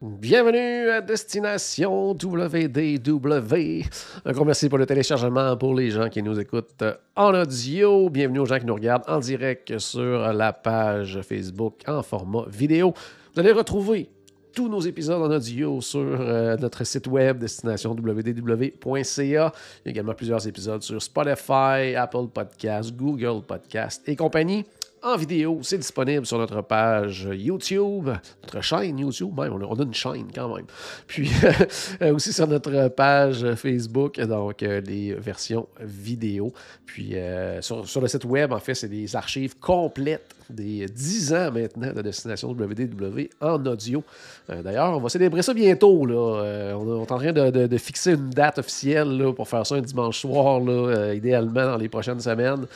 [0.00, 3.84] Bienvenue à Destination WDW.
[4.24, 6.82] Un gros merci pour le téléchargement pour les gens qui nous écoutent
[7.14, 8.08] en audio.
[8.08, 12.94] Bienvenue aux gens qui nous regardent en direct sur la page Facebook en format vidéo.
[13.34, 14.08] Vous allez retrouver
[14.54, 18.72] tous nos épisodes en audio sur euh, notre site web destination www.ca.
[19.18, 19.50] Il y a
[19.84, 24.64] également plusieurs épisodes sur Spotify, Apple Podcasts, Google Podcasts et compagnie
[25.04, 25.60] en vidéo.
[25.62, 28.08] C'est disponible sur notre page YouTube,
[28.42, 29.52] notre chaîne YouTube, même.
[29.52, 30.64] On a, une chaîne quand même.
[31.06, 31.30] Puis
[32.02, 36.52] euh, aussi sur notre page Facebook, donc euh, les versions vidéo.
[36.86, 41.50] Puis euh, sur, le site web, en fait, c'est des archives complètes des 10 ans
[41.52, 44.02] maintenant de Destination WDW en audio.
[44.50, 46.06] Euh, D'ailleurs, on va célébrer ça bientôt.
[46.06, 46.42] Là.
[46.42, 49.74] Euh, on, est- en train de, de- fixer une date officielle là, pour faire ça
[49.74, 52.66] un dimanche soir, là, euh, idéalement dans les prochaines semaines.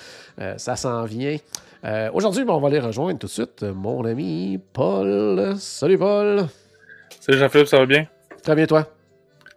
[0.40, 1.36] Euh, ça s'en vient.
[1.84, 5.54] Euh, Aujourd'hui, ben, on va aller rejoindre tout de suite euh, mon ami Paul.
[5.58, 6.46] Salut Paul.
[7.20, 8.06] Salut Jean-Philippe, ça va bien?
[8.42, 8.86] Très bien toi?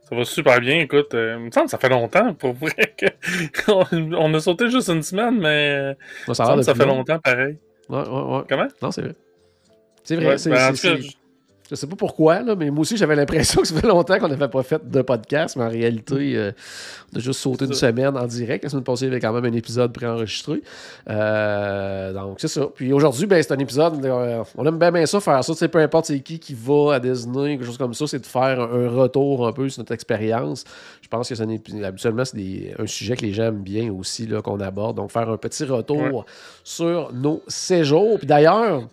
[0.07, 0.79] Ça va super bien.
[0.81, 4.39] Écoute, euh, il me semble que ça fait longtemps pour vrai que on, on a
[4.39, 5.95] sauté juste une semaine, mais
[6.27, 6.97] Moi, ça, ça fait long.
[6.97, 7.57] longtemps pareil.
[7.89, 8.41] Ouais, ouais, ouais.
[8.47, 8.67] Comment?
[8.81, 9.15] Non, c'est vrai.
[10.03, 10.25] C'est vrai.
[10.27, 10.75] Ouais, c'est- ben,
[11.71, 14.27] Je sais pas pourquoi, là, mais moi aussi, j'avais l'impression que ça fait longtemps qu'on
[14.27, 16.51] n'avait pas fait de podcast, mais en réalité, euh,
[17.13, 18.65] on a juste sauté une semaine en direct.
[18.65, 20.61] La semaine passée, il y avait quand même un épisode préenregistré.
[21.09, 22.67] Euh, donc, c'est ça.
[22.75, 25.67] Puis aujourd'hui, ben, c'est un épisode, euh, on aime bien, bien ça, faire ça.
[25.69, 28.59] Peu importe c'est qui qui va à Disney, quelque chose comme ça, c'est de faire
[28.59, 30.65] un, retour un peu sur notre expérience.
[31.01, 34.41] Je pense que habituellement, c'est des- un sujet que les gens aiment bien aussi, là,
[34.41, 34.97] qu'on aborde.
[34.97, 36.23] Donc, faire un petit retour Ouais.
[36.65, 38.17] sur nos séjours.
[38.17, 38.83] Puis d'ailleurs,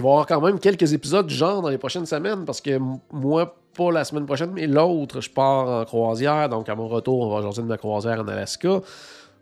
[0.00, 2.60] il va y avoir quand même quelques épisodes du genre dans les prochaines semaines parce
[2.60, 2.78] que
[3.12, 6.48] moi, pas la semaine prochaine, mais l'autre, je pars en croisière.
[6.48, 8.80] Donc, à mon retour, on va jaser de ma croisière en Alaska.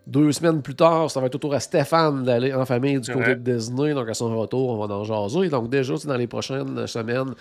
[0.07, 3.11] Deux semaines plus tard, ça va être au tour à Stéphane d'aller en famille du
[3.11, 3.35] côté Ouais.
[3.35, 3.93] de Disney.
[3.93, 5.49] Donc, à son retour, on va en jaser.
[5.49, 7.33] Donc, déjà, c'est dans les prochaines semaines,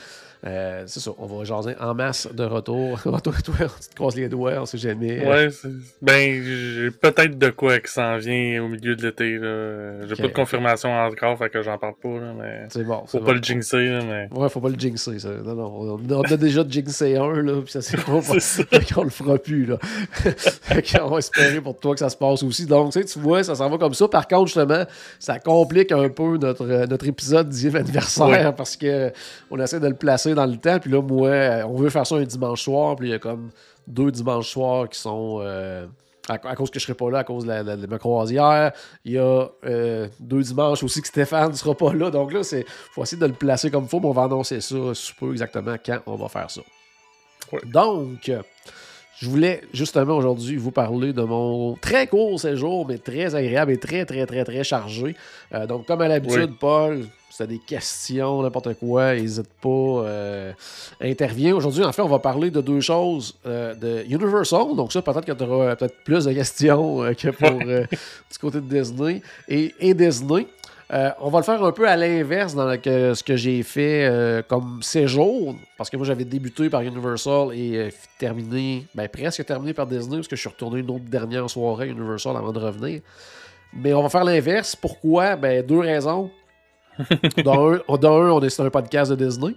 [0.46, 3.00] euh, c'est ça, on va jaser en masse de retour.
[3.02, 3.42] toi, toi, tu
[3.88, 5.26] te croises les doigts, on sait jamais.
[5.26, 5.68] Ouais, c'est-
[6.00, 9.36] ben, j'ai peut-être de quoi qui s'en vient au milieu de l'été.
[9.38, 10.06] là.
[10.06, 13.00] J'ai pas de confirmation encore, fait que j'en parle pas, là, mais C'est bon.
[13.00, 13.32] faut c'est pas bon.
[13.32, 14.28] le jinxer, là, mais.
[14.38, 15.28] Ouais, faut pas le jinxer, ça.
[15.30, 18.04] Non, non, on, on a déjà jinxé un, là, puis ça c'est fait
[18.94, 19.78] qu'on le fera plus, là.
[19.82, 22.66] fait qu'on va espérer pour toi que ça se passe aussi.
[22.66, 24.06] Donc, tu sais, tu vois, ça s'en va comme ça.
[24.08, 24.84] Par contre, justement,
[25.18, 28.52] ça complique un peu notre, euh, notre épisode 10e anniversaire Ouais.
[28.56, 29.10] parce que
[29.50, 30.78] on essaie de le placer dans le temps.
[30.78, 33.50] Puis là, moi, on veut faire ça un dimanche soir, puis il y a comme
[33.86, 35.38] deux dimanches soirs qui sont...
[35.42, 35.86] euh,
[36.28, 38.72] à, à cause que je serai pas là, à cause de, la, de ma croisière.
[39.04, 42.10] Il y a euh, deux dimanches aussi que Stéphane ne sera pas là.
[42.10, 44.60] Donc là, il faut essayer de le placer comme il faut, mais on va annoncer
[44.60, 46.60] ça sous peu exactement quand on va faire ça.
[47.50, 47.60] Ouais.
[47.72, 48.30] Donc,
[49.20, 53.78] je voulais justement aujourd'hui vous parler de mon très court séjour, mais très agréable et
[53.78, 55.16] très, très, très, très chargé.
[55.54, 56.56] Euh, donc, comme à l'habitude, Oui.
[56.60, 60.52] Paul, si tu as des questions, n'importe quoi, n'hésite pas, euh,
[61.00, 61.54] interviens.
[61.54, 64.74] Aujourd'hui, en fait, on va parler de deux choses euh, de Universal.
[64.76, 67.84] Donc, ça, peut-être que tu auras peut-être plus de questions euh, que pour euh,
[68.32, 70.46] du côté de Disney et, et Disney.
[70.90, 73.62] Euh, on va le faire un peu à l'inverse dans le- que- ce que j'ai
[73.62, 79.06] fait euh, comme séjour, parce que moi j'avais débuté par Universal et euh, terminé, ben
[79.06, 82.34] presque terminé par Disney, parce que je suis retourné une autre dernière soirée à Universal
[82.38, 83.02] avant de revenir.
[83.74, 84.74] Mais on va faire l'inverse.
[84.74, 85.36] Pourquoi?
[85.36, 86.30] Ben, deux raisons.
[87.44, 89.54] Dans un, dans un, on est sur un podcast de Disney.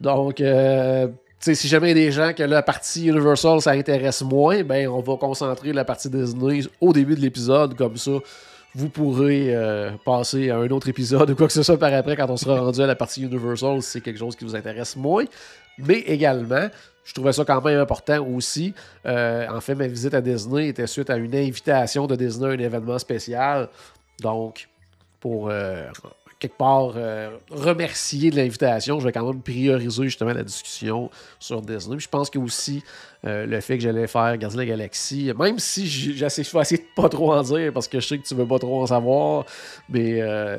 [0.00, 1.08] Donc, euh,
[1.40, 4.88] si jamais il y a des gens que la partie Universal, ça intéresse moins, ben,
[4.88, 8.12] on va concentrer la partie Disney au début de l'épisode, comme ça.
[8.74, 12.14] Vous pourrez euh, passer à un autre épisode ou quoi que ce soit par après
[12.14, 14.96] quand on sera rendu à la partie Universal si c'est quelque chose qui vous intéresse
[14.96, 15.24] moins.
[15.78, 16.68] Mais également,
[17.04, 18.74] je trouvais ça quand même important aussi.
[19.06, 22.52] Euh, en fait, ma visite à Disney était suite à une invitation de Disney à
[22.52, 23.68] un événement spécial.
[24.20, 24.68] Donc,
[25.20, 25.50] pour
[26.38, 31.62] quelque part euh, remercier de l'invitation, je vais quand même prioriser justement la discussion sur
[31.62, 31.96] Disney.
[31.96, 32.82] Puis je pense que aussi
[33.26, 37.08] euh, le fait que j'allais faire Gardien de la Galaxie, même si j'essaie- de pas
[37.08, 39.44] trop en dire parce que je sais que tu veux pas trop en savoir,
[39.88, 40.56] mais euh,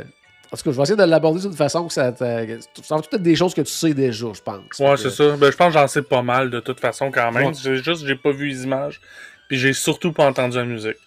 [0.52, 2.46] en tout cas, je vais essayer de l'aborder d'une façon que ça, t'a-
[2.82, 4.80] ça va peut-être des choses que tu sais déjà, je pense.
[4.80, 5.36] Ouais, c'est ça.
[5.38, 7.48] Ben, je pense que j'en sais pas mal de toute façon quand même.
[7.48, 7.54] Ouais.
[7.54, 9.00] C'est juste que j'ai pas vu les images.
[9.50, 10.98] Puis j'ai surtout pas entendu la musique.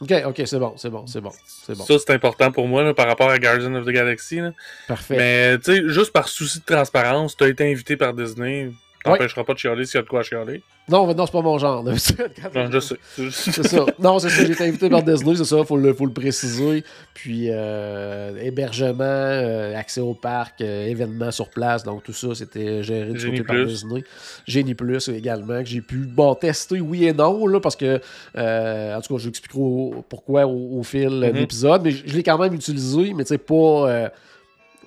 [0.00, 1.84] Ok, ok, c'est bon, c'est bon, c'est bon, c'est bon.
[1.84, 4.36] Ça, c'est important pour moi là, par rapport à Guardian of the Galaxy.
[4.40, 4.52] là.
[4.88, 5.16] Parfait.
[5.16, 8.72] Mais tu sais, juste par souci de transparence, t'as été invité par Disney.
[9.12, 10.62] T'empêchera pas de chialer s'il y a de quoi chialer.
[10.88, 11.82] Non, non c'est pas mon genre.
[11.84, 12.96] Non, je sais.
[13.30, 13.86] c'est ça.
[13.98, 14.44] Non, c'est ça.
[14.44, 15.64] J'ai été invité par Disney, c'est ça.
[15.64, 16.84] Faut le, faut le préciser.
[17.14, 21.82] Puis, euh, hébergement, euh, accès au parc, euh, événements sur place.
[21.82, 23.66] Donc, tout ça, c'était géré du Génie côté par.
[23.66, 24.04] Disney.
[24.46, 28.00] Génie Plus également, que j'ai pu bon, tester oui et non, là, parce que,
[28.36, 31.82] euh, en tout cas, je vous expliquerai au- pourquoi au, au fil de l'épisode.
[31.82, 34.10] Mais je, l'ai quand même utilisé, mais tu sais, pas.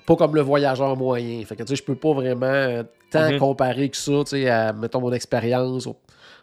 [0.06, 1.44] pas comme le voyageur moyen.
[1.44, 3.38] Fait que, tu sais, je peux pas vraiment tant Mhm.
[3.38, 5.96] comparer que ça, tu sais, à, mettons, mon expérience au-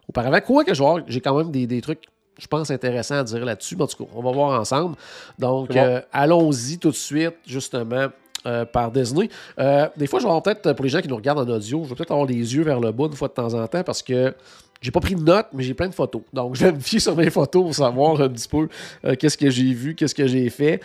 [0.10, 0.40] auparavant.
[0.42, 2.04] Quoi que je vois, j'ai quand même des, des trucs,
[2.40, 3.76] je pense, intéressants à dire là-dessus.
[3.76, 4.96] Mais en tout cas, on va voir ensemble.
[5.40, 5.78] Donc, bon.
[5.78, 8.08] euh, allons-y tout de suite, justement.
[8.46, 9.28] euh, par Disney.
[9.60, 11.84] Euh, des fois, je vais avoir peut-être, pour les gens qui nous regardent en audio,
[11.84, 13.84] je vais peut-être avoir les yeux vers le bas une fois de temps en temps
[13.84, 14.34] parce que
[14.80, 16.22] j'ai pas pris de notes, mais j'ai plein de photos.
[16.32, 18.70] Donc, je vais me fier sur mes photos pour savoir un petit peu
[19.18, 20.80] qu'est-ce que j'ai vu, qu'est-ce que j'ai fait.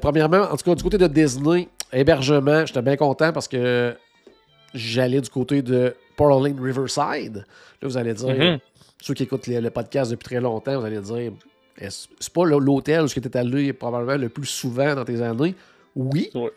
[0.00, 3.94] Premièrement, en tout cas, du côté de Disney, hébergement, j'étais bien content parce que
[4.74, 7.36] j'allais du côté de Portland Lane Riverside.
[7.36, 8.58] Là, vous allez dire, Mhm.
[9.00, 11.32] ceux qui écoutent le, le podcast depuis très longtemps, vous allez dire,
[11.78, 15.54] c'est pas l'hôtel où tu es allé probablement le plus souvent dans tes années?
[15.94, 16.50] Oui, Ouais.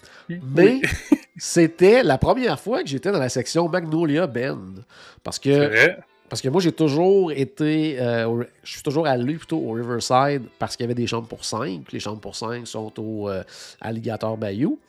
[0.56, 0.82] mais
[1.38, 4.82] c'était la première fois que j'étais dans la section Magnolia Bend.
[5.24, 5.90] Parce que
[6.30, 7.98] parce que moi, j'ai toujours été.
[8.00, 11.28] euh, au- je suis toujours allé plutôt au Riverside parce qu'il y avait des chambres
[11.28, 11.92] pour 5.
[11.92, 13.44] Les chambres pour 5 sont au euh,
[13.82, 14.80] Alligator Bayou.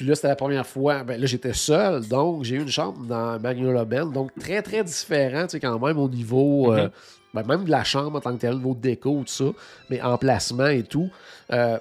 [0.00, 1.04] Puis là, c'était la première fois.
[1.04, 4.06] Ben, là, j'étais seul, donc j'ai eu une chambre dans Magnolia Bend.
[4.06, 6.72] Donc, très, très différent, tu sais, quand même, au niveau.
[6.72, 6.90] euh, Mhm.
[7.34, 9.44] ben, même de la chambre en tant que tel, au niveau de déco, tout ça.
[9.90, 11.10] Mais emplacement et tout.
[11.52, 11.76] Euh,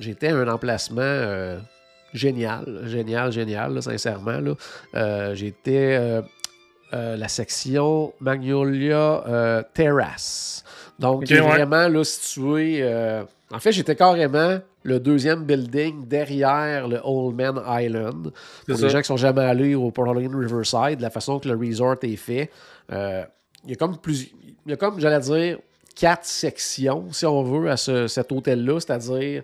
[0.00, 1.02] j'étais à un emplacement.
[1.02, 1.60] euh,
[2.12, 4.40] Génial, génial, génial, là, sincèrement.
[4.40, 5.34] Là.
[5.34, 6.20] J'étais
[6.92, 10.64] la section Magnolia Terrace.
[11.02, 11.46] Donc, Ok, qui est ouais.
[11.48, 12.78] vraiment là, situé.
[12.80, 13.22] euh,
[13.52, 18.32] En fait, j'étais carrément le deuxième building derrière le Old Man Island.
[18.66, 21.96] Pour les gens qui sont jamais allés au Portland Riverside, la façon que le resort
[22.02, 22.50] est fait,
[22.90, 23.22] euh,
[23.64, 24.30] il y a comme plus.
[24.64, 25.58] Il y a comme, j'allais dire,
[25.94, 29.42] quatre sections, si on veut, à ce- cet hôtel-là, c'est-à-dire.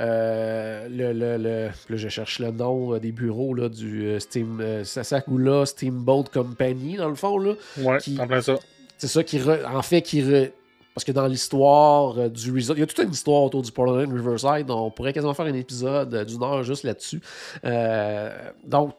[0.00, 4.18] euh, le, le, le- là, je cherche le nom euh, des bureaux là, du euh,
[4.18, 7.38] Steam, Sasakula Steamboat Company, dans le fond.
[7.38, 7.52] Là.
[7.78, 8.56] Ouais, qui- en plein ça.
[8.98, 10.22] C'est ça qui, re- en fait, qui.
[10.22, 10.50] re-
[10.94, 13.72] Parce que dans l'histoire euh, du resort, il y a toute une histoire autour du
[13.72, 14.70] Portland Riverside.
[14.70, 17.20] On pourrait quasiment faire un épisode euh, d'une heure juste là-dessus.
[17.64, 18.30] Euh,
[18.64, 18.94] donc,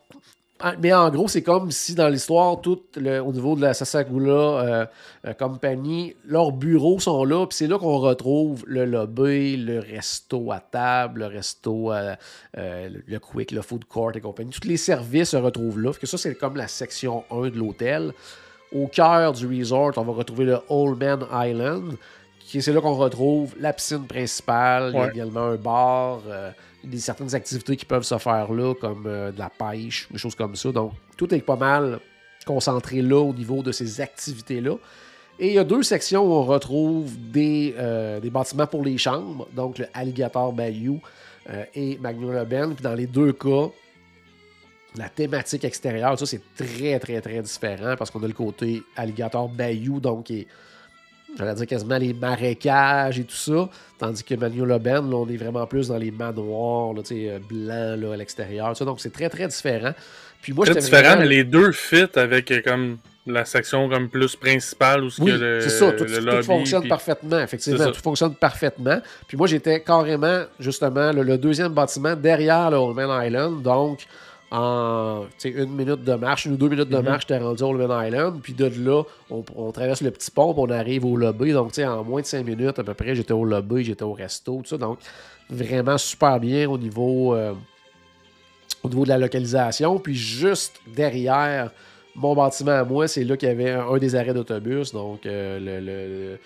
[0.81, 4.89] mais en gros, c'est comme si dans l'histoire, tout le, au niveau de la Sasagula
[5.38, 10.62] Company, leurs bureaux sont là, puis c'est là qu'on retrouve le lobby, le resto à
[10.62, 12.15] table, le resto, euh,
[12.56, 14.51] le- quick, le food court et compagnie.
[14.51, 15.91] Tous les services se retrouvent là.
[15.91, 18.13] Fait que ça, c'est comme la section 1 de l'hôtel.
[18.75, 21.95] Au cœur du resort, on va retrouver le Old Man Island,
[22.39, 26.51] qui c'est là qu'on retrouve la piscine principale, il y a également un bar, euh,
[26.83, 30.36] des certaines activités qui peuvent se faire là, comme euh, de la pêche, des choses
[30.36, 30.72] comme ça.
[30.72, 32.00] Donc, tout est pas mal
[32.45, 34.75] concentré là au niveau de ces activités-là.
[35.39, 38.98] Et il y a deux sections où on retrouve des, euh, des bâtiments pour les
[38.98, 41.01] chambres, donc le Alligator Bayou
[41.50, 42.74] euh, et Magnolia Bend.
[42.74, 43.69] Puis dans les deux cas,
[44.97, 49.50] la thématique extérieure, ça c'est très très très différent parce qu'on a le côté Alligator
[49.50, 50.31] Bayou, donc
[51.38, 53.68] j'allais dire quasiment les marécages et tout ça,
[54.00, 57.30] tandis que Magnolia Bend, là, on est vraiment plus dans les manoirs, là, tu sais,
[57.30, 59.94] euh, blancs là, à l'extérieur, donc c'est très très différent.
[60.42, 64.08] Puis moi, Très différent, vraiment- mais les deux fit avec euh, comme la section comme
[64.10, 66.81] plus principale où Oui, il y a le, c'est ça, tout, le tout lobby, fonctionne
[66.81, 69.00] puis- parfaitement, effectivement, tout fonctionne parfaitement.
[69.27, 74.05] Puis moi, j'étais carrément, justement, le, le deuxième bâtiment derrière le Old Man Island, donc
[74.51, 77.03] en une minute de marche, une ou deux minutes de Mhm.
[77.05, 80.31] marche, j'étais rendu au Old Man Island, puis de là, on, on traverse le petit
[80.31, 82.93] pont, on arrive au lobby, donc tu sais, en moins de cinq minutes à peu
[82.93, 84.99] près, j'étais au lobby, j'étais au resto, tout ça, donc
[85.49, 87.35] vraiment super bien au niveau...
[87.35, 87.53] euh,
[88.83, 89.97] au niveau de la localisation.
[89.99, 91.71] Puis juste derrière
[92.13, 94.91] mon bâtiment à moi, c'est là qu'il y avait un, un des arrêts d'autobus.
[94.91, 96.39] Donc, euh, le, le- le-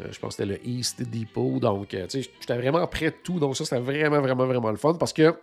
[0.00, 1.58] euh, je pense que c'était le East Depot.
[1.58, 3.40] Donc, euh, tu sais, j'étais vraiment près de tout.
[3.40, 4.94] Donc, ça, c'était vraiment, vraiment, vraiment le fun.
[4.94, 5.34] Parce que,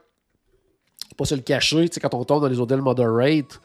[1.17, 3.59] pas se le cacher, tu sais, quand on tombe dans les hôtels moderate,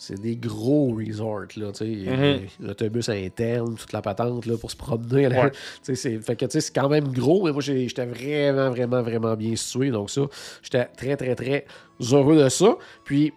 [0.00, 2.10] c'est des gros resorts, là, tu sais.
[2.10, 2.40] Mhm.
[2.60, 5.28] L'autobus interne, toute la patente, là, pour se promener.
[5.28, 5.44] là.
[5.46, 5.50] Ouais.
[5.82, 8.06] Tu sais, c'est- fait que, tu sais, c'est quand même gros, mais moi, j'ai- j'étais
[8.06, 9.90] vraiment, vraiment, vraiment bien situé.
[9.90, 10.22] Donc, ça,
[10.62, 11.64] j'étais très, très, très
[12.12, 12.76] heureux de ça.
[13.04, 13.32] Puis,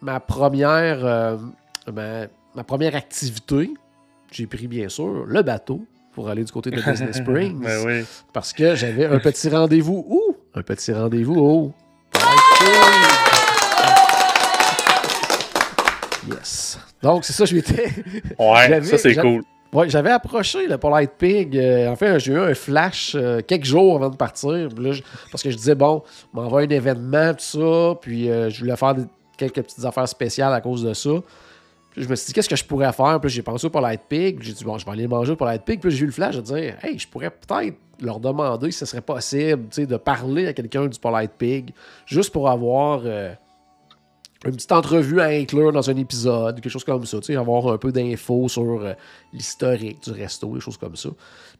[0.00, 1.36] ma première, euh,
[1.92, 3.70] ma, ma première activité,
[4.32, 5.82] j'ai pris, bien sûr, le bateau
[6.14, 7.12] pour aller du côté de Disney
[7.52, 7.60] Springs.
[7.60, 8.04] Ben oui.
[8.32, 10.36] Parce que j'avais un petit rendez-vous où?
[10.54, 11.72] Un petit rendez-vous au...
[16.28, 16.78] Yes.
[17.02, 17.88] Donc, c'est ça, je m'étais...
[18.38, 19.42] Ouais, ça c'est cool.
[19.72, 21.56] Ouais, j'avais approché le Polite Pig.
[21.56, 24.50] euh, en fait, j'ai eu un flash euh, quelques jours avant de partir.
[24.78, 26.02] Là, je- parce que je disais, bon,
[26.34, 27.94] on m'envoie un événement, tout ça.
[28.00, 29.04] Puis euh, je voulais faire des-
[29.36, 31.10] quelques petites affaires spéciales à cause de ça.
[31.10, 31.22] Puis
[31.92, 33.18] Puis je me suis dit, qu'est-ce que je pourrais faire?
[33.20, 34.38] Puis j'ai pensé au Polite Pig.
[34.42, 35.80] J'ai dit, bon, je vais aller manger au Polite Pig.
[35.80, 38.86] Puis j'ai eu le flash de dire, hey, je pourrais peut-être leur demander si ce
[38.86, 41.72] serait possible de parler à quelqu'un du Polite Pig,
[42.06, 43.32] juste pour avoir euh,
[44.44, 47.90] une petite entrevue à inclure dans un épisode, quelque chose comme ça, avoir un peu
[47.90, 48.92] d'infos sur euh,
[49.32, 51.10] l'historique du resto, des choses comme ça.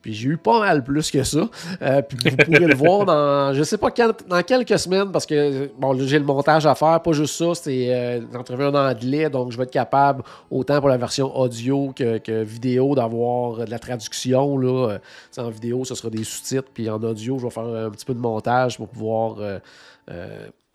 [0.02, 1.48] Puis j'ai eu pas mal plus que ça.
[1.82, 3.90] Euh, puis vous pourrez le voir dans, je sais pas
[4.28, 7.94] dans quelques semaines, parce que bon, j'ai le montage à faire, pas juste ça, c'est
[7.94, 11.92] euh, une entrevue en anglais, donc je vais être capable, autant pour la version audio
[11.94, 14.56] que, vidéo, d'avoir de la traduction.
[14.58, 14.98] Là.
[15.38, 18.14] en vidéo, ce sera des sous-titres, puis en audio, je vais faire un petit peu
[18.14, 19.36] de montage pour pouvoir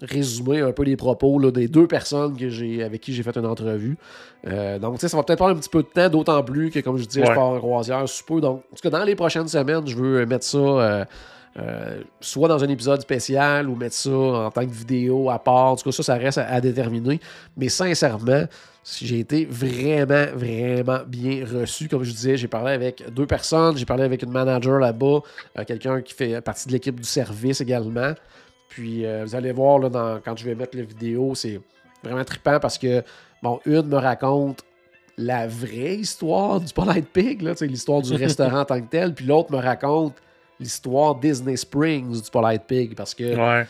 [0.02, 3.36] résumer un peu les propos là, des deux personnes que j'ai, avec qui j'ai fait
[3.38, 3.98] une entrevue.
[4.48, 6.98] Euh, donc, ça va peut-être prendre un petit peu de temps, d'autant plus que, comme
[6.98, 8.42] je dis, je pars en croisière sous peu.
[8.42, 11.06] Donc, en tout cas, dans les prochaines semaines, je veux mettre ça euh,
[11.60, 15.72] euh, soit dans un épisode spécial ou mettre ça en tant que vidéo à part.
[15.72, 17.20] En tout cas, ça, ça reste à, déterminer.
[17.56, 18.44] Mais sincèrement,
[19.02, 21.88] j'ai été vraiment, vraiment bien reçu.
[21.88, 23.78] Comme je disais, j'ai parlé avec deux personnes.
[23.78, 25.20] J'ai parlé avec une manager là-bas,
[25.66, 28.14] quelqu'un qui fait partie de l'équipe du service également.
[28.74, 31.62] Puis euh, vous allez voir là, quand je vais mettre la vidéo, c'est
[32.04, 33.04] vraiment trippant parce que,
[33.44, 34.64] bon, une me raconte
[35.16, 39.52] la vraie histoire du Polite Pig, l'histoire du restaurant en tant que tel, puis l'autre
[39.52, 40.16] me raconte
[40.60, 43.64] l'histoire Disney Springs du Polite Pig parce que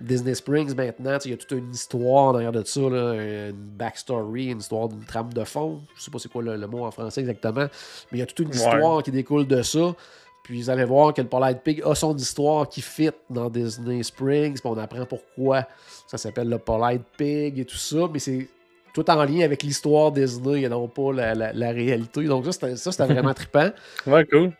[0.00, 4.58] Disney Springs maintenant, il y a toute une histoire derrière de ça, une backstory, une
[4.58, 5.80] histoire d'une trame de fond.
[5.94, 7.68] Je sais pas c'est quoi le, mot en français exactement,
[8.10, 9.94] mais il y a toute une histoire qui découle de ça.
[10.50, 14.02] Puis vous allez voir que le Polite Pig a son histoire qui fit dans Disney
[14.02, 14.54] Springs.
[14.54, 15.64] Puis on apprend pourquoi
[16.08, 18.08] ça s'appelle le Polite Pig et tout ça.
[18.12, 18.48] Mais c'est
[18.92, 22.24] tout en lien avec l'histoire Disney et non pas la, la réalité.
[22.24, 23.70] Donc ça, c'était vraiment trippant.
[24.08, 24.50] Ouais, cool.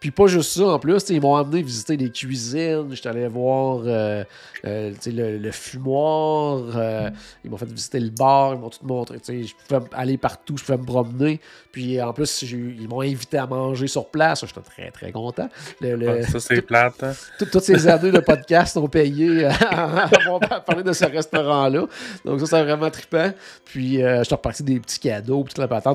[0.00, 2.88] Puis pas juste ça, en plus, ils m'ont amené visiter des cuisines.
[2.90, 4.24] J'étais allé voir euh,
[4.64, 6.62] euh, le, fumoir.
[6.74, 7.10] Euh,
[7.44, 8.54] ils m'ont fait visiter le bar.
[8.54, 9.18] Ils m'ont tout montré.
[9.28, 11.38] Je pouvais aller partout, je pouvais me promener.
[11.70, 14.42] Puis en plus, ils m'ont invité à manger sur place.
[14.46, 15.50] J'étais très, très content.
[15.82, 17.02] ça, c'est plate.
[17.02, 17.12] Hein?
[17.38, 20.08] Toutes ces années de podcast ont payé à
[20.66, 21.84] parlé de ce restaurant-là.
[22.24, 23.32] Donc ça, c'est vraiment trippant.
[23.66, 25.44] Puis je suis reparti des petits cadeaux.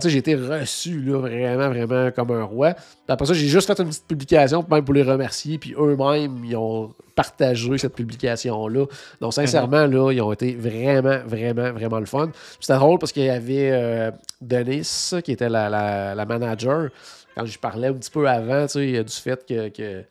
[0.05, 2.75] J'ai été reçu là, vraiment, vraiment comme un roi.
[3.07, 5.57] après ça, j'ai juste fait une publication, même pour les remercier.
[5.57, 8.85] Puis eux-mêmes, ils ont partagé cette publication-là.
[9.21, 12.31] Donc, sincèrement, là, ils ont été vraiment, vraiment, vraiment le fun.
[12.59, 14.11] C'était drôle parce qu'il y avait euh,
[14.41, 16.89] Denis, qui était la, manager.
[17.35, 20.03] Quand je parlais un petit peu avant, tu sais, du fait que,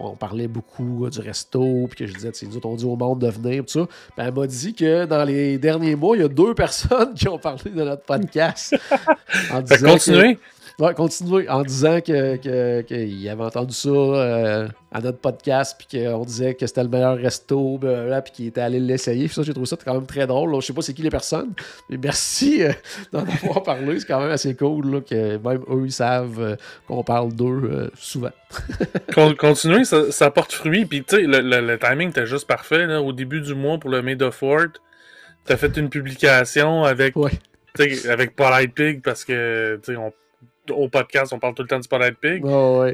[0.00, 2.94] on parlait beaucoup euh, du resto, puis que je disais, tu sais, on dit au
[2.94, 3.86] monde de venir, tout ça.
[4.16, 7.28] Ben, elle m'a dit que dans les derniers mois, il y a deux personnes qui
[7.28, 8.76] ont parlé de notre podcast.
[9.52, 10.38] en disant continuer?
[10.80, 15.98] Ouais, continuer en disant qu'il que, que, avait entendu ça euh, à notre podcast, puis
[15.98, 19.26] qu'on disait que c'était le meilleur resto, puis qu'il était allé l'essayer.
[19.26, 20.54] ça, j'ai trouvé ça quand même très drôle.
[20.60, 21.52] Je sais pas c'est qui les personnes,
[21.90, 22.70] mais merci euh,
[23.12, 23.98] d'en avoir parlé.
[23.98, 26.54] C'est quand même assez cool que même eux, ils savent euh,
[26.86, 28.30] qu'on parle d'eux souvent.
[29.36, 30.86] continuer, ça, porte fruit.
[30.86, 32.86] Puis tu sais, le, timing était juste parfait.
[32.94, 34.68] au début du mois pour le Made of Fort,
[35.44, 37.14] tu as fait une publication avec,
[38.08, 40.12] avec Polite Pig parce que on
[40.70, 42.42] au podcast, on parle tout le temps du Spotlight Pig.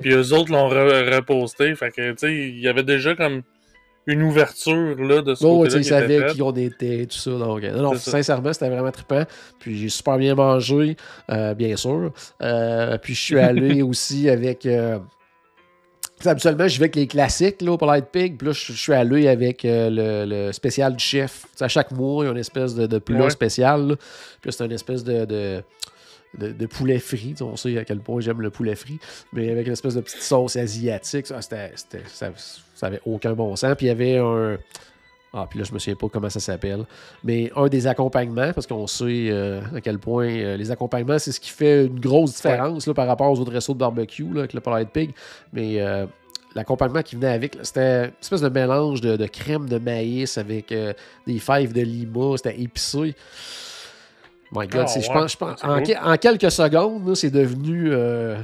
[0.00, 1.74] Puis eux autres l'ont reposté.
[1.74, 3.42] Fait que, tu sais, il y avait déjà comme
[4.06, 5.78] une ouverture là, de ce côté-là.
[5.78, 7.30] ils savaient qui on était, tout ça.
[7.30, 9.24] Donc, non, sincèrement, c'était vraiment trippant.
[9.58, 10.96] Puis j'ai super bien mangé,
[11.30, 12.12] euh, bien sûr.
[12.42, 14.66] Euh, puis je suis allé aussi avec.
[14.66, 14.98] Euh,
[16.24, 18.36] habituellement, je vais avec les classiques là, au Polite Pig.
[18.36, 21.46] Puis là, je suis allé avec le, spécial du chef.
[21.60, 23.96] à chaque mois, il y a une espèce de, de plat spécial.
[24.40, 25.62] Puis c'est une espèce de de,
[26.66, 27.34] poulet frit.
[27.40, 28.98] On sait à quel point j'aime le poulet frit.
[29.32, 31.72] Mais avec une espèce de petite sauce asiatique, ça, c'était,
[32.06, 32.30] ça,
[32.74, 33.74] ça avait aucun bon sens.
[33.76, 34.58] Puis il y avait un.
[35.36, 36.84] Ah, puis là, je me souviens pas comment ça s'appelle.
[37.24, 41.32] Mais un des accompagnements, parce qu'on sait euh, à quel point euh, les accompagnements, c'est
[41.32, 44.40] ce qui fait une grosse différence là, par rapport aux autres restos de barbecue là,
[44.40, 45.10] avec le Polite Pig.
[45.52, 46.06] Mais euh,
[46.54, 50.72] l'accompagnement qui venait avec, c'était une espèce de mélange de, crème de maïs avec
[51.26, 52.36] des fèves de lima.
[52.36, 53.16] C'était épicé.
[54.54, 58.36] My God, ah, je pense, en, quelques secondes, c'est devenu euh,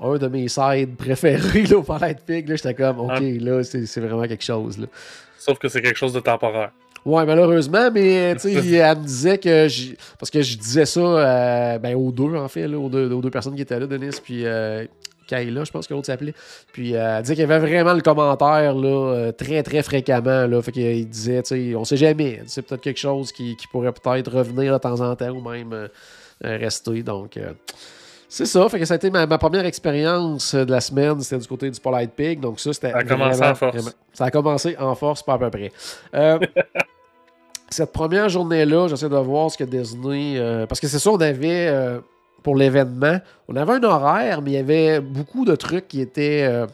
[0.00, 2.48] un de mes sides préférés là, au Palette Pig.
[2.48, 4.78] J'étais comme, OK, là, c'est vraiment quelque chose.
[4.78, 4.86] Là.
[5.38, 6.70] Sauf que c'est quelque chose de temporaire.
[7.04, 9.66] Ouais, malheureusement, mais tu sais, elle me disait que.
[10.18, 13.20] Parce que je disais ça euh, ben, aux deux, en fait, là, aux, deux, aux,
[13.20, 14.84] deux, personnes qui étaient là, Denis, puis euh,
[15.28, 16.34] Kayla, je pense que l'autre s'appelait.
[16.72, 20.46] Puis euh, elle disait qu'il y avait vraiment le commentaire là, euh, très, très fréquemment.
[20.46, 22.42] Là, fait qu'il disait, tu sais, on sait jamais.
[22.46, 25.88] C'est peut-être quelque chose qui, pourrait peut-être revenir de temps en temps ou même euh,
[26.42, 27.02] rester.
[27.02, 27.38] Donc,
[28.28, 28.68] c'est ça.
[28.68, 31.20] Fait que ça a été ma, première expérience de la semaine.
[31.20, 32.40] C'était du côté du Polite Pig.
[32.40, 32.92] Donc, ça, c'était.
[32.92, 33.96] Ça a commencé en force.
[34.12, 35.72] ça a commencé en force, pas à peu près.
[37.70, 40.66] cette première journée-là, j'essaie de voir ce que Disney.
[40.66, 42.00] parce que c'est ça, on avait.
[42.42, 43.18] Pour l'événement,
[43.48, 46.66] on avait un horaire, mais il y avait beaucoup de trucs qui étaient euh,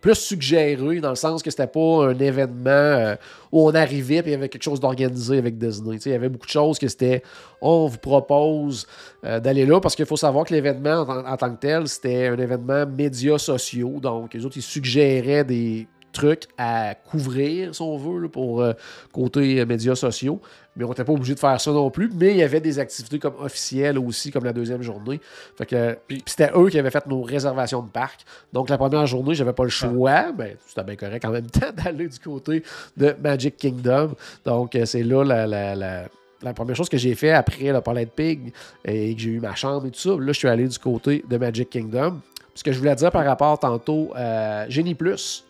[0.00, 3.16] plus suggérés, dans le sens que c'était pas un événement euh,
[3.52, 5.96] où on arrivait et il y avait quelque chose d'organisé avec Disney.
[6.04, 7.22] Il y avait beaucoup de choses que c'était
[7.60, 8.86] on vous propose
[9.24, 12.38] euh, d'aller là parce qu'il faut savoir que l'événement en, tant que tel, c'était un
[12.38, 13.98] événement médias sociaux.
[14.00, 18.64] Donc, les autres, ils suggéraient des trucs à couvrir, si on veut, pour
[19.12, 20.40] côté médias sociaux.
[20.76, 22.10] Mais on n'était pas obligé de faire ça non plus.
[22.14, 25.20] Mais il y avait des activités comme officielles aussi, comme la deuxième journée.
[25.56, 28.20] Fait que, puis c'était eux qui avaient fait nos réservations de parc.
[28.52, 30.26] Donc la première journée, j'avais pas le choix.
[30.36, 32.62] Mais c'était bien correct en même temps d'aller du côté
[32.96, 34.12] de Magic Kingdom.
[34.44, 36.08] Donc euh, c'est là la, la, la-
[36.42, 38.52] la première chose que j'ai fait après le Palais de Pig
[38.84, 40.10] et que j'ai eu ma chambre et tout ça.
[40.10, 42.20] Là, je suis allé du côté de Magic Kingdom.
[42.54, 45.44] Ce que je voulais dire par rapport tantôt à Génie Plus.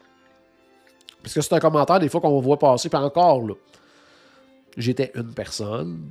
[1.23, 3.55] Parce que c'est un commentaire des fois qu'on voit passer, puis encore là.
[4.77, 6.11] J'étais une personne.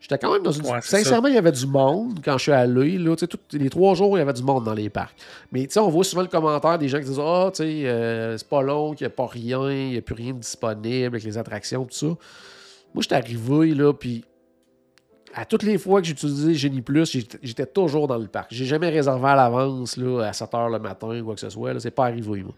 [0.00, 0.64] J'étais quand même dans une.
[0.64, 2.98] Ouais, Sincèrement, il y avait du monde quand je suis allé.
[2.98, 3.16] Là,
[3.52, 5.16] les trois jours, il y avait du monde dans les parcs.
[5.50, 7.86] Mais tu sais, on voit souvent le commentaire des gens qui disent Ah, tu sais,
[7.88, 10.38] euh, c'est pas long, qu'il n'y a pas rien, il n'y a plus rien de
[10.38, 12.06] disponible avec les attractions, tout ça.
[12.06, 14.24] Moi, j'étais arrivé, là, puis
[15.34, 17.10] à toutes les fois que j'ai utilisé Génie Plus,
[17.42, 18.48] j'étais- toujours dans le parc.
[18.52, 21.50] J'ai jamais réservé à l'avance, là, à 7 h le matin ou quoi que ce
[21.50, 21.74] soit.
[21.74, 21.80] là.
[21.80, 22.54] C'est pas arrivé, moi.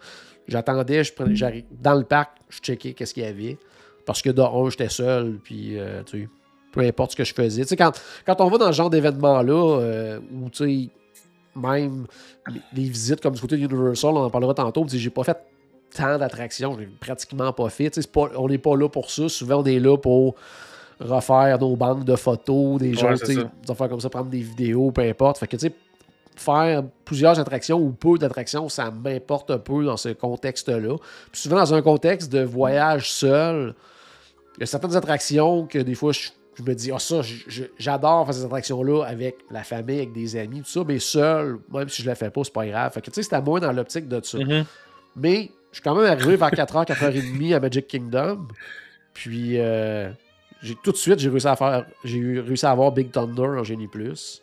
[0.47, 3.59] J'attendais, je prenais, j'arrive dans le parc, je checkais qu'est-ce qu'il y avait.
[4.11, 6.29] Parce que de un, j'étais seul, puis euh, tu sais,
[6.73, 7.63] peu importe ce que je faisais.
[7.63, 7.93] Tu sais, quand,
[8.27, 10.89] quand on va dans ce genre d'événement-là, euh, où tu sais,
[11.55, 12.09] même
[12.49, 15.39] les, les visites comme du côté Universal, on en parlera tantôt, j'ai pas fait
[15.95, 18.05] tant d'attractions, j'ai pratiquement pas fait.
[18.11, 19.29] Pas- on n'est pas là pour ça.
[19.29, 20.35] Souvent, on est là pour
[20.99, 23.43] refaire nos banques de photos, des Ouais, sais, ça.
[23.65, 25.39] des affaires comme ça, prendre des vidéos, peu importe.
[25.39, 25.73] Fait que, tu sais,
[26.35, 30.97] faire plusieurs attractions ou peu d'attractions, ça m'importe un peu dans ce contexte-là.
[31.31, 33.75] Puis souvent, dans un contexte de voyage seul,
[34.61, 37.45] il y a certaines attractions que des fois, je, je me dis, ah, ça, je-
[37.49, 41.59] je- j'adore faire ces attractions-là avec la famille, avec des amis, tout ça, mais seul,
[41.73, 42.93] même si je le fais pas, c'est pas grave.
[42.93, 44.39] Fait que, tu sais, c'était moins dans l'optique de ça.
[44.39, 44.65] Mhm.
[45.17, 48.49] Mais je suis quand même arrivé vers 4h, 4h30 à Magic Kingdom.
[49.15, 50.11] Puis euh,
[50.85, 51.87] tout de suite, j'ai réussi à faire.
[52.05, 54.41] J'ai réussi à avoir Big Thunder en Génie Plus.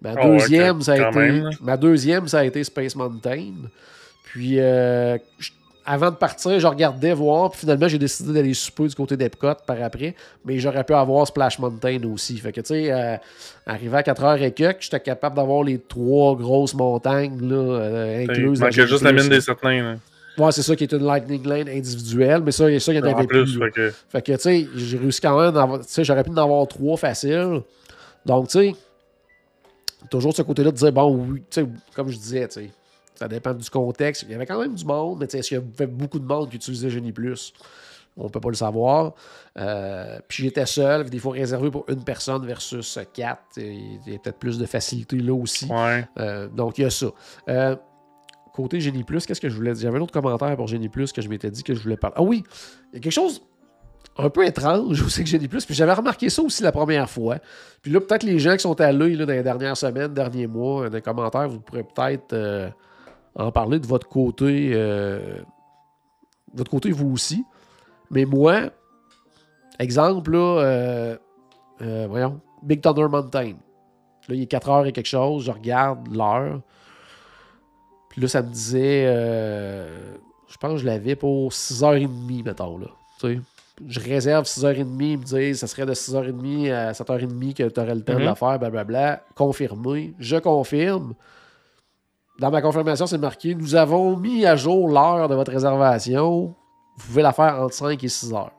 [0.00, 1.18] Ma ouais, deuxième, ça a été.
[1.18, 3.54] même, ma deuxième, ça a été Space Mountain.
[4.24, 5.50] Puis euh, je-
[5.90, 9.54] avant de partir, je regardais voir, puis finalement, j'ai décidé d'aller souper du côté d'Epcot
[9.66, 10.14] par après.
[10.44, 12.36] Mais j'aurais pu avoir Splash Mountain aussi.
[12.36, 13.16] Fait que, tu sais, euh,
[13.66, 18.30] arrivé à 4h et quelques, j'étais capable d'avoir les trois grosses montagnes là, euh, Il
[18.30, 18.60] incluses.
[18.60, 19.94] manquait juste la mine des là.
[20.36, 23.02] Ouais, c'est ça qui est une Lightning Lane individuelle, mais ça, ça il y en
[23.06, 23.44] En avait plus.
[23.54, 25.78] plus, fait que- Fait que, tu sais, j'ai réussi quand même.
[25.80, 27.62] Tu sais, j'aurais pu en avoir trois faciles.
[28.26, 28.74] Donc, tu sais,
[30.10, 32.70] toujours de ce côté-là de dire, bon, oui, tu sais, comme je disais, tu sais,
[33.18, 34.22] ça dépend du contexte.
[34.22, 36.50] Il y avait quand même du monde, mais est-ce qu'il y avait beaucoup de monde
[36.50, 37.52] qui utilisait Genie Plus?
[38.16, 39.14] On peut pas le savoir.
[39.58, 43.42] Euh, puis j'étais seul, des fois réservé pour une personne versus quatre.
[43.56, 45.66] Il y a peut-être plus de facilité là aussi.
[45.66, 46.06] Ouais.
[46.18, 47.06] Euh, donc, il y a ça.
[47.48, 47.76] Euh,
[48.54, 49.82] côté Génie Plus, qu'est-ce que je voulais dire?
[49.82, 52.16] J'avais un autre commentaire pour Génie Plus que je m'étais dit que je voulais parler.
[52.18, 52.44] Ah oui,
[52.92, 53.42] il y a quelque chose
[54.16, 55.64] un peu étrange aussi que Génie Plus.
[55.64, 57.38] Puis j'avais remarqué ça aussi la première fois.
[57.82, 60.88] Puis là, peut-être les gens qui sont allés là, dans les dernières semaines, derniers mois,
[60.88, 62.72] dans les commentaires, vous pourrez peut-être
[63.38, 64.70] en parler de votre côté.
[64.74, 65.40] euh,
[66.54, 67.44] votre côté, vous aussi.
[68.10, 68.70] Mais moi,
[69.78, 71.16] exemple, là, euh,
[71.82, 73.52] euh, voyons, Big Thunder Mountain.
[74.28, 76.60] Là, il est 4 heures et quelque chose, je regarde l'heure.
[78.10, 79.04] Puis là, ça me disait,
[80.48, 82.86] je pense que je l'avais pour 6h30, mettons, là.
[83.20, 83.40] Tu sais,
[83.86, 87.94] je réserve 6h30, ils me disent, ça serait de 6h30 à 7h30 que tu aurais
[87.94, 88.24] le temps de Mhm.
[88.24, 89.22] la faire, blablabla.
[89.34, 90.14] Confirmé.
[90.18, 91.14] Je confirme.
[92.38, 96.54] Dans ma confirmation, c'est marqué, nous avons mis à jour l'heure de votre réservation.
[96.96, 98.52] Vous pouvez la faire entre 5 et 6 heures.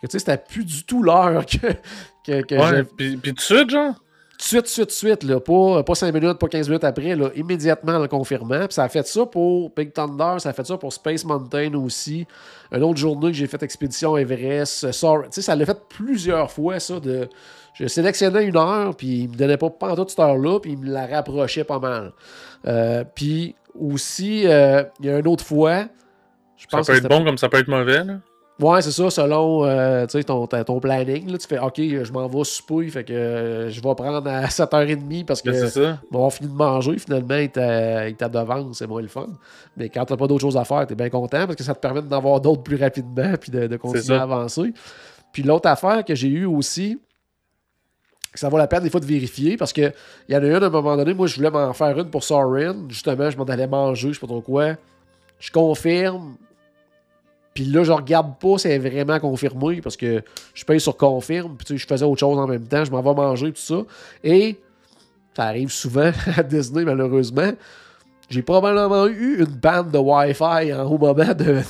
[0.00, 1.68] Fait que, Tu sais, c'était plus du tout l'heure que,
[2.24, 3.94] que, que Ouais, puis, puis tout de suite, genre?
[4.38, 6.48] tout de suite, tout de suite, tout de suite, là, pas, pas 5 minutes, pas
[6.48, 8.66] 15 minutes après, là, immédiatement en le confirmant.
[8.66, 11.72] Puis ça a fait ça pour Big Thunder, ça a fait ça pour Space Mountain
[11.74, 12.26] aussi.
[12.70, 14.84] Une autre journée que j'ai fait Expédition Everest.
[14.84, 17.00] euh, Sor- Tu sais, ça l'a fait plusieurs fois, ça.
[17.00, 17.28] De...
[17.72, 20.78] Je sélectionnais une heure, puis il me donnait pas pendant toute cette heure-là, puis il
[20.78, 22.12] me la rapprochait pas mal.
[22.66, 25.86] Euh, puis aussi, euh, il y a une autre fois.
[26.56, 28.14] Je Ça peut que être bon comme ça peut être mauvais, là.
[28.58, 31.30] Ouais, c'est ça, selon euh, ton, ton planning.
[31.30, 34.44] Là, tu fais OK, je m'en vais souper, fait que euh, je vais prendre à
[34.46, 35.98] 7h30 parce que ça.
[36.10, 39.26] bon, on finit de manger, finalement, il t'a devant, c'est moins le fun.
[39.76, 41.80] Mais quand t'as pas d'autre chose à faire, t'es bien content parce que ça te
[41.80, 44.72] permet d'en avoir d'autres plus rapidement puis de, de continuer à avancer.
[45.32, 46.98] Puis l'autre affaire que j'ai eue aussi,
[48.40, 49.92] ça vaut la peine des fois de vérifier parce que
[50.28, 52.10] il y en a une à un moment donné, moi je voulais m'en faire une
[52.10, 54.76] pour Sorin, justement, je m'en allais manger, je sais pas trop quoi.
[55.38, 56.36] Je confirme,
[57.54, 60.22] Puis là, je regarde pas si c'est vraiment confirmé parce que
[60.54, 61.56] je paye sur confirme.
[61.56, 62.84] Puis je faisais autre chose en même temps.
[62.84, 63.82] Je m'en vais manger, tout ça.
[64.22, 64.58] Et
[65.34, 67.52] ça arrive souvent à Disney, malheureusement.
[68.28, 71.62] J'ai probablement eu une bande de Wi-Fi en au moment de,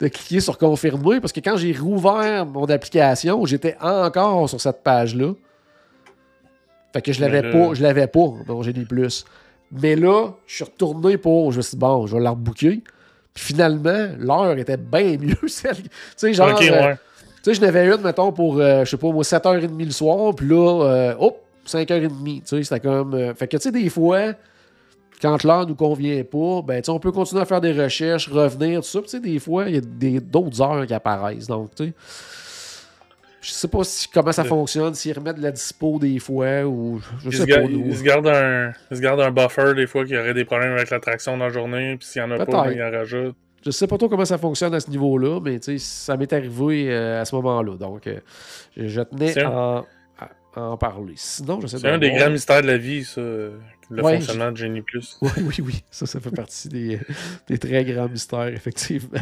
[0.00, 4.84] de, cliquer sur confirmer parce que quand j'ai rouvert mon application, j'étais encore sur cette
[4.84, 5.32] page-là.
[6.96, 9.26] Fait que je l'avais pas, je l'avais pas dans Génie Plus.
[9.70, 12.82] Mais là, je suis retourné pour, je me suis dit, bon, je vais la rebooker.
[13.34, 15.36] Puis finalement, l'heure était bien mieux.
[15.46, 16.94] Celle, tu sais, genre, euh,
[17.42, 20.34] tu sais, je n'avais une, mettons, pour, euh, je sais pas, moi, 7h30 le soir,
[20.34, 23.34] puis là, euh, hop, 5h30, tu sais, c'était comme...
[23.34, 24.32] fait que, tu sais, des fois,
[25.20, 28.86] quand l'heure nous convient pas, ben, on peut continuer à faire des recherches, revenir, tout
[28.86, 29.02] ça.
[29.02, 31.46] Tu sais, des fois, il y a d'autres heures qui apparaissent.
[31.46, 31.92] Donc, tu sais,
[33.46, 37.00] je sais pas si, comment ça fonctionne, s'ils remettent de la dispo des fois ou
[37.24, 37.62] je sais pas.
[37.62, 40.90] Ils se, gardent un, se un buffer des fois qu'il y aurait des problèmes avec
[40.90, 43.36] l'attraction dans la journée, puis s'il y en a pas, ben, ils en rajoutent.
[43.64, 47.20] Je sais pas trop comment ça fonctionne à ce niveau-là, mais ça m'est arrivé euh,
[47.20, 47.76] à ce moment-là.
[47.76, 48.18] Donc, euh,
[48.76, 49.84] je, tenais à,
[50.56, 51.14] en parler.
[51.16, 53.20] Sinon, je sais C'est un des grands mystères de la vie, ça.
[53.90, 55.16] Le fonctionnement de Genie Plus.
[55.22, 55.84] Oui, oui, oui.
[55.90, 56.98] Ça, ça fait partie des,
[57.48, 59.20] des très grands mystères, effectivement.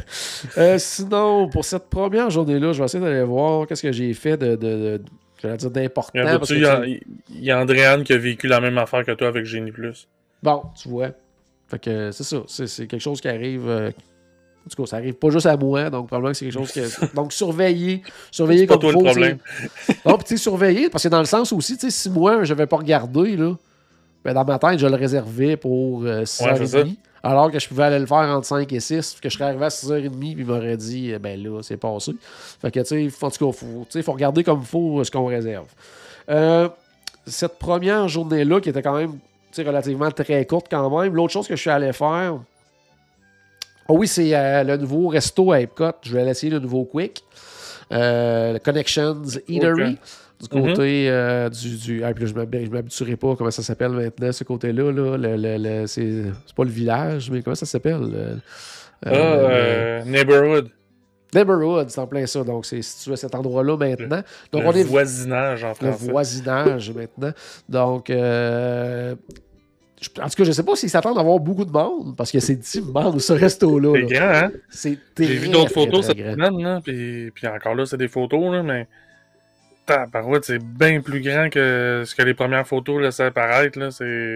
[0.56, 4.36] Euh, sinon, pour cette première journée-là, je vais essayer d'aller voir qu'est-ce que j'ai fait
[4.36, 5.02] de, de,
[5.42, 6.40] de dire d'important.
[6.50, 6.82] Il y, a,
[7.30, 10.08] y a Andréane qui a vécu la même affaire que toi avec Genie Plus.
[10.42, 11.10] Bon, tu vois.
[11.68, 12.42] Fait que c'est ça.
[12.46, 13.68] C'est quelque chose qui arrive.
[13.68, 16.54] Euh, en tout cas, ça arrive pas juste à moi, donc probablement que c'est quelque
[16.54, 17.14] chose que.
[17.14, 18.02] Donc, surveiller.
[18.30, 19.38] Surveiller comme pas toi le problème.
[20.06, 22.44] Non, puis tu sais, surveiller, parce que dans le sens aussi, tu sais, si moi,
[22.44, 23.54] je vais pas regarder, là,
[24.24, 26.76] ben, dans ma tête, je le réservais pour 6h30.
[26.76, 26.84] Euh,
[27.22, 29.64] alors que je pouvais aller le faire entre 5 et 6, que je serais arrivé
[29.64, 32.12] à 6h30, puis il m'aurait dit, eh ben là, c'est passé.
[32.60, 33.58] Fait que, tu sais, en tout cas,
[33.94, 35.66] il faut, regarder comme il faut euh, ce qu'on réserve.
[36.30, 36.68] Euh,
[37.26, 39.18] cette première journée-là, qui était quand même
[39.58, 42.40] relativement très courte quand même, l'autre chose que je suis allé faire,
[43.88, 45.92] oh oui, c'est le nouveau resto à Epcot.
[46.02, 47.22] Je vais essayer le nouveau Quick.
[47.90, 49.98] le Connections Eatery.
[50.44, 51.12] Du côté mhm.
[51.12, 51.76] euh, du.
[51.76, 54.92] du ah, je ne m'habituerai pas comment ça s'appelle maintenant, ce côté-là.
[54.92, 58.40] Là, le, le, c'est pas le village, mais comment ça s'appelle
[59.04, 60.68] Ah, euh, Neighborhood.
[61.34, 62.44] Neighborhood, c'est en plein ça.
[62.44, 64.22] Donc, c'est situé à cet endroit-là maintenant.
[64.52, 64.82] Donc, le on est...
[64.82, 66.06] voisinage en français.
[66.06, 67.32] Le voisinage maintenant.
[67.68, 69.14] Donc, euh,
[70.20, 72.30] en tout cas, je ne sais pas s'ils s'attendent à avoir beaucoup de monde parce
[72.30, 73.94] que c'est immense ce resto-là.
[73.94, 74.52] C'est grand, hein?
[74.68, 78.62] C'est J'ai vu d'autres photos cette semaine, puis, puis encore là, c'est des photos, là,
[78.62, 78.86] mais
[80.42, 83.78] c'est bien plus grand que ce que les premières photos laissaient apparaître.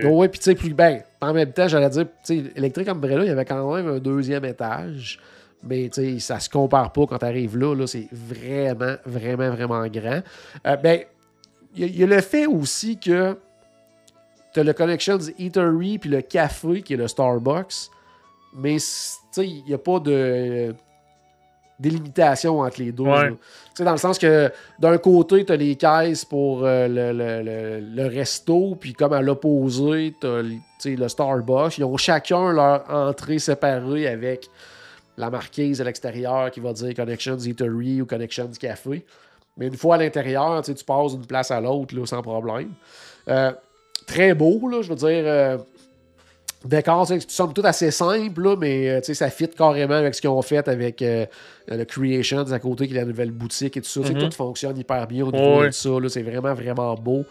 [0.05, 2.89] Oh, oui, puis tu sais, plus ben, en même temps, j'allais dire, tu sais, Electric
[2.89, 5.19] Umbrella, il y avait quand même un deuxième étage.
[5.65, 7.75] Mais tu sais, ça se compare pas quand tu arrives là.
[7.75, 10.23] là c'est vraiment, vraiment, vraiment grand.
[10.67, 11.01] Euh, ben,
[11.75, 13.37] il y, a le fait aussi que
[14.53, 17.91] tu as le Connections Eatery puis le café qui est le Starbucks.
[18.57, 18.77] Mais
[19.37, 20.75] il n'y a pas de
[21.79, 23.05] délimitation entre les deux.
[23.05, 28.93] Dans le sens que d'un côté, tu as les caisses pour euh, le, resto, puis
[28.93, 30.43] comme à l'opposé, tu as
[30.97, 31.79] le Starbucks.
[31.79, 34.49] Ils ont chacun leur entrée séparée avec
[35.17, 39.05] la marquise à l'extérieur qui va dire Connections Eatery ou Connections Café.
[39.57, 42.71] Mais une fois à l'intérieur, tu passes d'une place à l'autre sans problème.
[43.29, 43.53] Euh,
[44.07, 45.25] très beau, là, je veux dire.
[45.27, 45.59] Euh,
[46.65, 50.43] D'accord, somme tout assez simple, là, mais euh, ça fit carrément avec ce qu'ils ont
[50.43, 51.25] fait avec euh,
[51.69, 54.01] le Creations à côté, qui est la nouvelle boutique et tout ça.
[54.01, 54.19] Mm-hmm.
[54.19, 55.91] Tout fonctionne hyper bien au niveau de ça.
[56.09, 57.25] C'est vraiment, vraiment beau.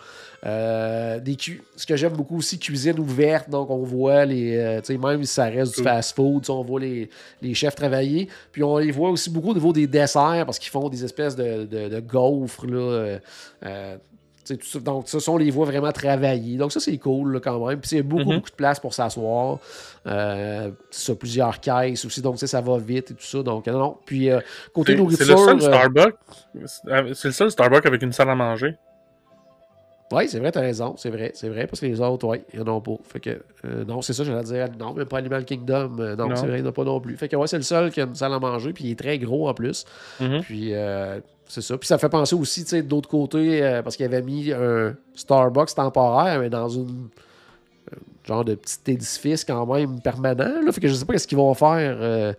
[0.45, 1.35] Euh, des
[1.75, 3.49] ce que j'aime beaucoup aussi, cuisine ouverte.
[3.49, 4.79] Donc, on voit les.
[4.97, 7.09] même si ça reste du fast-food, on voit les,
[7.41, 8.29] les, chefs travailler.
[8.53, 11.35] Puis, on les voit aussi beaucoup au niveau des desserts parce qu'ils font des espèces
[11.35, 12.65] de, de, de gaufres.
[12.65, 13.17] Là,
[14.81, 16.57] donc, ça, on les voit vraiment travailler.
[16.57, 17.79] Donc, ça, c'est cool quand même.
[17.79, 18.35] Puis, il y a beaucoup, mhm.
[18.35, 19.59] beaucoup de place pour s'asseoir.
[20.05, 22.21] Euh, ça, plusieurs caisses aussi.
[22.21, 23.43] Donc, ça va vite et tout ça.
[23.43, 23.97] Donc, non.
[24.05, 24.39] Puis, euh,
[24.73, 25.25] côté nourriture.
[25.25, 26.15] C'est le seul euh, Starbucks?
[27.13, 28.75] C'est le seul Starbucks avec une salle à manger?
[30.09, 30.95] Oui, c'est vrai, t'as raison.
[30.95, 32.95] C'est vrai, c'est vrai, parce que les autres, oui, ils n'en ont pas.
[33.03, 33.41] Fait que,
[33.85, 34.69] non, c'est ça, j'allais dire.
[34.79, 35.97] Non, même pas Animal Kingdom.
[36.17, 37.17] non, c'est vrai, il n'y en a pas non plus.
[37.17, 38.99] Fait que, ouais, c'est le seul qui a une salle à manger, puis il est
[38.99, 39.83] très gros en plus.
[40.21, 40.41] Mhm.
[40.43, 40.73] Puis,
[41.47, 41.77] c'est ça.
[41.77, 44.95] Puis ça fait penser aussi, tu sais, d'autre côté, euh, parce qu'il avait mis un
[45.15, 47.09] Starbucks temporaire, mais dans une
[48.25, 50.61] genre de petit édifice quand même permanent.
[50.61, 50.71] Là.
[50.71, 52.33] Fait que je sais pas ce qu'ils vont faire euh,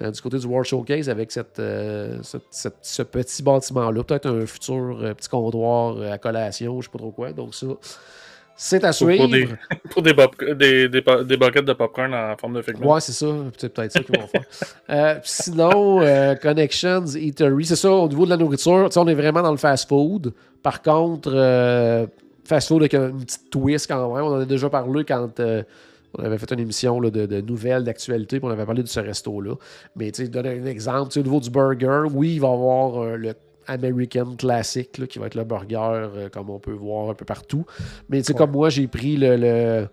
[0.00, 4.02] euh, du côté du World Showcase avec cette, ce petit bâtiment-là.
[4.02, 7.32] Peut-être un futur petit comptoir à collation, je sais pas trop quoi.
[7.32, 7.66] Donc ça,
[8.60, 9.22] c'est à suivre.
[9.22, 9.48] Pour, des,
[9.90, 12.92] pour des, des, des, buckets de popcorn en forme de figment.
[12.92, 13.26] Ouais, c'est ça.
[13.56, 14.42] C'est peut-être ça qu'ils vont faire.
[14.90, 19.42] Euh, sinon, euh, Connections, Eatery, c'est ça, au niveau de la nourriture, on est vraiment
[19.42, 20.32] dans le fast-food.
[20.62, 22.06] Par contre, euh,
[22.44, 24.24] fast-food avec une petite twist quand même.
[24.24, 25.40] On en a déjà parlé quand
[26.18, 28.88] On avait fait une émission là, de, de, nouvelles, d'actualité, puis on avait parlé de
[28.88, 29.54] ce resto-là.
[29.94, 33.16] Mais tu sais, donner un exemple, au niveau du burger, oui, il va y avoir
[33.16, 33.34] le
[33.68, 37.24] American Classic, là, qui va être le burger, euh, comme on peut voir un peu
[37.24, 37.64] partout.
[38.08, 39.36] Mais tu sais, comme moi, j'ai pris le.
[39.36, 39.88] le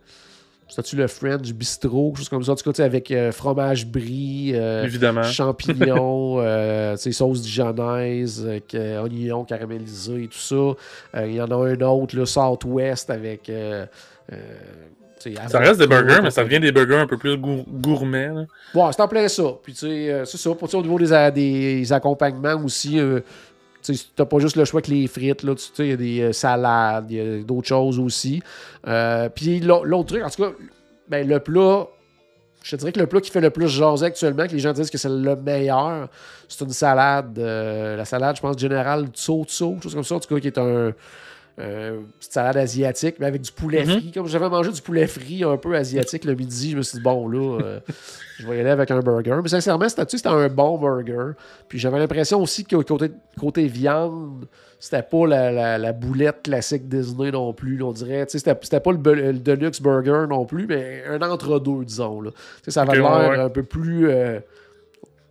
[0.67, 2.53] c'est-tu le French Bistro, quelque chose comme ça.
[2.53, 4.88] En tout cas, avec euh, fromage brie, euh,
[5.23, 8.45] champignons, euh, sauce dijonnaise,
[9.03, 11.23] oignons caramélisés et tout ça.
[11.25, 13.51] Il y en a un autre, le Southwest, avec.
[15.47, 18.31] ça reste des burgers, mais ça devient des burgers un peu plus gourmets.
[18.73, 19.43] Bon, c'est en plein ça.
[19.61, 20.55] Puis, tu sais, c'est ça.
[20.55, 22.99] Pour, au niveau des, des accompagnements aussi,
[23.93, 26.34] tu n'as pas juste le choix que les frites, là, il y a des euh,
[26.34, 28.41] salades, il y a d'autres choses aussi.
[28.88, 30.52] Euh, puis l'autre truc, en tout cas,
[31.08, 31.88] ben, le plat,
[32.63, 34.74] je te dirais que le plat qui fait le plus jaser actuellement, que les gens
[34.74, 36.10] disent que c'est le meilleur,
[36.48, 37.38] c'est une salade.
[37.38, 40.48] Euh, la salade, je pense, générale Tso Tso, chose comme ça, en tout cas, qui
[40.48, 40.93] est un,
[41.58, 44.00] euh, petite salade asiatique, mais avec du poulet mhm.
[44.00, 44.12] frit.
[44.12, 47.04] Comme j'avais mangé du poulet frit un peu asiatique le midi, je me suis dit,
[47.04, 47.80] bon, là, euh,
[48.39, 49.39] je vais y aller avec un burger.
[49.41, 51.32] Mais sincèrement, c'était un bon burger.
[51.70, 54.48] Puis j'avais l'impression aussi que côté, côté viande,
[54.80, 57.82] c'était pas la, boulette classique Disney non plus.
[57.82, 62.20] on dirait, c'était pas le, deluxe burger non plus, mais un entre-deux, disons.
[62.20, 62.32] Là.
[62.68, 64.10] Ça avait l'air un peu plus.
[64.10, 64.39] Euh,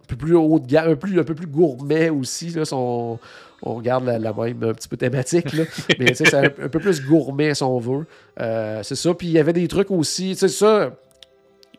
[0.04, 2.50] un peu plus haut de gamme, un, un peu plus gourmet aussi.
[2.50, 3.18] Là, son,
[3.62, 5.64] on regarde la, même un petit peu thématique, là.
[5.98, 8.06] mais c'est un, un, peu plus gourmet si on veut.
[8.40, 9.14] Euh, c'est ça.
[9.14, 10.34] Puis il y avait des trucs aussi.
[10.34, 10.92] C'est ça.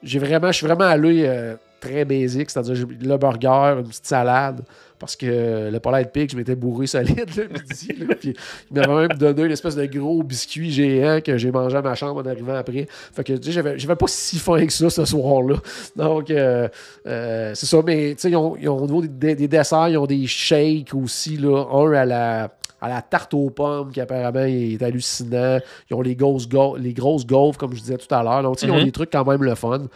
[0.03, 4.61] J'ai vraiment, je suis vraiment allé euh, très basique, c'est-à-dire le burger, une petite salade,
[4.99, 8.15] parce que le Polite Pig, je m'étais bourré solide le midi.
[8.19, 8.33] puis
[8.71, 11.95] il m'avait même donné une espèce de gros biscuit géant que j'ai mangé à ma
[11.95, 12.87] chambre en arrivant après.
[12.89, 15.55] Fait que tu sais, j'avais pas si faim que ça ce soir-là.
[15.95, 16.67] Donc, euh,
[17.07, 17.81] euh, c'est ça.
[17.85, 21.37] Mais tu sais, ils ont, au niveau des, desserts, ils ont des shakes aussi.
[21.37, 25.59] Là, un à la à la tarte aux pommes qui apparemment est hallucinant.
[25.89, 28.43] Ils ont les grosses, les grosses gaufres, comme je disais tout à l'heure.
[28.43, 28.83] Donc, ils ont mm-hmm.
[28.83, 29.87] des trucs quand même le fun.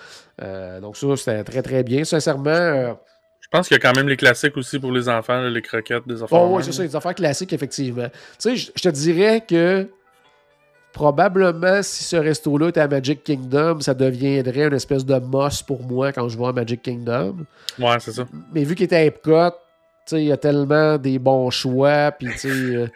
[0.41, 2.03] Euh, donc, ça, c'était très, très bien.
[2.03, 2.95] Sincèrement,
[3.41, 6.07] je pense qu'il y a quand même les classiques aussi pour les enfants, les croquettes,
[6.07, 6.39] des affaires.
[6.39, 8.07] Oh, oui, c'est ça, les affaires classiques, effectivement.
[8.39, 9.87] Tu sais, je te dirais que
[10.93, 15.81] probablement, si ce resto-là était à Magic Kingdom, ça deviendrait une espèce de moss pour
[15.83, 17.37] moi quand je vais à Magic Kingdom.
[17.79, 18.27] Ouais, c'est ça.
[18.53, 19.55] Mais vu qu'il était à Epcot, tu
[20.05, 22.49] sais, il y a tellement des bons choix, puis tu sais.
[22.49, 22.87] Euh,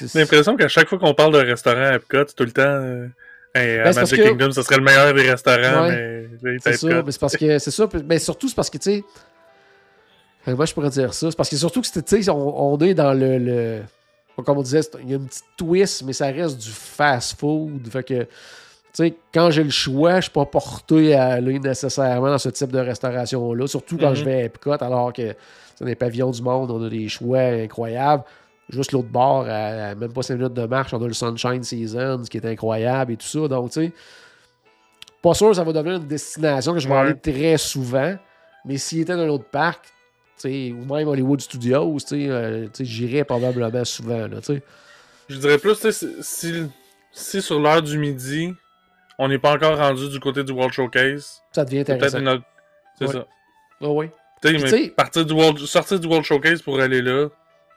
[0.00, 2.62] J'ai l'impression qu'à chaque fois qu'on parle de restaurant à Epcot, tout le temps.
[2.62, 3.08] Euh,
[3.54, 6.26] à ben, Magic Kingdom, ce serait le meilleur des restaurants, mais
[6.60, 9.04] c'est ça, mais c'est parce que c'est ça, mais surtout c'est parce que tu sais,
[10.46, 11.30] moi, je pourrais dire ça.
[11.30, 13.82] C'est parce que surtout que c'était, on, on est dans le,
[14.44, 17.86] Comme on disait, il y a une petite twist, mais ça reste du fast-food.
[17.88, 18.28] Fait que, tu
[18.92, 22.72] sais, quand j'ai le choix, je suis pas porté à aller nécessairement dans ce type
[22.72, 23.66] de restauration-là.
[23.66, 24.30] Surtout quand je mhm.
[24.30, 25.34] vais à Epcot, alors que
[25.76, 28.24] c'est des pavillons du monde, on a des choix incroyables.
[28.68, 32.22] Juste l'autre bord, à, même pas 5 minutes de marche, on a le Sunshine Season,
[32.24, 33.48] ce qui est incroyable et tout ça.
[33.48, 33.92] Donc, tu sais,
[35.20, 38.16] pas sûr que ça va devenir une destination que je vais aller très souvent.
[38.64, 39.86] Mais s'il était dans un autre parc,
[40.44, 44.26] ou même Hollywood Studios, euh, j'irais probablement souvent.
[44.26, 44.38] Là,
[45.28, 45.76] je dirais plus,
[46.20, 46.68] si,
[47.12, 48.52] si sur l'heure du midi,
[49.18, 52.18] on n'est pas encore rendu du côté du World Showcase, ça devient intéressant.
[52.98, 53.26] C'est ça.
[53.80, 54.06] oui.
[54.96, 55.58] partir du World...
[55.58, 57.28] sortir du World Showcase pour aller là.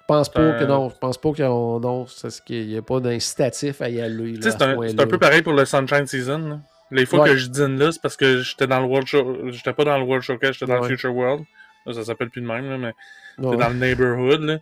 [0.08, 0.90] Je pense pas que non.
[0.90, 4.36] Je pense pas qu'il n'y a pas d'incitatif à y aller.
[4.42, 6.62] C'est un, un, peu pareil pour le Sunshine Season.
[6.92, 9.50] Les fois que je dîne là, c'est parce que j'étais dans le World Show...
[9.50, 11.46] J'étais pas dans le World Showcase, j'étais dans le Future World
[11.94, 12.94] ça s'appelle plus de même, là, mais
[13.38, 14.42] c'est dans le neighborhood.
[14.42, 14.58] Là.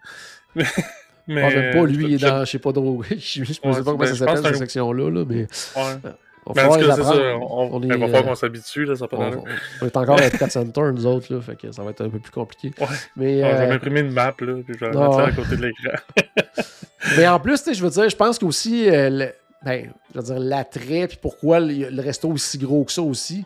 [1.28, 3.04] mais, ah, même pas, lui, il est dans, je sais pas trop.
[3.10, 5.48] je sais pas comment ben, ça s'appelle, cette section-là, là, mais.
[6.46, 9.16] Euh, on, va c'est ça, on, on, est, va falloir qu'on s'habitue, là, ça peut
[9.18, 9.44] on,
[9.82, 12.10] on, est encore à Epcot Center, nous autres, là, fait que ça va être un
[12.10, 12.74] peu plus compliqué.
[12.80, 12.88] Ouais.
[13.16, 13.58] Mais, euh...
[13.60, 15.98] Vais m'imprimer une map, là, puis je vais la mettre à côté de l'écran.
[17.18, 19.34] mais en plus, je veux dire, je pense qu'aussi, euh, le...
[19.64, 23.02] ben, je veux dire, l'attrait, puis pourquoi le, le resto est aussi gros que ça
[23.02, 23.46] aussi,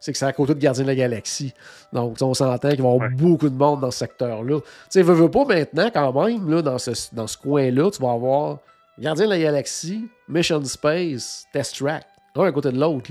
[0.00, 1.52] c'est que c'est à côté de Gardien de la Galaxie.
[1.92, 4.60] Donc, on s'entend qu'il va y avoir beaucoup de monde dans ce secteur-là.
[4.60, 8.00] Tu sais, veux, veux pas maintenant, quand même, là, dans ce, dans ce coin-là, tu
[8.00, 8.58] vas avoir
[8.98, 12.04] Gardien de la Galaxie, Mission Space, Test Track.
[12.34, 13.10] Un à côté de l'autre.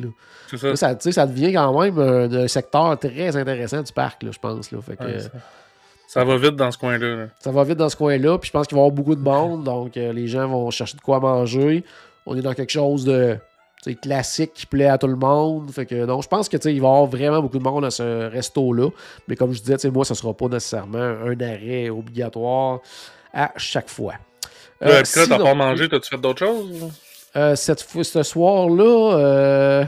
[0.49, 0.75] C'est ça.
[0.75, 4.71] ça, ça devient quand même un, secteur très intéressant du parc, là, je pense.
[4.71, 4.79] Là.
[4.81, 5.19] Fait que,
[6.07, 6.23] ça.
[6.23, 7.27] va vite dans ce coin-là.
[7.39, 8.37] Ça va vite dans ce coin-là.
[8.37, 9.63] Puis je pense qu'il va y avoir beaucoup de monde.
[9.63, 11.83] Donc, euh, les gens vont chercher de quoi manger.
[12.25, 13.37] On est dans quelque chose de
[13.95, 15.71] classique qui plaît à tout le monde.
[15.71, 17.91] Fait que non, je pense que il va y avoir vraiment beaucoup de monde à
[17.91, 18.89] ce resto-là.
[19.27, 22.79] Mais comme je disais, moi, ça ne sera pas nécessairement un arrêt obligatoire
[23.33, 24.15] à chaque fois.
[24.83, 26.91] Euh, tu t'as pas mangé, t'as-tu fait d'autres choses?
[27.37, 29.85] Euh, cette, ce soir-là, euh,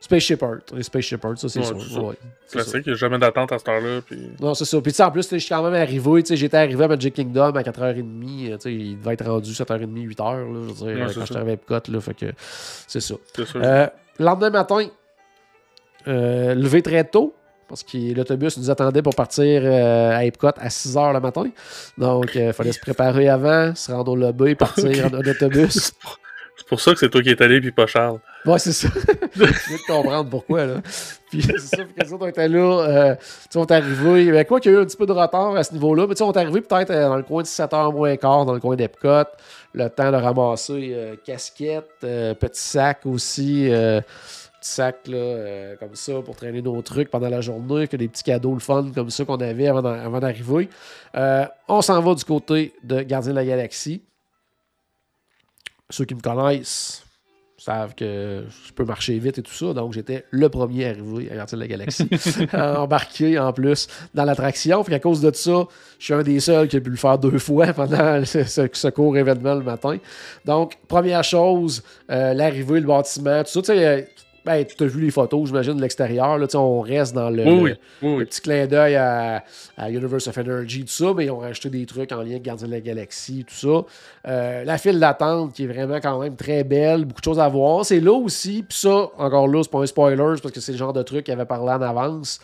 [0.00, 0.72] Spaceship Earth.
[0.72, 2.04] Les Spaceship Earth, ça, c'est sûr.
[2.04, 2.14] Ouais,
[2.50, 4.00] Classique, il n'y a jamais d'attente à cette heure-là.
[4.06, 4.30] Puis...
[4.40, 4.80] Non, c'est ça.
[4.80, 6.22] Puis, en plus, je suis quand même arrivé.
[6.30, 8.68] J'étais arrivé à Magic Kingdom à 4h30.
[8.68, 10.18] Il devait être rendu 7h30, 8h.
[10.18, 11.92] Là, je veux dire, quand j'étais arrivé à Epcot.
[11.92, 12.26] Là, fait que
[12.86, 13.14] c'est ça.
[13.56, 13.88] Euh,
[14.20, 14.86] lendemain matin,
[16.06, 17.34] levé très tôt
[17.66, 21.50] parce que l'autobus nous attendait pour partir à Epcot à 6 h le matin.
[21.98, 25.92] Donc, il fallait se préparer avant, se rendre au lobby, partir en, autobus.
[26.64, 28.20] C'est pour ça que c'est toi qui es allé, puis pas Charles.
[28.46, 28.88] Ouais, c'est ça.
[29.34, 30.80] Je viens de comprendre pourquoi, là.
[31.28, 34.60] Puis c'est ça, que on était là, euh, tu sais, on est arrivé, ben, quoi
[34.60, 36.24] qu'il y a eu un petit peu de retard à ce niveau-là, mais tu sais,
[36.24, 38.76] on est arrivé peut-être euh, dans le coin de 7h moins quart, dans le coin
[38.76, 39.24] d'Epcot,
[39.74, 46.14] le temps de ramasser euh, casquette, euh, petit sac aussi, petit sac, là, comme ça,
[46.24, 49.26] pour traîner nos trucs pendant la journée, que des petits cadeaux, le fun, comme ça
[49.26, 50.70] qu'on avait avant d'arriver.
[51.68, 54.02] on s'en va du côté de Gardien de la Galaxie.
[55.90, 57.04] Ceux qui me connaissent,
[57.64, 59.72] savent que je peux marcher vite et tout ça.
[59.72, 62.08] Donc, j'étais le premier arrivé à Gardien de la Galaxie.
[62.52, 64.84] embarqué en plus dans l'attraction.
[64.84, 65.66] Puis à cause de ça,
[65.98, 69.16] je suis un des seuls qui a pu le faire deux fois pendant ce, court
[69.16, 69.96] événement le matin.
[70.44, 73.62] Donc, première chose, euh, l'arrivée, le bâtiment, tout ça.
[73.62, 74.08] Tu sais,
[74.44, 76.36] ben, tu as vu les photos, j'imagine, de l'extérieur.
[76.36, 79.42] Là, on reste dans le, petit clin d'œil à,
[79.88, 82.66] Universe of Energy, tout ça, mais ils ont rajouté des trucs en lien avec Gardien
[82.66, 83.84] de la Galaxie, tout ça.
[84.28, 87.48] Euh, la file d'attente qui est vraiment quand même très belle, beaucoup de choses à
[87.48, 87.86] voir.
[87.86, 90.78] C'est là aussi, puis ça, encore là, c'est pas un spoiler, parce que c'est le
[90.78, 92.38] genre de truc qu'ils avaient parlé en avance.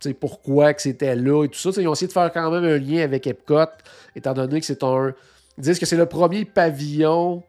[0.00, 1.70] sais pourquoi que c'était là et tout ça.
[1.78, 3.66] ils ont essayé de faire quand même un lien avec Epcot,
[4.16, 5.12] étant donné que c'est un.
[5.58, 7.42] Ils disent que c'est le premier pavillon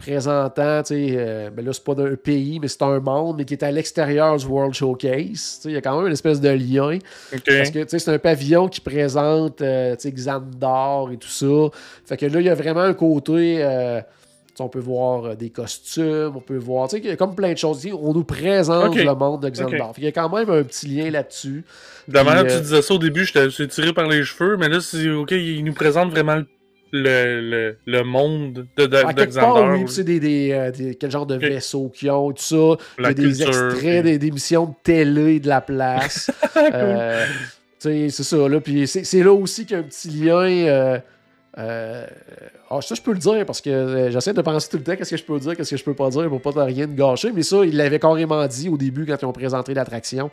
[0.00, 3.44] présentant, tu sais, euh, ben là, c'est pas d'un pays, mais c'est un monde, mais
[3.44, 5.60] qui est à l'extérieur du World Showcase.
[5.66, 6.98] Il y a quand même une espèce de lien.
[7.30, 11.46] Parce que c'est un pavillon qui présente euh, Xandor et tout ça.
[12.06, 13.62] Fait que là, il y a vraiment un côté.
[13.62, 14.00] Euh,
[14.58, 17.52] on peut voir des costumes, on peut voir, tu sais, il y a comme plein
[17.52, 17.86] de choses.
[17.98, 19.94] On nous présente le monde de Xandor.
[19.96, 21.64] Il y a quand même un petit lien là-dessus.
[22.08, 24.80] De manière tu disais ça au début, je t'ai tiré par les cheveux, mais là,
[24.80, 26.46] c'est OK, il nous présente vraiment le
[26.92, 28.86] le, le, le monde de,
[29.34, 32.76] part, oui, c'est des, des, euh, des, quel genre de vaisseaux qu'ils ont, tout ça.
[32.98, 36.30] Il y a des extraits des, émissions de télé de la place.
[36.56, 37.26] euh,
[37.78, 38.60] c'est ça, là.
[38.60, 40.42] Puis c'est là aussi qu'il y a un petit lien.
[40.42, 40.98] Euh,
[41.58, 42.06] euh,
[42.70, 44.94] ah, ça, je peux le dire parce que euh, j'essaie de penser tout le temps
[44.94, 46.94] qu'est-ce que je peux dire, qu'est-ce que je peux pas dire pour pas rien de
[46.94, 47.32] gâcher.
[47.32, 50.30] Mais ça, il l'avait carrément dit au début quand ils ont présenté l'attraction.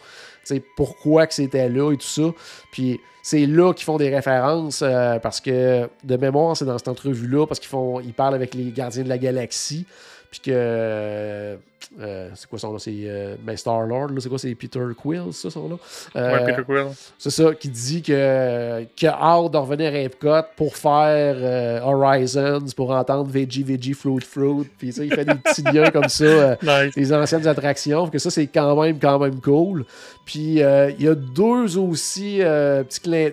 [0.76, 2.34] Pourquoi que c'était là et tout ça.
[2.72, 6.88] Puis c'est là qu'ils font des références euh, parce que de mémoire, c'est dans cette
[6.88, 9.86] entrevue-là parce qu'ils font ils parlent avec les gardiens de la galaxie.
[10.32, 11.58] Puis que
[12.00, 12.80] euh, c'est quoi son nom?
[12.80, 14.38] C'est euh, ben Star-Lord, c'est quoi?
[14.38, 15.80] C'est Peter Quill, ça, son nom?
[16.16, 16.88] Euh, ouais, Peter Quill.
[17.18, 22.66] C'est ça, qui dit que, qu'il a hâte de revenir à Epcot pour faire Horizons,
[22.76, 24.70] pour entendre Veggie, Veggie, Fruit, Fruit.
[24.78, 26.56] Puis ça, il fait des petits liens comme ça,
[26.96, 28.08] des anciennes attractions.
[28.10, 29.86] Que ça, c'est quand même, quand même cool.
[30.26, 33.32] Puis il y a deux aussi petits clins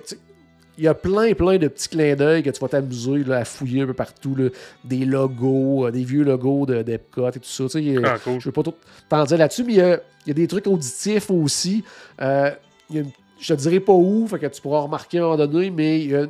[0.77, 3.83] il y a plein, plein de petits clins d'œil que tu vas t'amuser à fouiller
[3.83, 4.37] un peu partout.
[4.85, 7.65] des logos, euh, des vieux logos d'Epcot et tout ça.
[7.65, 8.63] Tu sais, ah, Je ne veux pas
[9.09, 9.79] t'en dire là-dessus, mais il
[10.27, 11.85] y, a, des trucs auditifs aussi.
[12.21, 12.51] Euh,
[12.91, 16.01] je te dirais pas où, fait que tu pourras remarquer à un moment donné, mais
[16.01, 16.27] il y a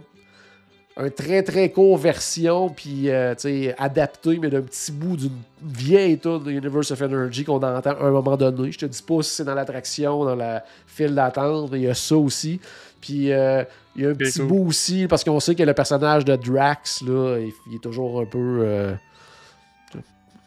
[0.96, 3.34] un très très court version, puis euh,
[3.78, 8.04] adapté, mais d'un petit bout d'une vieille tune de Universe of Energy qu'on entend à
[8.04, 8.70] un moment donné.
[8.70, 11.94] Je te dis pas si c'est dans l'attraction, dans la file d'attente, il y a
[11.94, 12.60] ça aussi.
[13.00, 13.64] Puis euh,
[13.96, 17.02] il y a un petit bout aussi, parce qu'on sait que le personnage de Drax,
[17.02, 18.60] là, il, est toujours un peu.
[18.62, 18.94] Euh,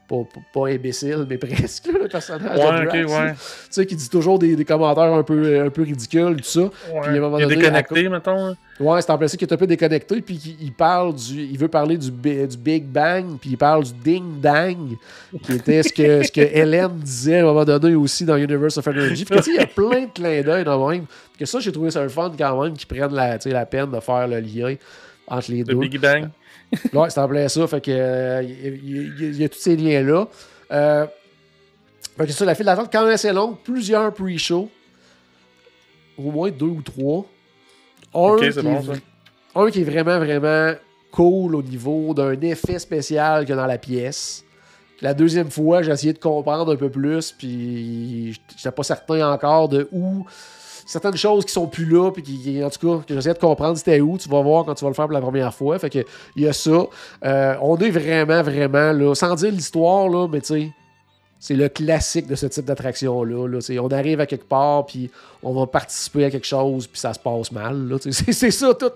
[0.07, 3.11] pas, pas, imbécile, mais presque, le personnage de Drax.
[3.11, 3.33] ouais.
[3.33, 3.37] Tu
[3.69, 6.61] sais, qui dit toujours des, des, commentaires un peu, un peu ridicules, tout ça.
[6.61, 6.71] Ouais.
[7.01, 8.47] Puis, à un moment il est déconnecté, mettons.
[8.47, 8.55] Hein.
[8.79, 11.41] Ouais, c'est en ça qu'il est un peu déconnecté, puis il, parle du.
[11.41, 14.97] Il veut parler du, du Big Bang, puis il parle du Ding Dang,
[15.43, 18.77] qui était ce que, ce que Hélène disait à un moment donné aussi dans Universe
[18.77, 19.25] of Energy.
[19.25, 21.05] Puis, il y a plein de clins d'œil dans même.
[21.37, 23.99] Que ça, j'ai trouvé ça un fun quand même, qu'ils prennent la, la peine de
[23.99, 24.75] faire le lien
[25.27, 25.73] entre les deux.
[25.73, 26.29] Le Big Bang.
[26.93, 27.67] ouais, c'est en plein ça.
[27.67, 30.27] Fait que euh, il y, a tous ces liens-là.
[30.71, 31.05] Euh,
[32.17, 33.57] fait que ça, la file d'attente quand même assez longue.
[33.63, 34.69] Plusieurs pre-shows.
[36.17, 37.25] Au moins deux ou trois.
[38.13, 38.81] Un, qui, est bon,
[39.55, 40.73] un qui est vraiment, vraiment
[41.11, 44.43] cool au niveau d'un effet spécial qu'il y a dans la pièce.
[45.01, 49.69] La deuxième fois, j'ai essayé de comprendre un peu plus, puis j'étais pas certain encore
[49.69, 50.25] de où
[50.87, 53.77] certaines choses qui sont plus là, puis qui, en tout cas, que j'essaie de comprendre
[53.77, 54.17] c'était où.
[54.17, 55.77] Tu vas voir quand tu vas le faire pour la première fois.
[55.77, 55.99] Fait que
[56.35, 56.87] il y a ça.
[57.25, 60.71] Euh, on est vraiment, vraiment là, sans dire l'histoire, là, mais tu sais,
[61.39, 63.47] c'est le classique de ce type d'attraction-là.
[63.47, 63.59] Là.
[63.79, 65.11] On arrive à quelque part, puis
[65.43, 67.95] on va participer à quelque chose, puis ça se passe mal.
[68.09, 68.91] C'est ça, tout.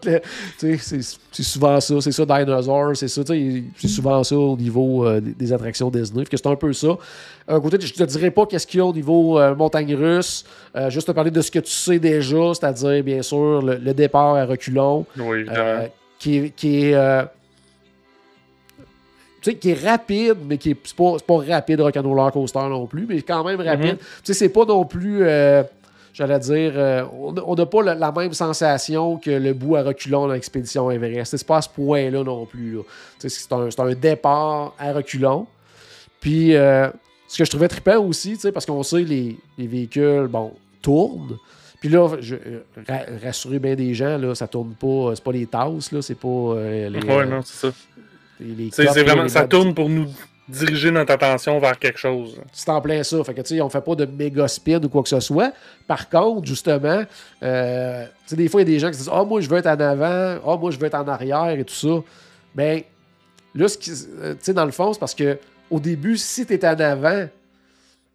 [0.59, 2.01] C'est souvent ça.
[2.01, 2.95] C'est ça, Dinosaur.
[2.95, 3.21] C'est ça.
[3.25, 6.23] C'est souvent ça au niveau euh, des attractions Disney.
[6.29, 6.97] C'est un peu ça.
[7.47, 10.43] Un côté, je te dirais pas qu'est-ce qu'il y a au niveau euh, montagne russe.
[10.75, 14.35] Euh, juste te parler de ce que tu sais déjà, c'est-à-dire, bien sûr, le, départ
[14.35, 15.05] à reculons.
[15.17, 15.45] Oui,
[16.17, 17.27] qui, qui est
[19.41, 22.85] sais, qui est rapide, mais qui est c'est pas, c'est pas rapide rock'n'roller coaster non
[22.85, 23.97] plus, mais quand même rapide.
[23.97, 25.63] Tu sais, c'est pas non plus, euh,
[26.13, 30.27] j'allais dire, euh, on n'a pas la, la même sensation que le bout à reculons
[30.27, 31.35] dans l'expédition Everest.
[31.37, 32.75] C'est pas à ce point-là non plus.
[32.75, 32.81] là.
[33.19, 35.47] Tu C'est un, c'est un départ à reculons.
[36.19, 36.87] Puis, euh,
[37.27, 40.51] ce que je trouvais trippant aussi, tu sais, parce qu'on sait les, les véhicules, bon,
[40.81, 41.37] tournent.
[41.79, 45.31] Puis là, je, euh, ra- rassurez bien des gens, là, ça tourne pas, c'est pas
[45.31, 47.73] les tasses, là, c'est pas euh, les, Ouais, non, c'est ça.
[48.71, 50.07] C'est vraiment, ça tourne pour nous
[50.49, 52.41] diriger notre attention vers quelque chose.
[52.51, 53.23] C'est en plein ça.
[53.23, 55.53] Fait que, tu sais, on fait pas de méga spin ou quoi que ce soit.
[55.87, 57.03] Par contre, justement,
[57.43, 59.39] euh, tu sais, des fois, il y a des gens qui se disent Ah, moi,
[59.41, 60.39] je veux être en avant.
[60.45, 62.03] Ah, moi, je veux être en arrière et tout ça.
[62.53, 62.81] Ben,
[63.55, 65.37] là, ce qui- euh, tu sais, dans le fond, c'est parce que
[65.69, 67.27] au début, si tu es en avant,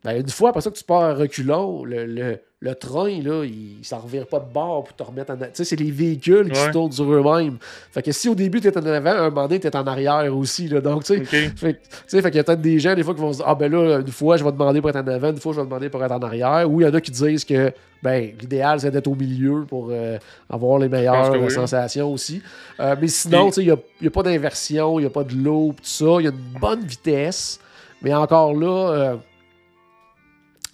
[0.05, 3.45] ben, une fois après ça que tu pars à reculons, le, le, le train, là,
[3.45, 5.37] il, s'en revire pas de bord pour te remettre en.
[5.37, 6.67] Tu sais, c'est les véhicules qui Ouais.
[6.67, 7.59] se tournent sur eux-mêmes.
[7.91, 9.87] Fait que si au début, tu es en avant, un moment donné, tu es en
[9.87, 10.67] arrière aussi.
[10.67, 10.81] Là.
[10.81, 11.53] Donc, tu sais, OK.
[11.57, 13.71] fait, qu'il y a peut-être des gens, des fois, qui vont se dire Ah, ben
[13.71, 15.91] là, une fois, je vais demander pour être en avant, une fois, je vais demander
[15.91, 16.65] pour être en arrière.
[16.71, 17.71] Ou il y en a qui disent que,
[18.03, 20.17] ben, l'idéal, c'est d'être au milieu pour euh,
[20.49, 21.39] avoir les meilleures oui.
[21.41, 22.41] euh, sensations aussi.
[22.81, 25.07] Euh, mais sinon, tu sais, il n'y a, il y a pas d'inversion, il n'y
[25.07, 26.07] a pas de loop, tout ça.
[26.21, 27.61] Il y a une bonne vitesse.
[28.01, 29.17] Mais encore là, euh,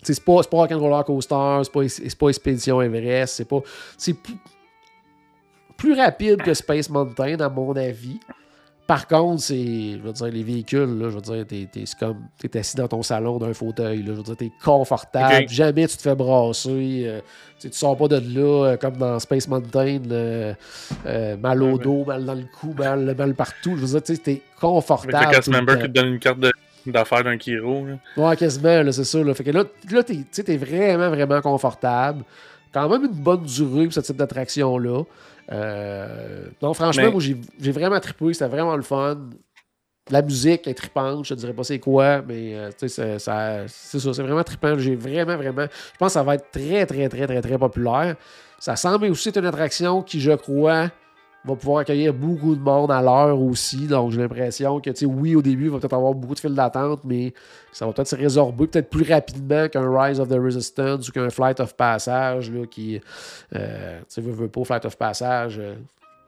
[0.02, 1.80] c'est pas, pas Rock'n'Roller Coaster, c'est pas,
[2.18, 3.60] pas Expédition Everest, c'est pas.
[3.96, 4.16] C'est
[5.76, 8.20] plus, rapide que Space Mountain, à mon avis.
[8.86, 9.92] Par contre, c'est.
[9.92, 12.26] Je veux dire, les véhicules, là, je veux dire, t'es, comme.
[12.38, 14.06] T'es assis dans ton salon d'un fauteuil, là.
[14.08, 15.48] Je veux dire, t'es confortable.
[15.48, 17.04] Jamais tu te fais brasser.
[17.06, 17.20] euh,
[17.60, 20.54] tu sors pas de là euh, comme dans Space Mountain, euh,
[21.36, 23.76] mal au dos, mal dans le cou, mal, mal partout.
[23.76, 25.32] Je veux dire, t'es confortable.
[25.32, 26.52] cast member qui te donne une carte de-
[26.90, 27.86] d'affaires d'un Kiro.
[27.86, 27.98] là.
[28.16, 29.22] Ouais, quasiment, là, c'est ça.
[29.22, 29.34] Là.
[29.34, 32.24] Fait que là, là t'es, t'es vraiment, vraiment confortable.
[32.72, 35.02] Quand même une bonne durée pour ce type d'attraction-là.
[35.50, 38.32] Euh, non, franchement, Mais- moi, j'ai, j'ai vraiment trippé.
[38.32, 39.18] C'était vraiment le fun.
[40.10, 41.24] La musique est trippante.
[41.26, 44.12] Je te dirais pas c'est quoi, mais euh, tu sais, c'est, ça, c'est ça.
[44.12, 44.76] C'est vraiment trippant.
[44.78, 45.66] J'ai vraiment, vraiment...
[45.92, 48.16] Je pense que ça va être très, très, très, très, très populaire.
[48.58, 50.90] Ça semble aussi être une attraction qui, je crois,
[51.44, 53.86] va pouvoir accueillir beaucoup de monde à l'heure aussi.
[53.86, 56.40] Donc, j'ai l'impression que, tu sais, oui, au début, il va peut-être avoir beaucoup de
[56.40, 57.34] files d'attente, mais
[57.72, 61.30] ça va peut-être se résorber peut-être plus rapidement qu'un Rise of the Resistance ou qu'un
[61.30, 63.00] Flight of Passage, là, qui,
[63.56, 65.58] euh, tu sais, veut, veut pas Flight of Passage.
[65.58, 65.74] euh,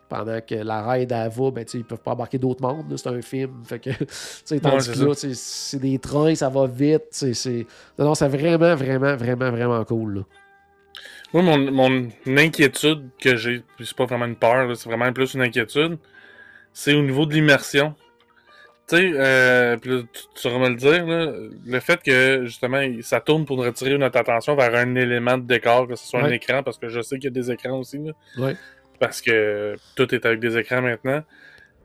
[0.07, 2.95] pendant que la ride elle va, ben, ils peuvent pas embarquer d'autres mondes.
[2.97, 3.51] C'est un film.
[3.65, 7.05] Fait que, tandis Ouais, que là, c'est des trains, ça va vite.
[7.11, 7.67] c'est...
[7.99, 10.15] Non, non, c'est vraiment, vraiment, vraiment, vraiment cool.
[10.17, 10.21] là.
[11.35, 15.43] Moi, mon, mon inquiétude que j'ai, c'est pas vraiment une peur, c'est vraiment plus une
[15.43, 15.99] inquiétude,
[16.73, 17.95] c'est au niveau de l'immersion.
[18.89, 21.33] Tu sais, euh, tu, me le dire, là,
[21.67, 25.89] le fait que justement ça tourne pour retirer notre attention vers un élément de décor,
[25.89, 27.99] que ce soit un écran, parce que je sais qu'il y a des écrans aussi,
[27.99, 28.55] là, Ouais.
[29.01, 31.23] parce que tout est avec des écrans maintenant.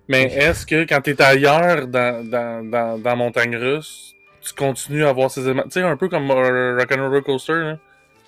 [0.10, 5.06] Mais est-ce que quand tu es ailleurs dans, dans, dans, dans Montagne Russe, tu continues
[5.06, 5.64] à voir ces éléments?
[5.64, 7.80] Tu sais, un peu comme euh, Rock'n'Roller Coaster, là.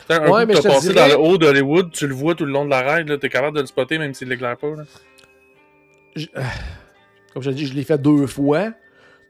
[0.10, 2.52] Un Ouais, mais t'as passé dirais- dans le haut d'Hollywood, tu le vois tout le
[2.52, 4.68] long de la ride, tu es capable de le spotter même s'il l'éclaire pas.
[4.70, 4.84] Là.
[6.16, 6.41] je- euh,
[7.34, 8.72] comme je te dis, je l'ai fait deux fois.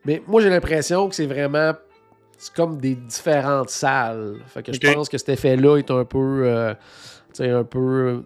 [0.06, 1.74] Mais moi, j'ai l'impression que c'est vraiment.
[2.38, 4.38] C'est comme des différentes salles.
[4.48, 6.42] Fait que je pense que cet effet-là est un peu.
[6.46, 6.74] euh,
[7.34, 7.80] tu sais, un peu.
[7.80, 8.20] euh,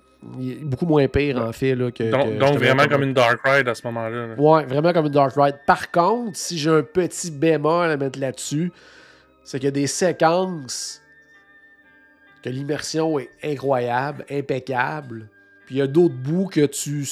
[0.63, 1.75] beaucoup moins pire, en fait.
[1.75, 4.27] Là, que, Donc, que donc justement vraiment comme une dark ride à ce moment-là.
[4.27, 4.33] là.
[4.37, 5.57] Ouais, vraiment comme une Dark Ride.
[5.67, 8.71] Par contre, si j'ai un petit bémol à mettre là-dessus,
[9.43, 11.01] c'est qu'il y a des séquences
[12.45, 15.27] que l'immersion est incroyable, impeccable.
[15.65, 17.03] Puis il y a d'autres bouts que tu,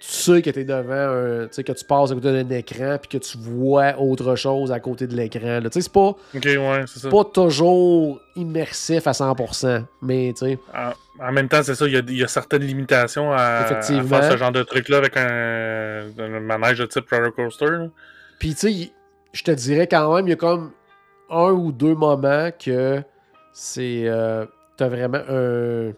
[0.00, 1.46] sais que tu es devant un.
[1.46, 4.72] Tu sais, que tu passes à côté d'un écran puis que tu vois autre chose
[4.72, 5.60] à côté de l'écran.
[5.62, 9.84] Tu sais, c'est pas, ouais, c'est pas toujours immersif à 100%.
[10.02, 10.58] Mais tu sais.
[10.74, 13.66] En, en même temps, c'est ça, il y, a, il y a certaines limitations à,
[13.82, 17.70] faire ce genre de truc-là avec un, un manège de type roller coaster.
[17.70, 17.86] là.
[18.40, 18.90] Puis, tu sais,
[19.32, 20.72] je te dirais quand même, il y a comme
[21.30, 23.00] un ou deux moments que
[23.52, 24.02] c'est.
[24.06, 24.46] euh,
[24.76, 25.90] T'as vraiment un.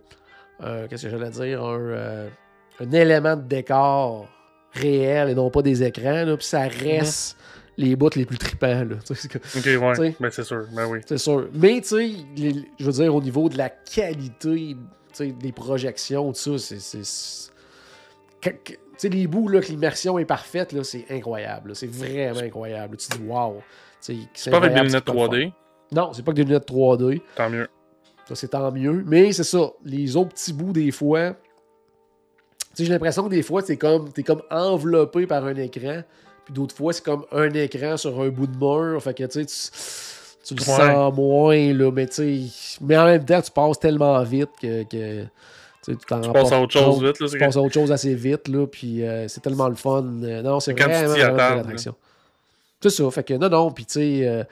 [0.60, 1.62] un- Qu'est-ce que j'allais dire?
[1.64, 2.28] Un, euh,
[2.80, 4.28] un élément de décor
[4.72, 6.24] réel et non pas des écrans.
[6.24, 7.36] Là, puis ça reste
[7.76, 8.84] les bouts les plus tripants.
[8.84, 8.96] Là,
[9.56, 11.00] Ok, ouais, ben c'est sûr, ben oui.
[11.06, 11.48] c'est sûr.
[11.54, 12.10] Mais, tu sais,
[12.78, 14.76] je veux dire, au niveau de la qualité
[15.20, 17.50] des projections, tout ça, c'est.
[19.08, 21.74] les bouts, là, que l'immersion est parfaite, là, c'est incroyable.
[21.74, 22.96] C'est vraiment incroyable.
[22.96, 23.56] Tu te dis, waouh.
[24.00, 25.52] C'est pas avec des lunettes 3D,
[25.92, 27.20] Non, c'est pas que des lunettes 3D.
[27.36, 27.68] tant mieux.
[28.28, 29.04] Ça, c'est tant mieux.
[29.06, 29.70] Mais c'est ça.
[29.84, 31.30] Les autres petits bouts, des fois.
[31.30, 31.36] Tu
[32.78, 36.02] sais, j'ai l'impression que des fois, t'es comme, t'es comme enveloppé par un écran.
[36.44, 39.00] Puis d'autres fois, c'est comme un écran sur un bout de mur.
[39.02, 40.66] Fait que, tu sais, tu, le Ouais.
[40.66, 41.90] sens moins, là.
[41.92, 42.06] Mais,
[42.80, 44.82] mais en même temps, tu passes tellement vite que.
[44.84, 45.24] que
[45.84, 47.20] tu tu passes à autre chose vite.
[47.20, 50.00] Là, tu passes à autre chose assez vite, là, puis c'est tellement le fun.
[50.02, 51.94] non, c'est vraiment, vraiment, vraiment l'attraction.
[52.80, 54.46] C'est ça, fait que non, non, puis tu sais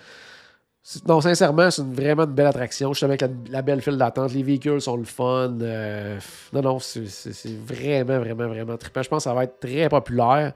[1.07, 2.93] non, sincèrement, c'est vraiment une belle attraction.
[2.93, 5.57] Justement, avec la, belle file d'attente, les véhicules sont le fun.
[5.61, 6.19] Euh,
[6.53, 7.05] non, non, c'est
[7.65, 9.03] vraiment, vraiment, vraiment trippant.
[9.03, 10.53] Je pense que ça va être très populaire.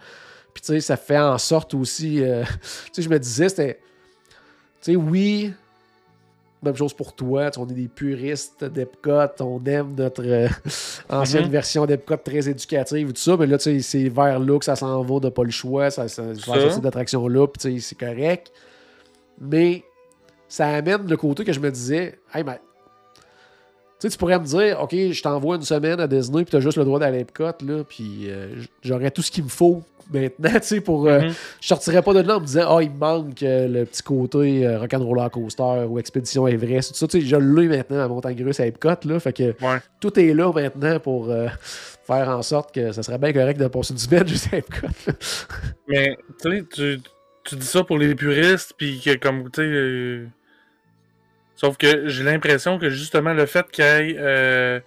[0.53, 2.23] Puis, tu sais, ça fait en sorte aussi.
[2.23, 2.43] Euh,
[2.87, 3.79] tu sais, je me disais, c'était.
[4.83, 5.53] Tu sais, oui,
[6.61, 7.51] même chose pour toi.
[7.57, 9.29] on est des puristes d'Epcot.
[9.39, 10.49] On aime notre euh,
[11.09, 11.51] ancienne mm-hmm.
[11.51, 13.37] version d'Epcot très éducative et tout ça.
[13.37, 15.91] Mais là, tu sais, c'est vers là que ça s'en va, de pas le choix.
[15.91, 16.71] Ça, ça, ça.
[16.73, 17.47] cette attraction-là.
[17.47, 18.51] Puis, tu sais, c'est correct.
[19.41, 19.85] Mais
[20.49, 22.61] ça amène le côté que je me disais, hey, mais.
[23.99, 26.57] Tu sais, tu pourrais me dire, OK, je t'envoie une semaine à Disney, puis tu
[26.57, 28.49] as juste le droit d'aller à Epcot, là, puis euh,
[28.83, 29.83] j'aurais tout ce qu'il me faut
[30.13, 31.07] maintenant, tu sais, pour.
[31.07, 31.35] Euh, mm-hmm.
[31.63, 34.03] Je sortirais pas de là en me disant, ah, il me manque euh, le petit
[34.03, 38.45] côté Rock'n'Roller Coaster ou Expédition Everest, tout ça, tu sais, je l'ai maintenant à Montagne
[38.45, 39.55] Russe à Epcot, là, fait que
[39.99, 41.33] tout est là maintenant pour
[42.07, 44.89] faire en sorte que ça serait bien correct de passer une semaine juste à Epcot.
[45.89, 47.01] Mais, tu sais, tu
[47.47, 50.29] tu dis ça pour les puristes, puis que comme, tu sais...
[51.57, 54.17] Sauf que j'ai l'impression que justement le fait qu'il y ait...
[54.19, 54.81] Euh,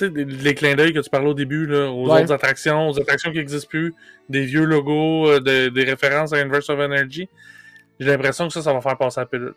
[0.00, 3.36] les clins d'œil que tu parlais au début, là, aux autres attractions, aux attractions qui
[3.36, 3.92] n'existent plus,
[4.30, 7.28] des vieux logos, euh, des références à Inverse of Energy,
[7.98, 9.54] j'ai l'impression que ça, ça va faire passer la pilule.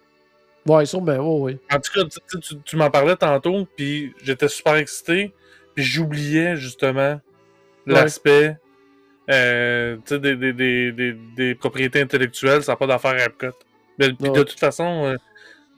[0.65, 1.59] Ouais, sûrement, oui, oui.
[1.75, 5.33] En tout cas, tu, tu m'en parlais tantôt, puis j'étais super excité,
[5.75, 7.19] puis j'oubliais justement
[7.85, 8.57] l'aspect
[9.29, 13.57] euh, des, des, des, des, propriétés intellectuelles, ça n'a pas d'affaire à Epcot.
[13.97, 15.15] Mais, de toute façon, euh,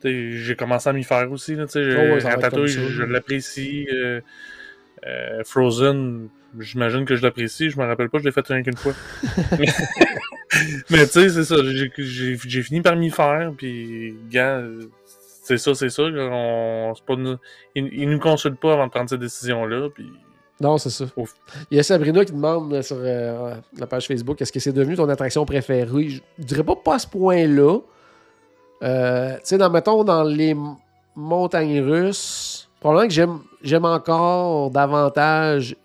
[0.04, 1.54] j'ai commencé à m'y faire aussi.
[1.54, 3.86] Là, oh, Ratatouille, je, l'apprécie.
[3.92, 4.20] Euh,
[5.06, 6.28] euh, Frozen,
[6.58, 7.70] j'imagine que je l'apprécie.
[7.70, 8.94] Je me rappelle pas, je l'ai fait rien qu'une fois.
[10.90, 11.56] mais tu sais, c'est ça.
[11.62, 13.52] J'ai fini par m'y faire.
[13.56, 14.62] Puis, gars,
[15.44, 16.02] c'est ça, c'est ça.
[16.04, 17.14] On, pas,
[17.74, 19.88] ils, ils nous consultent pas avant de prendre ces décisions-là.
[19.94, 20.10] Puis
[20.60, 21.04] non, c'est ça.
[21.70, 24.72] Il y a Sabrina qui demande euh, sur euh, la page Facebook est-ce que c'est
[24.72, 26.08] devenu ton attraction préférée?
[26.08, 27.80] Je, dirais pas pas à ce point-là.
[28.82, 30.56] Euh, tu sais, dans, mettons, dans les
[31.14, 35.76] montagnes russes, probablement que j'aime, encore davantage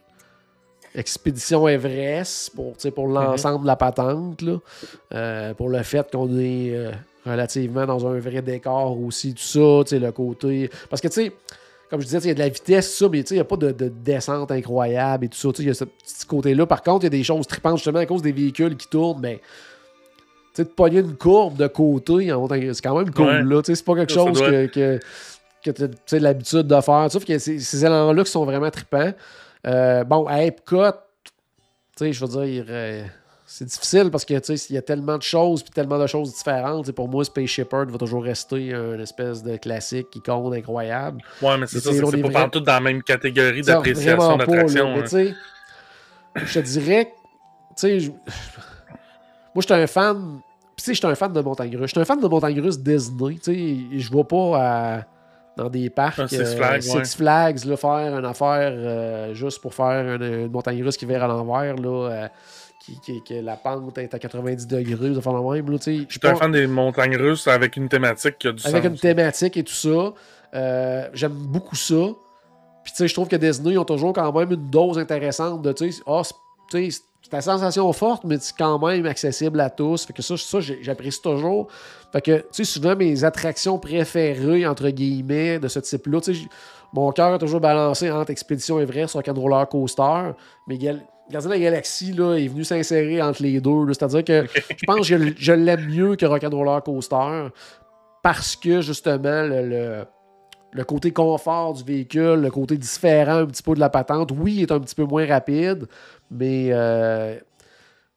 [0.93, 3.13] Expédition Everest pour, pour mhm.
[3.13, 4.41] l'ensemble de la patente.
[4.41, 5.53] Là.
[5.53, 6.91] pour le fait qu'on est
[7.25, 10.69] relativement dans un vrai décor aussi, tout ça, le côté.
[10.89, 11.33] Parce que, tu sais
[11.91, 13.57] comme je disais, il y a de la vitesse, ça, mais il n'y a pas
[13.57, 15.49] de, descente incroyable et tout ça.
[15.59, 16.65] Il y a ce petit côté-là.
[16.65, 19.19] Par contre, il y a des choses tripantes justement à cause des véhicules qui tournent,
[19.19, 19.43] mais tu
[20.53, 22.33] sais, de pogner une courbe de côté,
[22.73, 23.41] c'est quand même cool.
[23.41, 23.61] là.
[23.63, 24.99] C'est pas quelque chose que, que,
[25.63, 25.71] que
[26.05, 27.11] tu as l'habitude de faire.
[27.11, 29.13] Sauf que ces, éléments-là qui sont vraiment tripants.
[29.67, 30.93] Euh, bon, à Epcot,
[31.99, 32.65] je veux dire.
[32.69, 33.03] Euh,
[33.53, 36.89] c'est difficile parce que il y a tellement de choses puis tellement de choses différentes.
[36.93, 41.21] pour moi, Space Shepherd va toujours rester un espèce de classique icône incroyable.
[41.41, 44.95] Ouais, mais c'est ça, c'est pas partout dans la même catégorie d'appréciation d'attraction.
[44.95, 45.33] Hein.
[46.35, 47.13] Je te dirais,
[47.77, 48.13] tu sais,
[49.53, 50.39] moi, je suis un fan.
[50.75, 51.87] Puis, je suis un fan de montagne russe.
[51.87, 53.35] Je suis un fan de montagne russe Disney.
[53.35, 55.05] Tu sais, je vais pas
[55.57, 59.73] dans des parcs Six euh, Flags, Six Flags là, faire une affaire euh, juste pour
[59.73, 61.75] faire une, montagne russe qui vire à l'envers.
[61.75, 62.09] là.
[62.09, 62.27] Euh,
[63.03, 65.77] qui, que la pente est à 90 degrés, de faire même.
[65.77, 68.73] Je suis un fan des montagnes russes avec une thématique qui a du sens.
[68.73, 70.13] Avec une thématique et tout ça.
[70.53, 71.93] Euh, j'aime beaucoup ça.
[72.83, 75.71] Puis, tu sais, je trouve que Disney ont toujours quand même une dose intéressante de,
[75.71, 76.23] tu sais, oh,
[77.22, 80.05] c'est la sensation forte, mais c'est quand même accessible à tous.
[80.05, 81.67] Fait que ça, ça j'apprécie toujours.
[82.11, 86.41] Fait que, tu sais, souvent, mes attractions préférées, entre guillemets, de ce type-là, tu sais,
[86.93, 90.32] mon cœur est toujours balancé entre Expédition Everest, Rock'n'Roller Coaster,
[90.67, 93.88] mais Gardien de la Galaxie là, est venu s'insérer entre les deux.
[93.93, 94.45] C'est-à-dire que
[94.78, 97.47] je pense que je, l'aime mieux que Rock'n'Roller Coaster
[98.22, 100.05] parce que justement le,
[100.74, 104.55] le, côté confort du véhicule, le côté différent un petit peu de la patente, oui,
[104.57, 105.88] il est un petit peu moins rapide,
[106.32, 107.38] mais euh,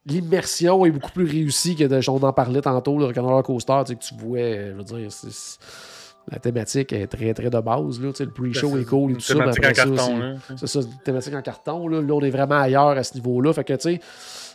[0.06, 3.92] l'immersion est beaucoup plus réussie que de, on en parlait tantôt, le Rock'n'Roller Coaster, tu,
[3.92, 5.58] sais, que tu vois, je veux dire, c'est
[6.30, 8.00] la thématique est très, très de base.
[8.00, 9.34] Là, le pre-show est cool et tout ça.
[9.34, 10.36] Thématique en carton.
[10.56, 11.88] C'est ça, une thématique en carton.
[11.88, 12.00] Là.
[12.00, 13.52] là, on est vraiment ailleurs à ce niveau-là.
[13.52, 14.00] Fait que, tu sais,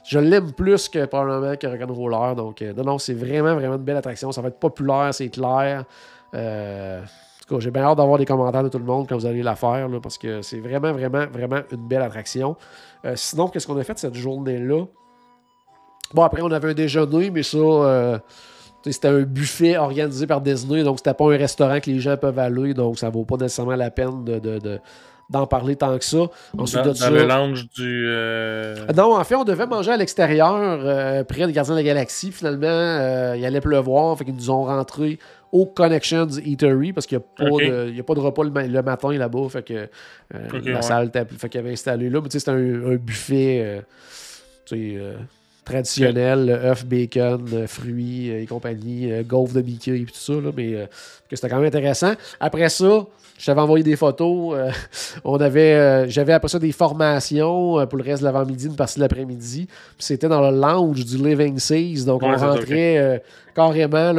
[0.04, 2.36] je l'aime plus que probablement que Rock'n'Roller.
[2.36, 4.32] Donc, euh, non, non, c'est vraiment, vraiment une belle attraction.
[4.32, 5.86] Ça va être populaire, c'est clair.
[6.34, 9.18] Euh, en tout cas, j'ai bien hâte d'avoir des commentaires de tout le monde quand
[9.18, 12.56] vous allez la faire, là, parce que c'est vraiment, vraiment, vraiment une belle attraction.
[13.06, 14.86] Euh, sinon, qu'est-ce qu'on a fait cette journée-là?
[16.14, 18.22] Bon, après, on avait un déjeuner, mais ça
[18.84, 22.40] c'était un buffet organisé par Disney, donc c'était pas un restaurant que les gens peuvent
[22.40, 24.80] aller, donc ça vaut pas nécessairement la peine de,
[25.30, 26.30] d'en parler tant que ça.
[26.58, 28.06] Ensuite dans, dans le lounge du.
[28.08, 32.32] Euh, non, en fait, on devait manger à l'extérieur, près des Gardiens de la Galaxie.
[32.32, 35.20] Finalement, il allait pleuvoir, fait qu'ils nous ont rentré
[35.52, 39.50] au Connections Eatery parce qu'il n'y a, pas de, repas le, matin là-bas.
[39.50, 39.90] Fait que
[40.70, 42.22] la salle fait qu'il avait installé là.
[42.22, 43.84] Mais tu sais, c'était un, buffet.
[44.66, 45.16] tu sais,
[45.70, 50.34] traditionnel, œufs, bacon, euh, fruits euh, et compagnie, euh, gaufre de Mickey et tout ça,
[50.56, 50.88] mais
[51.30, 52.14] que c'était quand même intéressant.
[52.40, 53.06] Après ça,
[53.40, 54.56] je t'avais envoyé des photos.
[55.24, 59.02] on avait, j'avais après ça des formations pour le reste de l'avant-midi, une partie de
[59.02, 59.68] l'après-midi.
[59.98, 62.06] C'était dans le lounge du Living Seas.
[62.06, 63.24] Donc, on rentrait
[63.56, 64.14] carrément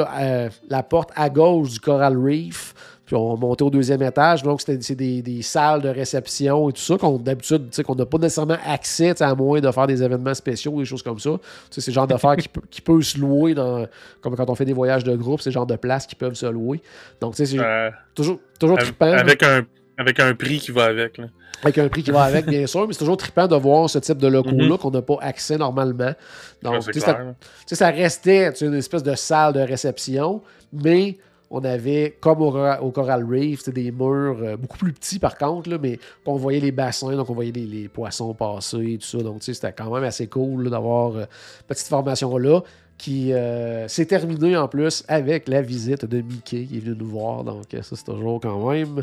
[0.68, 2.74] la porte à gauche du Coral Reef.
[3.10, 4.44] Puis on montait au deuxième étage.
[4.44, 8.18] Donc, c'était des, des, salles de réception et tout ça qu'on d'habitude, qu'on n'a pas
[8.18, 11.30] nécessairement accès, à moins de faire des événements spéciaux, des choses comme ça.
[11.70, 13.84] C'est le genre d'affaires qui, qui peut se louer dans,
[14.20, 16.34] comme quand on fait des voyages de groupe, c'est le genre de places qui peuvent
[16.34, 16.80] se louer.
[17.20, 19.06] Donc, tu sais, c'est euh, toujours, toujours trippant.
[19.06, 19.66] Avec un,
[19.98, 21.18] avec un prix qui va avec.
[21.18, 21.24] Là.
[21.64, 23.98] Avec un prix qui va avec, bien sûr, mais c'est toujours trippant de voir ce
[23.98, 24.78] type de locaux-là mhm.
[24.78, 26.14] qu'on n'a pas accès normalement.
[26.62, 27.18] Donc, tu sais, ça,
[27.66, 30.42] ça, restait une espèce de salle de réception,
[30.72, 31.18] mais
[31.50, 35.78] on avait, comme au, Coral Reef, des murs euh, beaucoup plus petits par contre, là,
[35.82, 39.18] mais on voyait les bassins, donc on voyait les, poissons passer et tout ça.
[39.18, 41.24] Donc c'était quand même assez cool d'avoir euh,
[41.66, 42.60] petite formation-là
[42.96, 47.08] qui euh, s'est terminée en plus avec la visite de Mickey qui est venu nous
[47.08, 47.42] voir.
[47.42, 49.02] Donc ça, c'est toujours quand même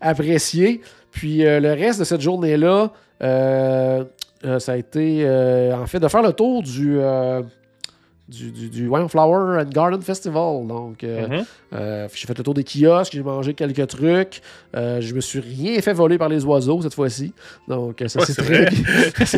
[0.00, 0.80] apprécié.
[1.10, 5.28] Puis le reste de cette journée-là, ça a été
[5.74, 7.00] en fait de faire le tour du
[8.32, 10.66] du, du, du Flower and Garden Festival.
[10.66, 11.44] Donc, euh, mm-hmm.
[11.74, 14.40] euh, j'ai fait le tour des kiosques, j'ai mangé quelques trucs.
[14.74, 17.32] Euh, je me suis rien fait voler par les oiseaux cette fois-ci.
[17.68, 18.64] Donc, ça s'est très,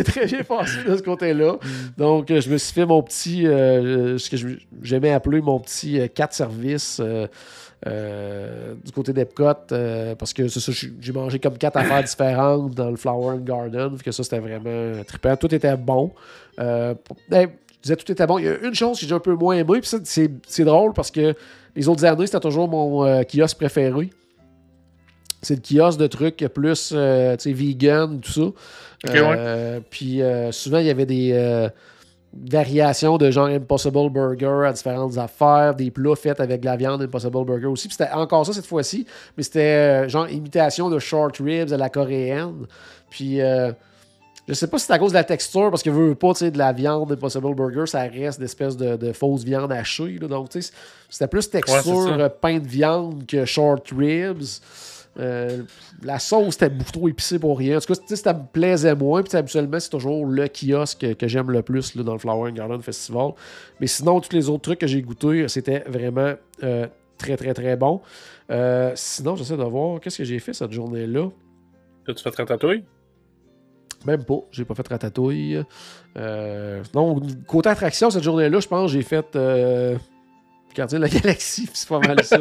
[0.04, 1.54] très, bien passé de ce côté-là.
[1.54, 1.58] Mm.
[1.98, 7.00] Donc, je me suis fait mon petit, ce que j'aimais appeler mon petit 4 services.
[7.84, 9.54] du côté d'Epcot,
[10.18, 10.44] parce que
[11.00, 15.02] j'ai mangé comme quatre affaires différentes dans le Flower and Garden, que ça c'était vraiment
[15.04, 15.36] trippant.
[15.36, 16.12] Tout était bon.
[16.56, 17.48] Ben,
[17.84, 18.38] disais tout était bon.
[18.38, 19.90] Il y a une chose que j'ai un peu moins aimé, puis
[20.46, 21.34] c'est drôle parce que
[21.76, 24.10] les autres années, c'était toujours mon euh, kiosque préféré.
[25.42, 29.10] C'est le kiosque de trucs plus euh, vegan, tout ça.
[29.10, 30.22] Euh, puis
[30.52, 31.68] souvent, il y avait des
[32.32, 37.02] variations de genre Impossible Burger à différentes affaires, des plats faits avec de la viande
[37.02, 37.88] Impossible Burger aussi.
[37.88, 39.06] Puis c'était encore ça cette fois-ci,
[39.36, 42.66] mais c'était genre imitation de short ribs à la coréenne.
[43.10, 43.40] Puis
[44.46, 46.58] je sais pas si c'est à cause de la texture, parce que veut pas, de
[46.58, 50.18] la viande Impossible Burger, ça reste d'espèce de, de, fausse viande hachée.
[50.20, 50.72] Là, donc, tu sais,
[51.08, 54.60] c'était plus texture euh, pain de viande que short ribs.
[55.18, 55.62] Euh,
[56.02, 57.78] la sauce était beaucoup trop épicée pour rien.
[57.78, 59.22] En tout cas, ça me plaisait moins.
[59.22, 62.54] Puis habituellement, c'est toujours le kiosque que, j'aime le plus là, dans le Flower and
[62.54, 63.32] Garden Festival.
[63.80, 66.34] Mais sinon, tous les autres trucs que j'ai goûtés, c'était vraiment
[66.64, 66.86] euh,
[67.16, 68.02] très, très, très bon.
[68.94, 71.30] sinon, j'essaie de voir qu'est-ce que j'ai fait cette journée-là.
[72.08, 72.84] As-tu fait ratatouille?
[74.04, 74.40] Même pas.
[74.50, 75.62] J'ai pas fait ratatouille.
[76.16, 76.82] Euh,
[77.46, 79.34] côté attraction, cette journée-là, je pense j'ai fait.
[79.36, 79.96] Euh,
[80.74, 82.36] Gardien de la Galaxie, c'est pas mal ça.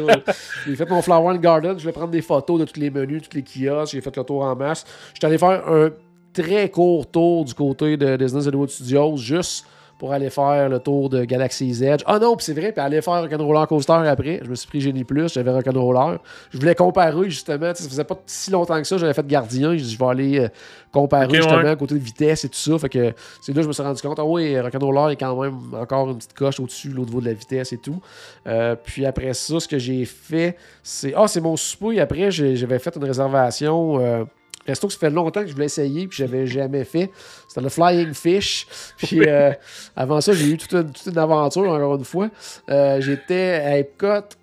[0.66, 1.78] j'ai fait mon Flower and Garden.
[1.78, 3.92] Je vais prendre des photos de tous les menus, tous les kiosques.
[3.92, 4.84] J'ai fait le tour en masse.
[5.14, 5.90] J'étais allé faire un
[6.32, 9.66] très court tour du côté de Disney Hollywood Studios, juste
[9.98, 12.02] pour aller faire le tour de Galaxy's Edge.
[12.06, 14.40] Ah non, c'est vrai, puis aller faire Rock'n'Roller Coaster après.
[14.42, 16.18] Je me suis pris Génie Plus, j'avais Rock'n'Roller.
[16.50, 19.76] Je voulais comparer justement, ça faisait pas si longtemps que ça, j'avais fait Gardien.
[19.76, 20.48] Je, je vais aller euh,
[20.92, 22.78] comparer justement côté de vitesse et tout ça.
[22.78, 25.40] Fait que c'est là que je me suis rendu compte, ah oui, Rock'n'Roller est quand
[25.40, 28.00] même encore une petite coche au-dessus, au niveau de la vitesse et tout.
[28.46, 31.14] Euh, puis après ça, ce que j'ai fait, c'est.
[31.16, 32.00] Ah, c'est mon souper.
[32.00, 34.00] Après, j'avais fait une réservation.
[34.00, 34.24] Euh,
[34.66, 37.10] Resto que ça fait longtemps que je voulais essayer puis j'avais jamais fait.
[37.48, 38.66] C'était le Flying Fish.
[38.98, 39.52] Puis euh,
[39.96, 42.30] avant ça, j'ai eu toute une, aventure, encore une fois.
[42.70, 44.36] Euh, j'étais à Epcot,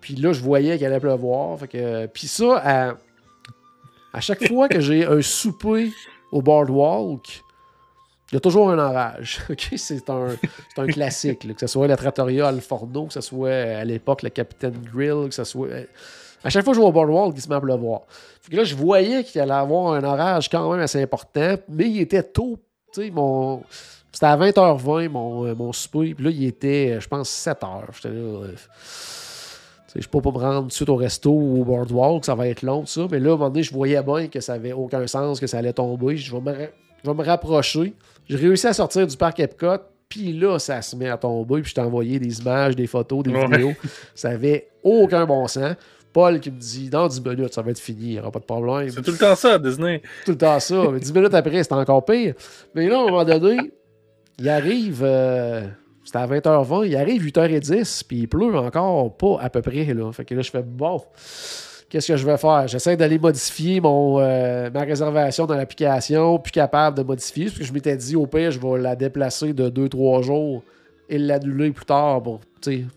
[0.00, 1.58] puis là, je voyais qu'il allait pleuvoir.
[1.58, 2.94] Fait que, puis ça, à,
[4.12, 5.92] à chaque fois que j'ai un souper
[6.32, 7.42] au Boardwalk,
[8.30, 9.40] il y a toujours un orage.
[9.76, 10.36] C'est un,
[10.76, 11.54] un, classique.
[11.54, 15.28] que ce soit la Trattoria Al Forno, que ce soit à l'époque le Capitaine Grill,
[15.28, 15.86] que ce soit
[16.44, 18.02] à chaque fois que je vais au boardwalk, il se met à pleuvoir.
[18.40, 21.88] Fait que là, je voyais qu'il allait avoir un orage quand même assez important, mais
[21.88, 22.58] il était tôt.
[23.12, 23.62] Mon...
[24.12, 27.82] C'était à 20h20 mon, euh, mon souper, puis là, il était, euh, je pense, 7h.
[27.94, 28.14] J'étais là.
[28.14, 28.54] Euh,
[29.94, 32.46] je peux pas me rendre tout de suite au resto ou au boardwalk, ça va
[32.48, 33.02] être long, ça.
[33.10, 35.46] Mais là, à un moment donné, je voyais bien que ça avait aucun sens, que
[35.46, 36.16] ça allait tomber.
[36.16, 36.68] Je vais me,
[37.02, 37.94] je vais me rapprocher.
[38.28, 39.78] J'ai réussi à sortir du parc Epcot.
[40.08, 41.60] Puis là, ça se met à tomber.
[41.60, 43.72] Puis je t'ai envoyé des images, des photos, des vidéos.
[44.14, 45.74] Ça avait aucun bon sens.
[46.18, 48.40] Paul qui me dit dans 10 minutes, ça va être fini, il n'y aura pas
[48.40, 48.90] de problème.
[48.90, 50.02] C'est tout le temps ça, Disney.
[50.24, 50.90] Tout le temps ça.
[50.90, 52.34] Mais 10 minutes après, c'est encore pire.
[52.74, 53.70] Mais là, à un moment donné,
[54.36, 55.02] il arrive.
[55.04, 55.68] Euh,
[56.02, 59.84] c'était à 20h20, il arrive 8h10, puis il pleut encore pas à peu près.
[59.94, 60.10] Là.
[60.10, 61.00] Fait que là, je fais bon.
[61.88, 62.66] qu'est-ce que je vais faire?
[62.66, 67.64] J'essaie d'aller modifier mon, euh, ma réservation dans l'application, plus capable de modifier, parce que
[67.64, 70.64] je m'étais dit, au pire, je vais la déplacer de 2-3 jours
[71.08, 72.40] et l'annuler plus tard pour,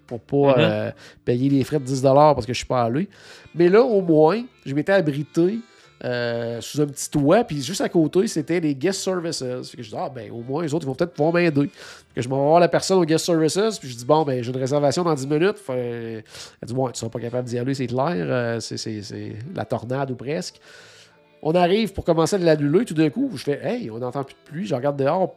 [0.07, 0.63] pour pas Mhm.
[0.63, 0.91] euh,
[1.25, 3.07] payer les frais de 10$ parce que je suis pas allé.
[3.55, 5.59] Mais là, au moins, je m'étais abrité
[6.03, 9.37] euh, sous un petit toit, puis juste à côté, c'était les guest services.
[9.39, 11.69] Fait que je dis, ah ben, au moins, les autres, ils vont peut-être pouvoir m'aider.
[12.15, 14.41] Que je m'en vais voir la personne au guest services, puis je dis, bon, ben,
[14.43, 15.59] j'ai une réservation dans 10 minutes.
[15.59, 16.23] Fait,
[16.59, 18.15] elle dit, ouais, tu seras pas capable d'y aller, c'est clair.
[18.17, 20.59] euh, c'est la tornade ou presque.
[21.43, 24.33] On arrive pour commencer à l'annuler, tout d'un coup, je fais, hey, on n'entend plus
[24.33, 25.35] de pluie, je regarde dehors,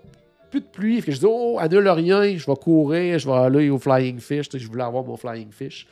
[0.55, 1.01] plus de pluie.
[1.01, 4.19] Fait que je dis, oh, annule rien, je vais courir, je vais aller au Flying
[4.21, 4.47] Fish.
[4.55, 5.87] Je voulais avoir mon Flying Fish.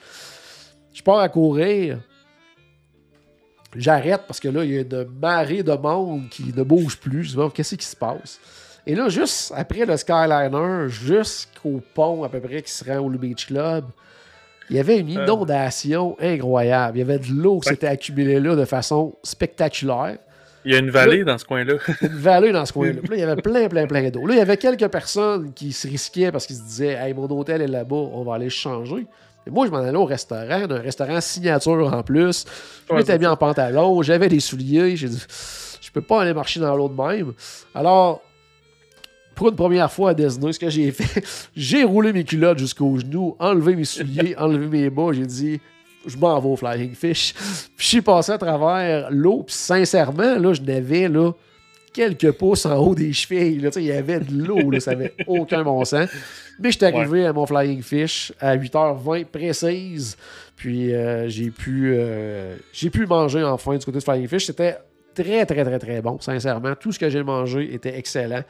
[0.93, 1.99] Je pars à courir.
[3.75, 7.25] J'arrête parce que là, il y a une marée de monde qui ne bouge plus.
[7.25, 8.39] Je dis, qu'est-ce qui se passe?
[8.87, 13.09] Et là, juste après le Skyliner, jusqu'au pont à peu près qui se rend au
[13.11, 13.85] Beach Club,
[14.71, 15.25] il y avait une Euh.
[15.25, 16.99] inondation incroyable.
[16.99, 20.19] Il y avait de l'eau qui s'était accumulée là de façon spectaculaire
[20.65, 21.75] Il y a une vallée dans ce coin-là.
[22.03, 23.01] une vallée dans ce coin-là.
[23.03, 24.27] Puis là, il y avait plein, plein, plein d'eau.
[24.27, 27.29] Là, il y avait quelques personnes qui se risquaient parce qu'ils se disaient Hey, mon
[27.29, 29.07] hôtel est là-bas, on va aller changer.
[29.47, 32.45] Et moi, je m'en allais au restaurant, un restaurant signature en plus.
[32.89, 34.97] Je m'étais mis en pantalon, j'avais des souliers.
[34.97, 35.25] J'ai dit
[35.81, 37.33] Je peux pas aller marcher dans l'eau de même.
[37.75, 38.23] Alors,
[39.35, 41.25] pour une première fois à Disney, ce que j'ai fait,
[41.57, 45.13] j'ai roulé mes culottes jusqu'aux genoux, enlevé mes souliers, enlevé mes bas.
[45.13, 45.61] J'ai dit
[46.07, 47.35] je m'en vais au Flying Fish.
[47.77, 49.45] Puis je suis passé à travers l'eau.
[49.45, 51.33] Puis sincèrement, là, je n'avais là,
[51.93, 53.59] quelques pouces en haut des chevilles.
[53.59, 56.09] Là, il y avait de l'eau, là, ça n'avait aucun bon sens.
[56.59, 60.17] Mais j'étais arrivé à mon Flying Fish à 8h20 précise.
[60.57, 64.47] Puis euh, j'ai pu, euh, j'ai pu manger enfin du côté de Flying Fish.
[64.47, 64.79] C'était
[65.15, 66.75] très, très, très, très bon, sincèrement.
[66.79, 68.43] Tout ce que j'ai mangé était excellent.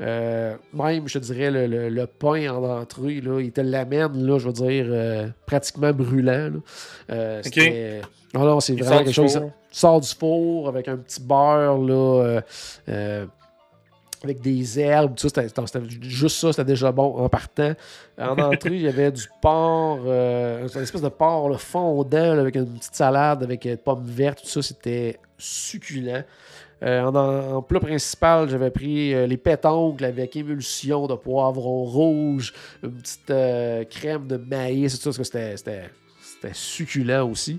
[0.00, 4.24] Euh, même, je te dirais, le, le- le pain en entrée, là, il te l'amène,
[4.26, 6.50] là, je veux dire, euh, pratiquement brûlant.
[7.10, 7.42] Euh,
[8.34, 9.32] Non, non, c'est vraiment quelque chose.
[9.34, 9.50] four.
[9.72, 12.40] Sort du four avec un petit beurre, là.
[14.22, 17.72] Avec des herbes, tout ça, c'était- juste ça, c'était déjà bon en partant.
[18.18, 22.40] En entrée, il y avait du porc, euh, une espèce de porc là, fondant là,
[22.40, 26.24] avec une petite salade avec euh, pommes vertes, tout ça, c'était succulent.
[26.82, 27.14] Euh, en,
[27.56, 33.90] en plat principal, j'avais pris euh, les pétoncles avec émulsion de poivron rouge, une petite
[33.90, 35.90] crème de maïs, tout ça, parce que c'était- c'était
[36.22, 37.58] c'était succulent aussi.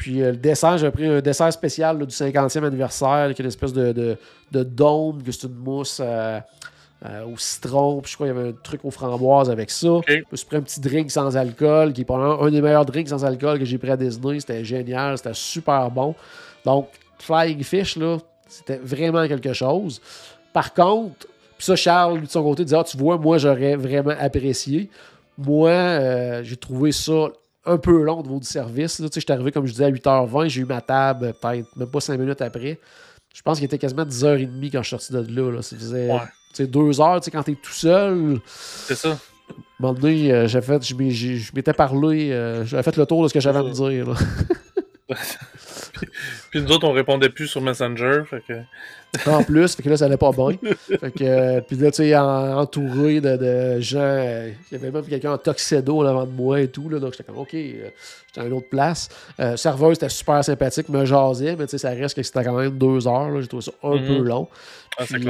[0.00, 3.44] Puis euh, le dessert, j'ai pris un dessert spécial là, du 50e anniversaire, qui est
[3.44, 4.16] une espèce de, de,
[4.50, 6.40] de dôme, que c'est une mousse euh,
[7.04, 8.00] euh, au citron.
[8.00, 10.00] Puis je crois qu'il y avait un truc aux framboises avec ça.
[10.08, 12.86] Je me suis pris un petit drink sans alcool, qui est probablement un des meilleurs
[12.86, 14.40] drinks sans alcool que j'ai pris à Disney.
[14.40, 16.14] C'était génial, c'était super bon.
[16.64, 16.88] Donc,
[17.18, 18.16] Flying Fish, là,
[18.48, 20.00] c'était vraiment quelque chose.
[20.54, 21.26] Par contre,
[21.58, 24.88] puis ça, Charles, lui, de son côté, disait Ah, tu vois, moi, j'aurais vraiment apprécié.
[25.36, 27.28] Moi, j'ai trouvé ça
[27.70, 28.98] un peu long au niveau du service.
[28.98, 29.08] là.
[29.08, 30.48] Tu sais, J'étais arrivé, comme je disais, à 8h20.
[30.48, 32.78] J'ai eu ma table, peut-être même pas 5 minutes après.
[33.34, 35.50] Je pense qu'il était quasiment 10h30 quand je suis sorti de là.
[35.52, 35.62] là.
[35.62, 36.18] Ça faisait Ouais.
[36.50, 37.20] tu sais, deux heures.
[37.20, 39.10] Tu sais, quand t'es tout seul, C'est ça.
[39.10, 39.16] à un
[39.78, 43.28] moment donné, euh, j'ai fait, je je m'étais parlé, euh, j'avais fait le tour de
[43.28, 44.08] ce que j'avais à me dire.
[44.08, 44.14] là.
[46.50, 48.22] Puis nous autres, on répondait plus sur Messenger.
[48.28, 48.54] Fait que...
[49.28, 50.52] En plus, fait que là, ça allait pas bien.
[51.00, 54.80] Fait que, euh, puis là, tu sais, en- entouré de, de gens, euh, il y
[54.80, 57.38] avait même quelqu'un en tuxedo en avant de moi et tout, là, donc j'étais comme,
[57.38, 57.88] OK, euh,
[58.28, 59.08] j'étais à une autre place.
[59.56, 62.78] Serveuse était super sympathique, me jasait, mais tu sais, ça reste que c'était quand même
[62.78, 64.06] deux heures, j'ai trouvé ça un Mhm.
[64.06, 64.46] peu long.
[64.96, 65.26] Ah, Puis, tu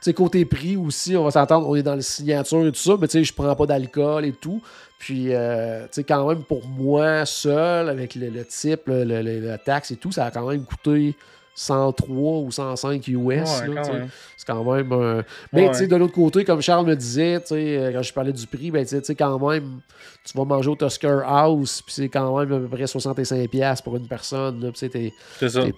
[0.00, 2.96] sais, côté prix aussi, on va s'entendre, on est dans les signatures et tout ça,
[3.00, 4.60] mais tu sais, je prends pas d'alcool et tout.
[4.98, 9.04] Puis, euh, tu sais, quand même, pour moi, seul, avec le, le type, le,
[9.40, 11.14] la taxe et tout, ça a quand même coûté
[11.56, 13.16] 103 ou 105 US.
[13.18, 13.90] Ouais, tu.
[14.36, 15.22] C'est quand même un.
[15.52, 15.70] Mais Ouais.
[15.70, 18.32] tu sais, de l'autre côté, comme Charles me disait, tu sais, euh, quand je parlais
[18.32, 19.80] du prix, ben, tu sais, tu sais, quand même,
[20.24, 23.96] tu vas manger au Tusker House, puis c'est quand même à peu près 65$ pour
[23.96, 24.72] une personne.
[24.74, 24.88] tu.
[24.90, 25.12] T'es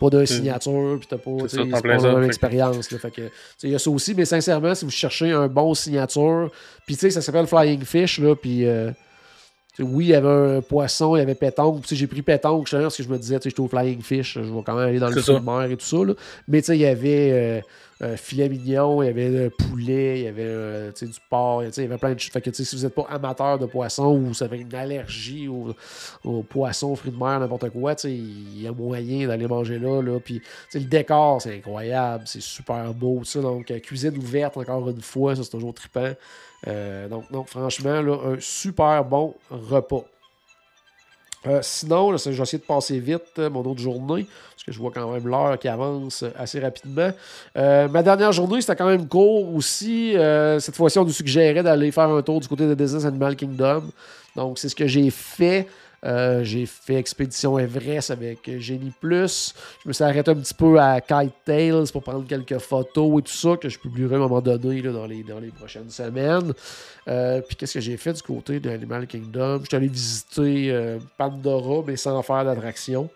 [0.00, 2.24] pas d'un C'est- signature, puis t'as pas, c'est t'sais, ça, c'est t'en pas la même
[2.24, 2.90] expérience.
[2.90, 2.98] là.
[2.98, 5.74] Fait que, t'sais, il y a ça aussi, mais sincèrement, si vous cherchez un bon
[5.74, 6.50] signature,
[6.86, 8.96] puis tu sais, ça s'appelle Flying Fish, là, puis euh, t'sais,
[9.80, 12.96] oui, il y avait un poisson, il y avait pétanque, j'ai pris pétanque, justement, parce
[12.96, 14.98] que je me disais, tu sais, j'étais au Flying Fish, je vais quand même aller
[14.98, 15.34] dans le ça.
[15.34, 16.14] de mer et tout ça, là.
[16.48, 17.60] mais tu sais, il y avait euh,
[18.02, 21.82] euh, filet mignon, il y avait le poulet, il y avait euh, du porc, il
[21.82, 22.30] y avait plein de choses.
[22.30, 25.74] Fait que si vous n'êtes pas amateur de poisson ou vous avez une allergie au,
[26.24, 30.02] aux poissons, aux fruits de mer, n'importe quoi, il y a moyen d'aller manger là.
[30.02, 30.18] là.
[30.20, 30.42] Puis,
[30.74, 33.22] le décor, c'est incroyable, c'est super beau.
[33.36, 36.12] Donc, euh, cuisine ouverte, encore une fois, ça, c'est toujours trippant.
[36.66, 40.04] Euh, donc, donc, franchement, là, un super bon repas.
[41.46, 44.90] Euh, sinon, vais essayer de passer vite euh, mon autre journée, parce que je vois
[44.92, 47.10] quand même l'heure qui avance euh, assez rapidement.
[47.54, 50.14] Ma dernière journée, c'était quand même court aussi.
[50.58, 53.84] Cette fois-ci, on nous suggérait d'aller faire un tour du côté de Disney Animal Kingdom.
[54.34, 55.66] Donc, c'est ce que j'ai fait.
[56.06, 59.54] Euh, j'ai fait Expédition Everest avec Génie Plus.
[59.82, 63.22] Je me suis arrêté un petit peu à Kite Tales pour prendre quelques photos et
[63.22, 66.52] tout ça que je publierai à un moment donné dans, les, dans les prochaines semaines.
[67.08, 69.60] Euh, puis qu'est-ce que j'ai fait du côté de Animal Kingdom?
[69.62, 73.10] Je suis allé visiter euh, Pandora, mais sans faire d'attraction.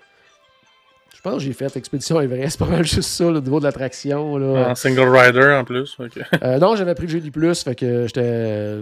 [1.14, 4.34] Je pense que j'ai fait Expédition Everest, pas mal juste ça, le niveau de l'attraction.
[4.34, 5.96] En single rider en plus.
[6.42, 8.78] Euh, non, j'avais pris le Génie Plus, fait que j'étais.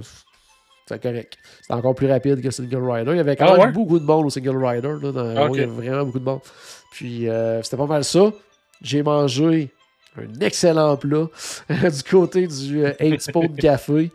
[0.89, 1.39] C'était correct.
[1.61, 3.11] C'était encore plus rapide que Single Rider.
[3.13, 4.95] Il y avait quand ah même beaucoup de monde au Single Rider.
[5.03, 5.53] Là, dans...
[5.53, 6.41] Il y avait vraiment beaucoup de monde.
[6.91, 7.29] Puis
[7.63, 8.33] c'était pas mal ça.
[8.81, 9.71] J'ai mangé
[10.17, 11.27] un excellent plat
[11.69, 14.11] du côté du 8 Spoon Café.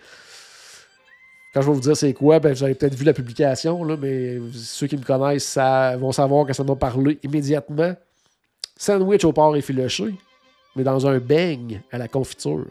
[1.54, 3.96] Quand je vais vous dire c'est quoi, ben, vous avez peut-être vu la publication, là,
[4.00, 7.96] mais ceux qui me connaissent ça, vont savoir que ça m'a parlé immédiatement.
[8.76, 10.16] Sandwich au porc effiloché,
[10.76, 12.66] mais dans un beigne à la confiture.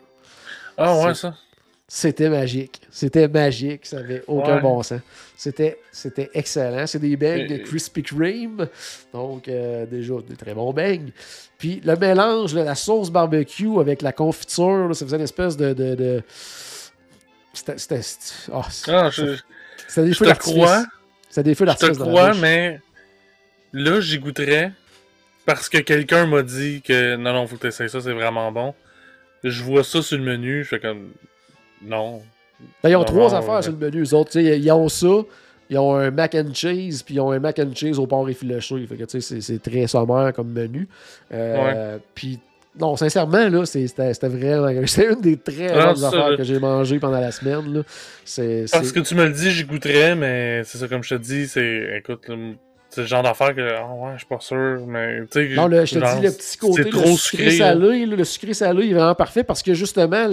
[0.77, 1.35] Ah ouais, ça.
[1.95, 2.81] C'était magique.
[2.91, 3.85] C'était magique.
[3.85, 5.03] Ça n'avait aucun bon sens.
[5.37, 6.87] C'était, c'était excellent.
[6.87, 8.67] C'est des beignes de Krispy Kreme.
[9.13, 11.11] Donc, euh, déjà, des très bons beignes.
[11.59, 16.23] Puis, le mélange, la sauce barbecue avec la confiture, ça faisait une espèce de, de
[17.53, 17.77] c'était.
[17.77, 18.01] C'était
[18.55, 20.87] oh, ah, je, des feux d'artifice.
[21.29, 21.99] C'était des feux d'artifice.
[21.99, 22.81] Je te crois, mais
[23.75, 24.73] là, j'y goûterais
[25.45, 28.51] parce que quelqu'un m'a dit que non, non, faut que tu essayes ça, c'est vraiment
[28.51, 28.75] bon.
[29.45, 31.13] Je vois ça sur le menu, je fais comme.
[31.85, 32.23] Non.
[32.83, 34.39] Ben, ils ont trois affaires sur le menu, eux autres.
[34.39, 35.25] Ils, ils ont ça,
[35.73, 38.29] ils ont un mac and cheese, puis ils ont un mac and cheese au porc
[38.29, 38.87] effiloché.
[38.87, 40.87] Fait que, tu sais, c'est très sommaire comme menu.
[41.33, 42.39] Euh, Puis
[42.79, 44.71] non, sincèrement, là, c'était vraiment.
[44.87, 47.73] C'est une des très ah, bonnes affaires que j'ai mangées pendant la semaine.
[47.73, 47.83] Là.
[48.71, 51.49] Parce que tu me le dis, j'y goûterais, mais c'est ça, comme je te dis,
[51.49, 51.99] c'est.
[51.99, 52.31] Écoute,
[52.93, 53.63] c'est le genre d'affaire que.
[53.83, 55.21] Oh, ouais, je suis pas sûr, mais.
[55.21, 59.15] Non, je te dis, le petit côté, le sucré salé, le sucré salé est vraiment
[59.15, 60.29] parfait parce que justement,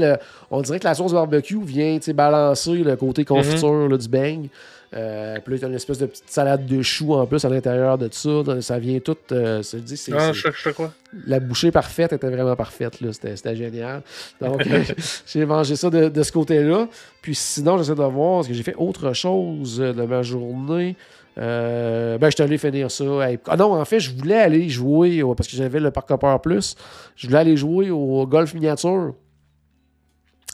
[0.51, 3.97] on dirait que la sauce barbecue vient balancer le côté confiture mm-hmm.
[3.97, 4.49] du beigne.
[4.93, 7.49] Euh, puis là, tu as une espèce de petite salade de choux en plus à
[7.49, 8.61] l'intérieur de ça.
[8.61, 9.15] Ça vient tout.
[9.31, 10.91] Euh, ça dit, c'est, ah, je sais quoi.
[11.27, 12.99] La bouchée parfaite était vraiment parfaite.
[12.99, 13.11] Là.
[13.13, 14.01] C'était, génial.
[14.41, 14.63] Donc,
[15.27, 16.87] j'ai mangé ça de, de ce côté-là.
[17.21, 20.95] Puis sinon, j'essaie de voir, parce que j'ai fait autre chose de ma journée?
[21.37, 23.05] Euh, ben, je suis allé finir ça.
[23.47, 26.75] Ah non, en fait, je voulais aller jouer, parce que j'avais le Parc Hopper Plus,
[27.15, 29.13] je voulais aller jouer au golf miniature.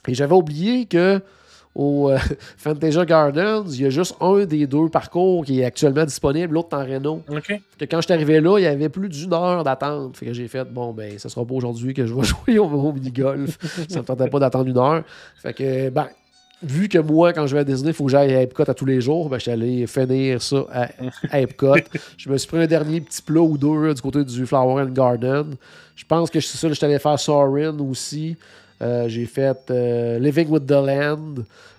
[0.08, 1.22] Et j'avais oublié que
[1.76, 2.18] au euh,
[2.58, 6.76] Fantasia Gardens, il y a juste un des deux parcours qui est actuellement disponible, l'autre
[6.76, 7.22] en Renault.
[7.78, 10.16] Que quand je suis arrivé là, il y avait plus d'une heure d'attente.
[10.16, 12.92] Fait que j'ai fait, bon, ben, ce sera pas aujourd'hui que je vais jouer au,
[12.94, 13.58] mini-golf.
[13.90, 15.04] ça me tentait pas d'attendre une heure.
[15.42, 16.08] Fait que, ben,
[16.64, 18.74] vu que moi, quand je vais à Disney, il faut que j'aille à Epcot à
[18.74, 21.76] tous les jours, ben, je suis allé finir ça à, Epcot.
[22.18, 24.92] je me suis pris un dernier petit plat ou deux du côté du Flower and
[24.92, 25.56] Garden.
[25.96, 28.36] Je pense que c'est ça, je suis allé faire Sorin aussi.
[28.82, 31.36] Euh, j'ai fait euh, Living with the Land.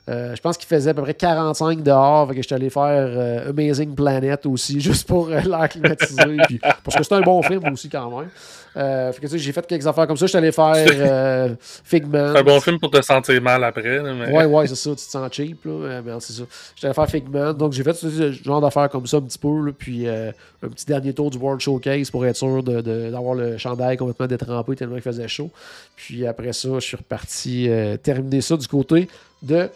[0.09, 2.29] Euh, je pense qu'il faisait à peu près 45 dehors.
[2.29, 6.37] que je suis allé faire Amazing Planet aussi, juste pour l'air climatisé.
[6.85, 8.29] parce que c'est un bon film aussi quand même.
[8.77, 10.27] Euh, fait que, j'ai fait quelques affaires comme ça.
[10.27, 12.33] Je suis allé faire euh, Figment.
[12.33, 14.03] C'est un bon film pour te sentir mal après.
[14.03, 14.31] Mais...
[14.31, 14.91] Ouais, ouais, c'est ça.
[14.91, 15.65] Tu te sens cheap.
[15.65, 16.43] Là, mais c'est ça.
[16.75, 17.53] J'étais allé faire Figment.
[17.55, 19.67] Donc, j'ai fait ce genre d'affaires comme ça un petit peu.
[19.67, 20.31] Là, puis, euh,
[20.63, 24.27] un petit dernier tour du World Showcase pour être sûr d'avoir de, le chandail complètement
[24.27, 25.51] détrempé tellement il faisait chaud.
[25.97, 27.71] Puis, après ça, je suis reparti
[28.03, 29.09] terminer ça du côté
[29.43, 29.71] de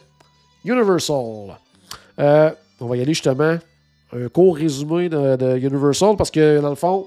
[0.65, 1.57] Universal.
[2.19, 3.59] on va y aller justement.
[4.13, 7.07] Un court résumé de, de Universal parce que, dans le fond,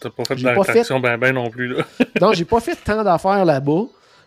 [0.00, 1.84] T'as pas fait de l'attraction ben ben non plus, là.
[2.20, 3.84] non, j'ai pas fait tant d'affaires là-bas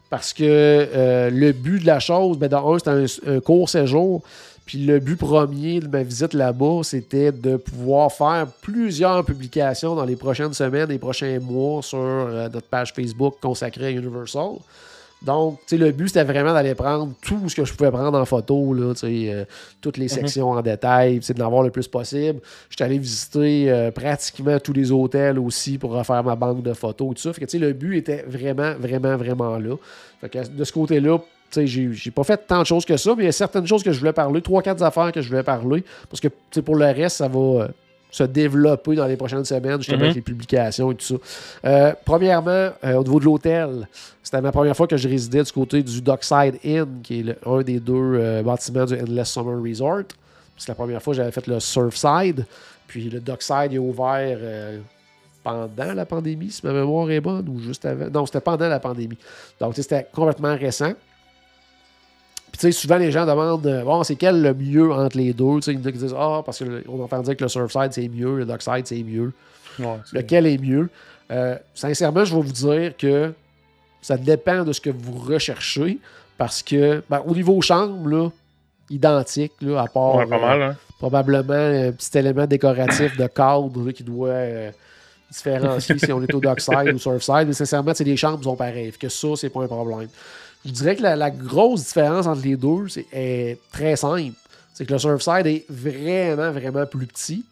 [0.09, 4.21] parce que euh, le but de la chose, ben, dans un, c'était un, court séjour.
[4.65, 10.05] Puis le but premier de ma visite là-bas, c'était de pouvoir faire plusieurs publications dans
[10.05, 14.51] les prochaines semaines, les prochains mois sur euh, notre page Facebook consacrée à Universal.
[15.23, 18.73] Donc, le but, c'était vraiment d'aller prendre tout ce que je pouvais prendre en photo,
[18.73, 19.45] là, euh,
[19.79, 20.09] toutes les mhm.
[20.09, 22.39] sections en détail, de avoir le plus possible.
[22.69, 27.11] J'étais allé visiter euh, pratiquement tous les hôtels aussi pour refaire ma banque de photos
[27.11, 27.33] et tout ça.
[27.33, 29.75] Fait que, le but était vraiment, vraiment, vraiment là.
[30.19, 31.19] Fait que, de ce côté-là,
[31.61, 33.91] j'ai pas fait tant de choses que ça, mais il y a certaines choses que
[33.91, 36.27] je voulais parler, trois, quatre affaires que je voulais parler, parce que
[36.61, 37.67] pour le reste, ça va euh,
[38.13, 40.15] se développer dans les prochaines semaines, justement, avec mhm.
[40.17, 41.15] les publications et tout ça.
[41.65, 43.87] Euh, premièrement, euh, au niveau de l'hôtel,
[44.21, 47.61] c'était ma première fois que je résidais du côté du Dockside Inn, qui est un
[47.63, 50.03] des deux euh, bâtiments du Endless Summer Resort.
[50.55, 52.45] C'est la première fois que j'avais fait le Surfside.
[52.85, 54.37] Puis le Dockside est ouvert
[55.43, 58.09] pendant la pandémie, si ma mémoire est bonne, ou juste avant.
[58.11, 59.17] Non, c'était pendant la pandémie.
[59.59, 60.93] Donc, c'était complètement récent.
[62.53, 65.33] Puis, tu sais, souvent, les gens demandent euh, bon, c'est quel le mieux entre les
[65.33, 65.55] deux?
[65.55, 68.45] Tu sais, Ils disent Ah, parce qu'on entend dire que le Surfside, c'est mieux, le
[68.45, 69.33] Dockside, c'est mieux.
[70.13, 70.87] Lequel est mieux?
[71.31, 73.33] Euh, Sincèrement, je vais vous dire que
[74.03, 75.97] ça dépend de ce que vous recherchez.
[76.37, 78.29] Parce que, ben, au niveau chambre, là,
[78.91, 80.17] identique, là, à part.
[80.17, 80.75] Ouais, pas mal, hein?
[80.99, 84.71] probablement un petit élément décoratif de cadre qui doit euh,
[85.29, 87.47] différencier si on est au dockside ou surfside.
[87.47, 88.93] Mais sincèrement, les chambres sont pareilles.
[88.93, 90.07] Que ça, c'est pas un problème.
[90.65, 94.37] Je dirais que la, grosse différence entre les deux est très simple.
[94.73, 97.45] C'est que le surfside est vraiment, vraiment plus petit.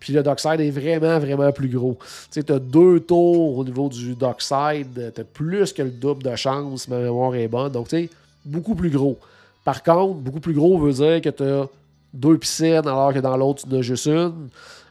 [0.00, 1.96] Puis le dockside est vraiment, vraiment plus gros.
[2.32, 5.12] Tu sais, as deux tours au niveau du dockside.
[5.16, 7.70] as plus que le double de chance, ma mémoire est bonne.
[7.70, 8.10] Donc, tu sais,
[8.44, 9.16] beaucoup plus gros.
[9.64, 11.68] Par contre, beaucoup plus gros veut dire que tu as
[12.12, 14.48] deux piscines alors que dans l'autre, tu en as juste une.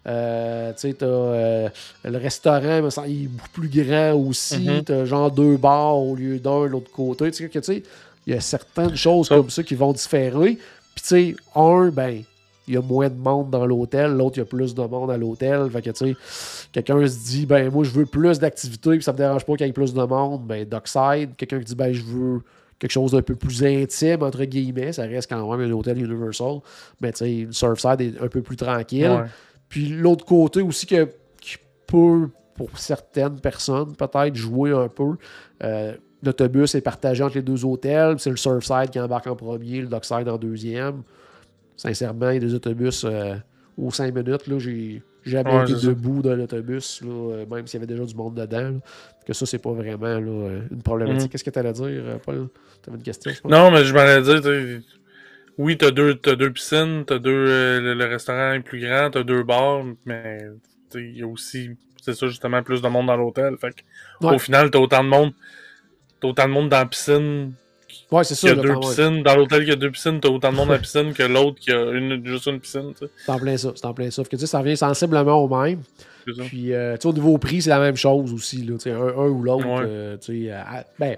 [0.08, 1.70] Euh, tu sais, t'as euh,
[2.04, 4.68] le restaurant, il est beaucoup plus grand aussi.
[4.68, 4.84] Mm-hmm.
[4.86, 7.30] Tu as genre deux bars au lieu d'un de l'autre côté.
[7.32, 7.84] Tu sais,
[8.26, 10.58] il y a certaines choses comme ça qui vont différer.
[10.96, 12.24] Puis, tu sais, un, ben,
[12.68, 15.12] il y a moins de monde dans l'hôtel, l'autre, il y a plus de monde
[15.12, 15.70] à l'hôtel.
[15.72, 16.16] Fait que, tu sais,
[16.72, 19.66] quelqu'un se dit, ben, moi, je veux plus d'activités, puis ça me dérange pas qu'il
[19.66, 21.36] y ait plus de monde, ben, Dockside.
[21.38, 22.42] Quelqu'un qui dit, ben, je veux
[22.80, 26.60] quelque chose d'un peu plus intime, entre guillemets, ça reste quand même un hôtel Universal.
[27.00, 29.26] Mais, tu sais, Surfside est un peu plus tranquille.
[29.72, 31.08] Puis, l'autre côté aussi, que,
[31.40, 31.56] qui
[31.88, 35.16] peut, pour certaines personnes, peut-être jouer un peu.
[35.64, 35.94] Euh,
[36.24, 38.20] L'autobus est partagé entre les deux hôtels.
[38.20, 41.04] C'est le Surfside qui embarque en premier, le Dockside en deuxième.
[41.78, 43.36] Sincèrement, il y a des autobus euh,
[43.76, 44.46] aux cinq minutes.
[44.46, 48.36] Là, j'ai jamais été debout dans l'autobus, euh, même s'il y avait déjà du monde
[48.36, 48.80] dedans.
[49.26, 51.24] Que ça, c'est pas vraiment là, une problématique.
[51.24, 51.30] Mhm.
[51.30, 52.50] Qu'est-ce que tu allais dire, Paul?
[52.84, 53.52] Tu avais une question, je pense?
[53.52, 54.82] Non, mais je m'allais dire,
[55.62, 59.20] oui, tu as deux, as deux piscines, as deux, le, restaurant est plus grand, tu
[59.20, 60.46] as deux bars, mais
[60.96, 63.56] il y a aussi, c'est ça, justement, plus de monde dans l'hôtel.
[63.60, 63.74] Fait
[64.22, 65.34] Au final, tu as autant de monde
[66.22, 67.54] t'as autant de monde dans la piscine.
[68.10, 68.48] Ouais, c'est ça.
[68.48, 69.24] Il y a deux piscines.
[69.24, 71.24] Dans l'hôtel, il y a deux piscines, t'as autant de monde dans la piscine que
[71.24, 72.94] l'autre qui a une, juste une piscine.
[72.96, 73.72] C'est en plein ça.
[73.76, 74.18] C'est en plein ça.
[74.18, 75.82] Sauf que tu sais, ça revient sensiblement au même.
[76.26, 78.64] Puis, euh, tu sais, au niveau prix, c'est la même chose aussi.
[78.64, 79.66] Là, un, un ou l'autre.
[79.68, 80.54] Euh, tu sais,
[81.00, 81.18] ben,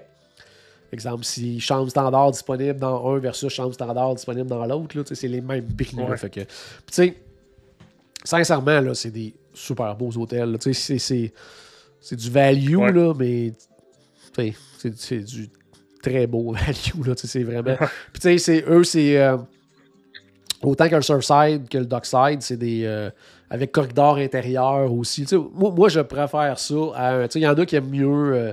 [0.94, 5.40] exemple, si chambre standard disponible dans un versus chambre standard disponible dans l'autre, c'est les
[5.40, 5.94] mêmes prix.
[6.16, 7.12] fait que,
[8.24, 10.56] sincèrement, là, c'est des super beaux hôtels.
[10.60, 13.52] C'est du value, là, mais
[14.98, 15.50] c'est du
[16.02, 17.06] très beau value.
[17.06, 17.76] Là, c'est vraiment.
[18.12, 19.18] Puis tu sais, eux, c'est.
[19.18, 19.36] Euh,
[20.62, 22.84] autant que le Surfside que le Dockside, c'est des.
[22.84, 23.10] Euh,
[23.50, 25.26] avec corridor intérieur aussi.
[25.54, 28.52] Moi, moi, je préfère ça à Il y en a qui aiment mieux euh,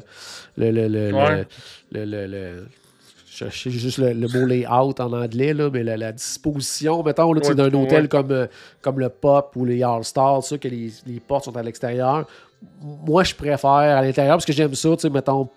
[0.58, 0.88] le, le,
[1.92, 2.66] le, le
[3.50, 7.74] je sais juste le, mot layout en anglais, là, mais la, disposition, mettons, là, d'un
[7.74, 8.48] hôtel comme,
[8.82, 12.28] comme le Pop ou les All-Stars, que les, les, portes sont à l'extérieur.
[12.82, 15.50] Moi, je préfère à l'intérieur parce que j'aime ça, tu sais, mettons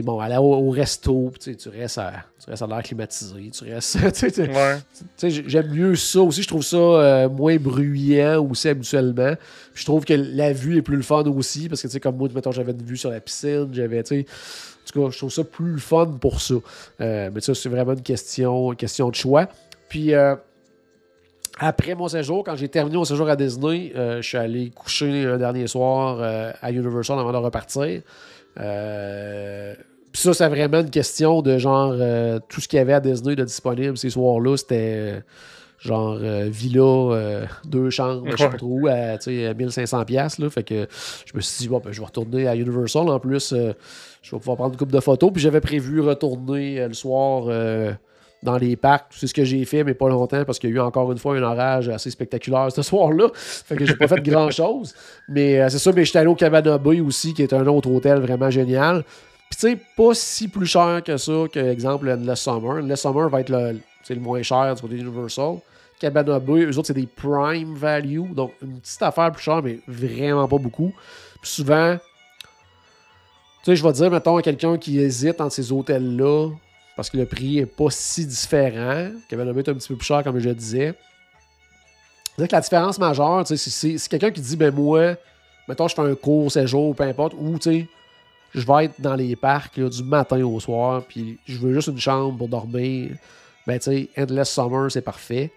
[0.00, 2.12] bon, aller au, resto, tu restes à,
[2.42, 3.98] tu restes à l'air climatisé, tu restes.
[5.28, 6.42] J'aime mieux ça aussi.
[6.42, 9.34] Je trouve ça euh, moins bruyant aussi habituellement.
[9.74, 12.52] je trouve que la vue est plus le fun aussi parce que, comme moi, mettons,
[12.52, 15.78] j'avais une vue sur la piscine, j'avais, tu en tout cas, je trouve ça plus
[15.78, 16.54] fun pour ça.
[17.00, 19.46] Euh, mais ça, c'est vraiment une question, question de choix.
[19.88, 20.34] Puis, euh,
[21.58, 25.36] après mon séjour, quand j'ai terminé mon séjour à Disney, je suis allé coucher un
[25.36, 26.20] dernier soir
[26.60, 28.02] à Universal avant de repartir.
[28.60, 29.74] Euh,
[30.12, 33.00] puis ça, c'est vraiment une question de genre euh, tout ce qu'il y avait à
[33.00, 35.20] Disney de disponible ces soirs-là, c'était euh,
[35.78, 39.16] genre villa, deux chambres, je sais pas trop à,
[39.54, 40.48] 1500 pièces là.
[40.50, 40.86] Fait que
[41.26, 44.38] je me suis dit bon, ben, je vais retourner à Universal en plus, je vais
[44.38, 45.32] pouvoir prendre une couple de photos.
[45.32, 47.46] Puis j'avais prévu retourner le soir
[48.42, 49.06] dans les parcs.
[49.10, 51.18] C'est ce que j'ai fait, mais pas longtemps, parce qu'il y a eu encore une
[51.18, 53.28] fois un orage assez spectaculaire ce soir-là.
[53.34, 54.94] Fait que j'ai pas fait grand-chose.
[55.28, 57.90] Mais euh, c'est ça, mais j'étais allé au Cabana Bay aussi, qui est un autre
[57.90, 59.04] hôtel vraiment génial.
[59.50, 62.82] Puis tu sais, pas si plus cher que ça que, exemple, le Summer.
[62.82, 63.78] Le Summer va être le,
[64.08, 65.58] le moins cher du côté Universal.
[66.00, 68.32] Cabana Bay, eux autres, c'est des prime value.
[68.32, 70.92] Donc, une petite affaire plus chère, mais vraiment pas beaucoup.
[71.40, 71.96] Puis souvent,
[73.62, 76.50] tu sais, je vais dire, mettons, à quelqu'un qui hésite entre ces hôtels-là,
[76.96, 79.10] parce que le prix n'est pas si différent.
[79.28, 80.94] Kevin est un petit peu plus cher, comme je le disais.
[82.38, 85.14] C'est que la différence majeure, c'est quelqu'un qui dit, ben moi,
[85.68, 87.88] mettons, je fais un court séjour, peu importe, ou tu sais,
[88.54, 92.00] je vais être dans les parcs du matin au soir, puis je veux juste une
[92.00, 93.12] chambre pour dormir.
[93.66, 95.50] Ben, tu sais, Endless Summer, c'est parfait.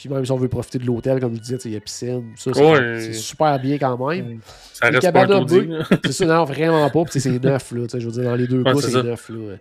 [0.00, 2.32] Puis même si on veut profiter de l'hôtel, comme je disais, il y a piscine.
[2.34, 4.40] Ça, c'est super bien quand même.
[4.72, 5.26] Ça reste pas
[6.06, 7.04] C'est ça, non, vraiment pas.
[7.04, 7.82] Puis c'est neuf, là.
[7.92, 9.56] Je veux dire, dans les deux cas, c'est neuf, là.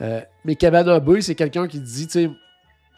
[0.00, 2.30] Euh, mais Cabana Bay, c'est quelqu'un qui dit, tu sais,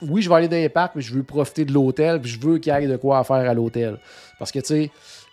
[0.03, 2.39] oui, je vais aller dans les parcs, mais je veux profiter de l'hôtel, puis je
[2.39, 3.97] veux qu'il y ait de quoi faire à l'hôtel.
[4.39, 4.91] Parce que, tu sais,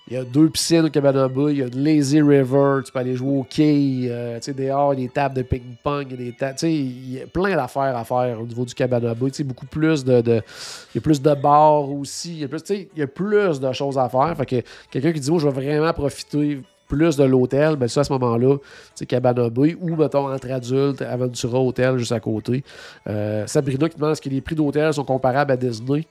[0.10, 2.91] il y a deux piscines au Cabana Bay, il y a une Lazy River, tu
[2.91, 5.43] peux aller jouer au quai, euh, tu sais, dehors, il y a des tables de
[5.43, 8.74] ping-pong, il y a des il y a plein d'affaires à faire au niveau du
[8.74, 12.39] Cabana Bay, tu sais, beaucoup plus de, il y a plus de bars aussi, il
[12.39, 15.20] y a plus, il y a plus de choses à faire, fait que quelqu'un qui
[15.20, 18.57] dit, moi, je vais vraiment profiter plus de l'hôtel, ben ça, à ce moment-là,
[18.95, 22.64] c'est Cabana Bay, ou, mettons, entre adultes, Aventura Hotel, juste à côté.
[23.07, 26.05] Euh, Sabrina qui demande est-ce que les prix d'hôtel sont comparables à Disney?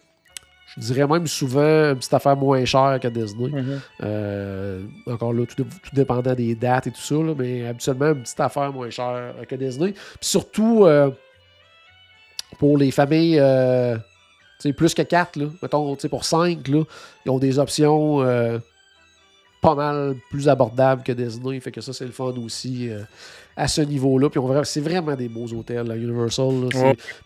[0.76, 3.48] Je dirais même souvent une petite affaire moins chère que Disney.
[3.48, 5.12] Mm-hmm.
[5.12, 8.90] encore là, tout, dépendant des dates et tout ça, mais habituellement, une petite affaire moins
[8.90, 9.92] chère que Disney.
[9.92, 10.86] Puis surtout,
[12.58, 13.42] pour les familles
[14.76, 16.82] plus que 4, là, mettons, pour 5, là,
[17.24, 18.18] ils ont des options
[19.68, 21.60] pas mal plus abordables que Disney.
[21.60, 22.90] Fait que ça, c'est le fun aussi
[23.56, 24.30] à ce niveau-là.
[24.30, 26.68] Puis c'est vraiment des beaux hôtels, la Universal.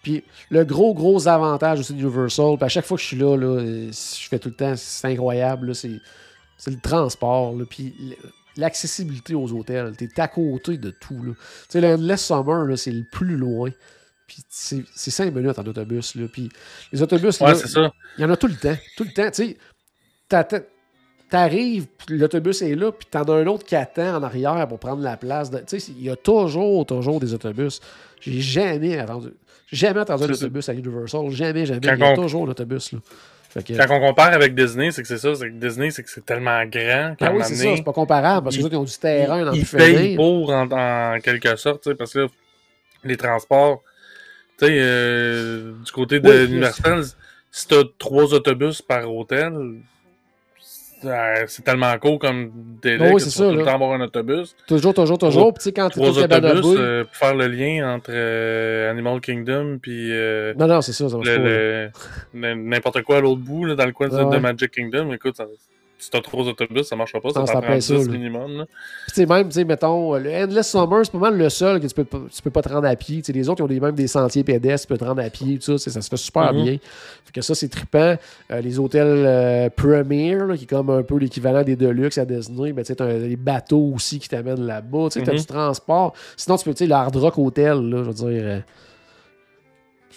[0.03, 3.17] Puis le gros, gros avantage aussi de Universal, puis à chaque fois que je suis
[3.17, 6.01] là, je fais tout le temps, c'est incroyable, c'est
[6.67, 7.55] le transport.
[7.69, 7.95] puis
[8.57, 9.97] l'accessibilité aux hôtels.
[9.97, 11.21] T'es à côté de tout.
[11.25, 11.35] Tu
[11.69, 13.71] sais, l'Endless Summer, c'est le plus loin.
[14.27, 16.15] Puis c'est 5 minutes en autobus.
[16.15, 16.27] Là.
[16.33, 16.49] Puis
[16.93, 18.77] les autobus, il y en a tout le temps.
[18.97, 19.31] Tout le temps.
[19.31, 19.57] Tu
[20.31, 20.69] sais,
[21.33, 25.03] t'arrives, l'autobus est là, puis t'en as un autre qui attend en arrière pour prendre
[25.03, 25.51] la place.
[25.67, 27.81] Tu sais, il y a toujours, toujours des autobus.
[28.21, 29.29] J'ai jamais attendu.
[29.73, 31.31] Jamais attendu un autobus à Universal.
[31.31, 31.81] Jamais, jamais.
[31.83, 32.93] il y a toujours l'autobus.
[32.93, 32.99] Là.
[33.55, 36.25] Quand on compare avec Disney, c'est que c'est ça, c'est que Disney, c'est que c'est
[36.25, 37.15] tellement grand.
[37.21, 39.65] Ah oui, c'est ça, c'est pas comparable, parce que ils ont du terrain dans Ils
[39.65, 42.29] payent pour, en, quelque sorte, parce que
[43.05, 43.83] les transports,
[44.59, 47.05] tu sais, euh, du côté de oui, l'Universal,
[47.51, 49.53] si t'as trois autobus par hôtel,
[51.47, 52.51] c'est tellement cool comme
[52.83, 54.55] délai que tu tout le temps avoir un autobus.
[54.67, 55.55] Toujours, toujours, toujours.
[55.55, 60.55] Puis quand tu autobus euh, pour faire le lien entre euh, Animal Kingdom puis euh,
[60.55, 61.17] Non, non, c'est ça, ça
[62.35, 65.13] N'importe quoi à l'autre bout, là, dans le coin de Magic Kingdom.
[65.13, 65.47] Écoute, ça,
[66.03, 67.31] si t'as trop d'autobus, ça marchera pas.
[67.31, 68.67] Ça, ça prend 10 minimum.
[69.13, 71.95] Puis même, tu sais, mettons, le Endless Summer, c'est pas mal le seul que tu
[71.95, 73.23] peux, tu peux pas te rendre à pied.
[73.29, 75.59] les autres, ils ont des, même des sentiers pédestres, tu peux te rendre à pied,
[75.59, 76.63] tout ça, ça se fait super mm-hmm.
[76.65, 76.73] bien.
[77.25, 78.17] Fait que ça, c'est trippant.
[78.51, 82.73] Euh, les hôtels euh, Premier, qui est comme un peu l'équivalent des Deluxe à Disney,
[82.73, 85.09] ben, tu as des bateaux aussi qui t'amènent là-bas.
[85.13, 85.39] Tu sais, as mm-hmm.
[85.39, 86.15] du transport.
[86.37, 88.43] Sinon, tu peux, tu sais, le Hard Rock Hotel, là, je veux dire.
[88.45, 88.59] Euh,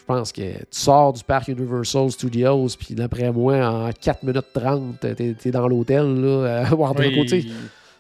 [0.06, 5.00] pense que tu sors du parc Universal Studios, puis d'après moi, en 4 minutes 30,
[5.00, 7.46] t'es es dans l'hôtel, là, à oui, côté.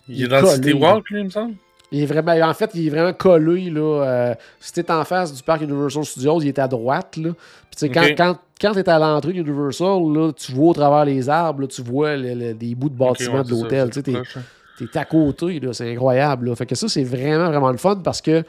[0.07, 1.55] Il, est dans le City Walk, lui, il me semble.
[1.91, 3.69] Il est vraiment, en fait, il est vraiment collé.
[3.69, 7.17] Là, euh, si tu en face du parc Universal Studios, il est à droite.
[7.17, 7.31] Là.
[7.75, 11.29] Puis, quand, quand, quand tu es à l'entrée Universal, là, tu vois au travers les
[11.29, 13.89] arbres, là, tu vois des bouts de bâtiment de l'hôtel.
[13.91, 15.61] tu es, es, à côté.
[15.73, 16.49] C'est incroyable.
[16.49, 16.55] Là.
[16.55, 18.47] Fait que ça, c'est vraiment, vraiment le fun parce que, tu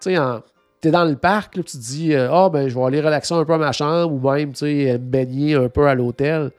[0.00, 0.40] sais, en,
[0.84, 3.00] tu es dans le parc, là, tu te dis euh, Ah, ben, je vais aller
[3.00, 6.50] relaxer un peu à ma chambre ou même me baigner un peu à l'hôtel.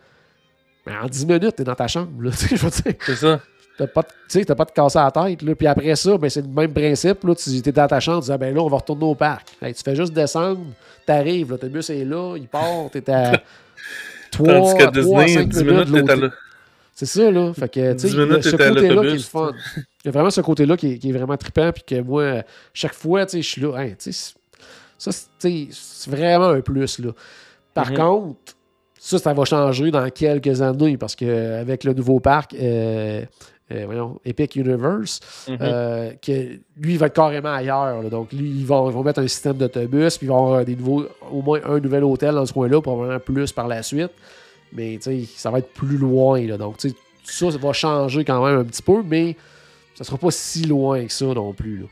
[0.88, 2.10] Mais en 10 minutes, tu es dans ta chambre.
[2.32, 2.58] C'est
[3.16, 3.40] ça.
[3.78, 5.42] T'as pas, de, pas de casser la tête.
[5.44, 5.54] Là.
[5.54, 7.24] Puis après ça, ben, c'est le même principe.
[7.24, 7.36] Là.
[7.36, 9.50] Tu es dans ta chambre, tu dis ah, ben là, on va retourner au parc.
[9.62, 10.62] tu fais juste descendre,
[11.06, 13.34] tu arrives, l'autobus est là, il part, tu es à
[14.32, 15.90] 3, 3 à 5 minutes.
[15.90, 16.32] minutes
[16.96, 17.54] c'est ça, là.
[17.54, 19.52] Fait que, tu sais, ce côté-là qui est le fun.
[19.76, 22.44] Il y a vraiment ce côté-là qui, est vraiment trippant, puis que moi,
[22.74, 23.74] chaque fois, tu sais, je suis là.
[23.76, 24.34] Hein, tu sais,
[24.98, 27.12] ça, c'est vraiment un plus, là.
[27.74, 27.98] Par mhm.
[27.98, 28.54] contre,
[28.98, 33.26] ça, ça va changer dans quelques années, parce qu'avec le nouveau parc, euh,
[33.74, 35.20] euh, voyons, Epic Universe,
[35.50, 35.58] mhm.
[35.60, 36.32] euh, que
[36.78, 38.04] lui, il va être carrément ailleurs.
[38.10, 40.78] Donc, lui, ils vont, ils vont mettre un système d'autobus, puis ils vont avoir des
[40.78, 44.12] nouveaux, au moins un nouvel hôtel dans ce coin-là, probablement plus par la suite.
[44.76, 45.00] Mais
[45.36, 46.42] ça va être plus loin.
[46.46, 46.58] Là.
[46.58, 49.36] Donc, ça, ça va changer quand même un petit peu, mais
[49.96, 51.78] ça sera pas si loin que ça non plus.
[51.78, 51.86] Là.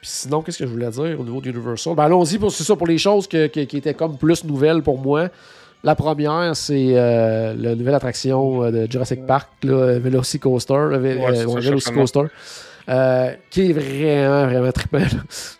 [0.00, 1.94] Puis sinon, qu'est-ce que je voulais dire au niveau d'Universal?
[1.94, 5.28] Ben, allons-y, c'est ça, pour les choses qui étaient comme plus nouvelles pour moi.
[5.84, 10.74] La première, c'est euh, la nouvelle attraction euh, de Jurassic Park, là, Velocicoaster,
[12.88, 15.06] euh, qui est vraiment, vraiment trippant.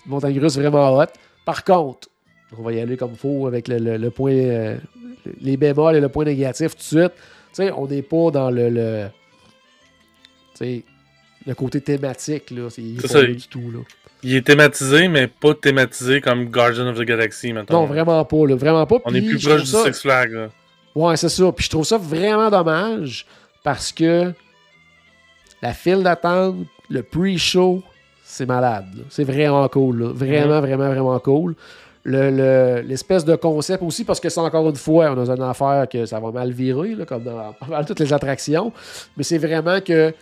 [0.06, 1.06] Montagne russe vraiment hot.
[1.44, 2.08] Par contre,
[2.56, 4.76] on va y aller comme il faut avec le, point, euh,
[5.40, 7.12] les bémols et le point négatif tout de suite.
[7.52, 9.08] sais, on n'est pas dans le, le,
[10.60, 12.50] le côté thématique.
[12.50, 12.68] Là.
[12.70, 13.22] C'est ça.
[13.22, 13.80] Du tout, là.
[14.22, 17.82] Il est thématisé, mais pas thématisé comme Guardian of the Galaxy, maintenant.
[17.82, 18.46] Non, vraiment pas.
[18.46, 18.96] Là, vraiment pas.
[19.04, 20.32] On est plus proche du Six Flags.
[20.32, 20.48] Là.
[20.94, 21.52] Ouais, c'est ça.
[21.52, 23.26] Puis je trouve ça vraiment dommage
[23.62, 24.32] parce que
[25.62, 26.56] la file d'attente,
[26.90, 27.84] le pre-show,
[28.24, 29.04] c'est malade.
[29.08, 30.02] C'est vraiment cool.
[30.02, 30.60] Vraiment, mm-hmm.
[30.60, 31.54] vraiment, vraiment cool
[32.08, 36.06] l'espèce de concept aussi, parce que c'est encore une fois, on a une affaire que
[36.06, 38.72] ça va mal virer, comme dans toutes les attractions,
[39.16, 40.14] mais c'est vraiment que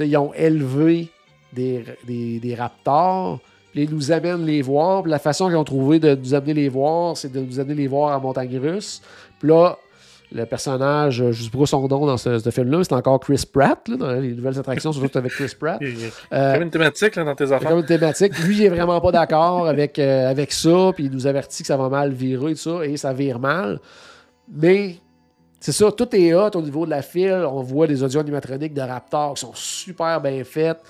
[0.00, 1.08] ils ont élevé
[1.52, 3.40] des, raptors,
[3.72, 6.68] puis ils nous amènent les voir, la façon qu'ils ont trouvé de nous amener les
[6.68, 9.02] voir, c'est de nous amener les voir à Montagne Russe.
[9.38, 9.78] Puis là,
[10.30, 13.96] le personnage, je sais pas son nom dans ce, film-là, c'est encore Chris Pratt, là,
[13.96, 15.78] dans les nouvelles attractions, surtout avec Chris Pratt.
[15.80, 17.70] Il y a comme une thématique là, dans tes affaires.
[17.70, 18.38] comme une thématique.
[18.40, 21.66] Lui, il est vraiment pas d'accord avec, euh, avec ça, puis il nous avertit que
[21.66, 23.80] ça va mal virer, tout ça, et ça vire mal.
[24.50, 24.96] Mais
[25.60, 27.46] c'est ça, tout est hot au niveau de la file.
[27.50, 30.80] On voit des audio animatroniques de Raptor qui sont super bien faites.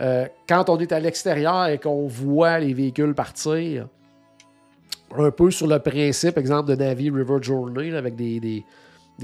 [0.00, 3.86] Euh, quand on est à l'extérieur et qu'on voit les véhicules partir,
[5.16, 8.64] un peu sur le principe, exemple, de Navi River Journey, avec des, des,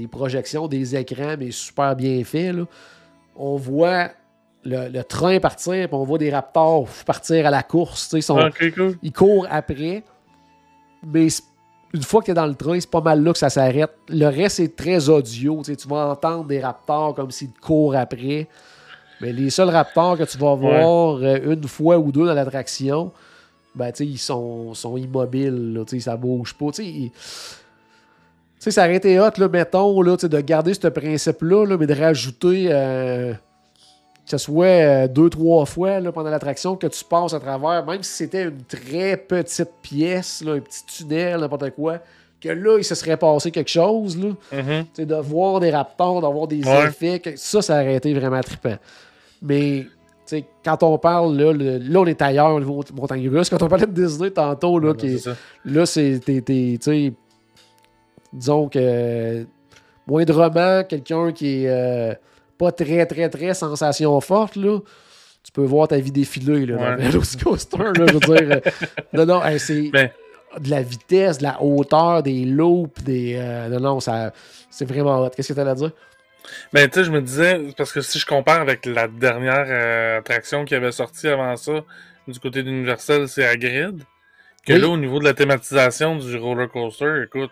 [0.07, 2.55] projections, des écrans, mais super bien faits.
[3.35, 4.09] On voit
[4.63, 8.11] le, train partir, puis on voit des raptors partir à la course.
[8.13, 8.49] Ils, sont,
[9.01, 10.03] ils courent après.
[11.05, 11.27] Mais
[11.93, 13.91] une fois que tu es dans le train, c'est pas mal là que ça s'arrête.
[14.09, 15.61] Le reste est très audio.
[15.63, 18.47] Tu vas entendre des raptors comme s'ils courent après.
[19.21, 23.11] Mais les seuls raptors que tu vas voir euh, une fois ou deux dans l'attraction,
[23.73, 25.73] ben, ils sont, sont immobiles.
[25.73, 26.71] Là, ça bouge pas.
[28.59, 32.67] Sais, ça aurait été hot, là, mettons, là, de garder ce principe-là, mais de rajouter
[32.69, 37.39] euh, que ce soit euh, deux, trois fois là, pendant l'attraction que tu passes à
[37.39, 41.99] travers, même si c'était une très petite pièce, là, un petit tunnel, n'importe quoi,
[42.41, 44.17] que là, il se serait passé quelque chose.
[44.17, 44.31] Là.
[44.53, 45.05] Mm-hmm.
[45.05, 48.77] De voir des raptors, d'avoir des effets, ça, ça aurait été vraiment trippant.
[49.41, 49.85] Mais
[50.63, 53.49] quand on parle, là, là, on est ailleurs au niveau montagne russe.
[53.49, 55.21] Quand on parlait de Disney tantôt, là, qui,
[55.65, 56.19] là c'est.
[58.35, 59.45] Disons que.
[60.07, 61.69] Moindrement, quelqu'un qui est.
[61.69, 62.13] Euh,
[62.57, 64.79] pas très, très, très sensation forte, là,
[65.43, 67.77] tu peux voir ta vie défiler là, dans le coaster.
[67.77, 68.51] Là, je veux dire.
[68.57, 68.59] Euh,
[69.13, 70.09] non, non, c'est ben.
[70.59, 73.35] de la vitesse, de la hauteur, des loops, des.
[73.37, 74.33] Euh, non, non, ça,
[74.69, 75.29] c'est vraiment hot.
[75.35, 75.91] Qu'est-ce que tu as à dire?
[76.73, 80.19] Ben, tu sais, je me disais, parce que si je compare avec la dernière euh,
[80.19, 81.83] attraction qui avait sorti avant ça,
[82.27, 84.03] du côté d'Universal, c'est à Grid.
[84.65, 87.51] Que là, au niveau de la thématisation du roller coaster, écoute,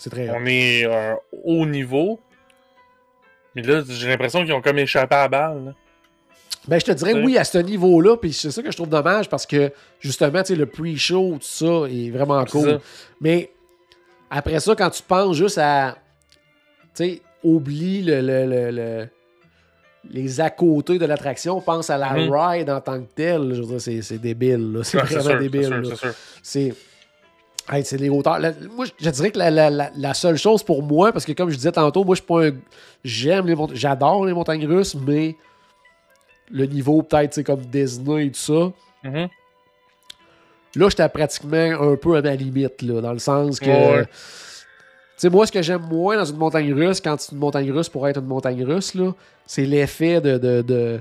[0.00, 2.18] c'est très on est à un haut niveau.
[3.54, 5.74] Mais là, j'ai l'impression qu'ils ont comme échappé à la balle.
[6.66, 9.28] Ben, je te dirais oui à ce niveau-là, puis c'est ça que je trouve dommage
[9.28, 12.80] parce que justement, tu sais, le pre-show, tout ça est vraiment cool.
[13.20, 13.50] Mais
[14.30, 15.98] après ça, quand tu penses juste à.
[16.94, 19.06] Tu sais, oublie le, le,
[20.10, 22.32] les à côté de l'attraction, pense à la mhm.
[22.32, 23.52] ride en tant que telle.
[23.52, 24.80] Je veux dire, c'est débile.
[24.82, 25.82] C'est vraiment débile.
[25.94, 26.14] C'est.
[26.42, 26.74] c'est
[27.92, 28.38] les hauteurs.
[28.74, 32.04] moi, je dirais que la, seule chose pour moi, parce que comme je disais tantôt,
[32.04, 32.52] moi, je suis pas un.
[33.04, 33.76] J'aime les montagnes.
[33.76, 35.36] J'adore les montagnes russes, mais
[36.50, 38.72] le niveau, peut-être, c'est comme Disney et tout ça.
[39.04, 39.28] Mm-hmm.
[40.76, 44.02] Là, j'étais pratiquement un peu à ma limite, là, dans le sens que.
[44.02, 47.70] Tu sais, moi, ce que j'aime moins dans une montagne russe, quand c'est une montagne
[47.70, 49.12] russe pour être une montagne russe, là,
[49.46, 51.00] c'est l'effet de, de de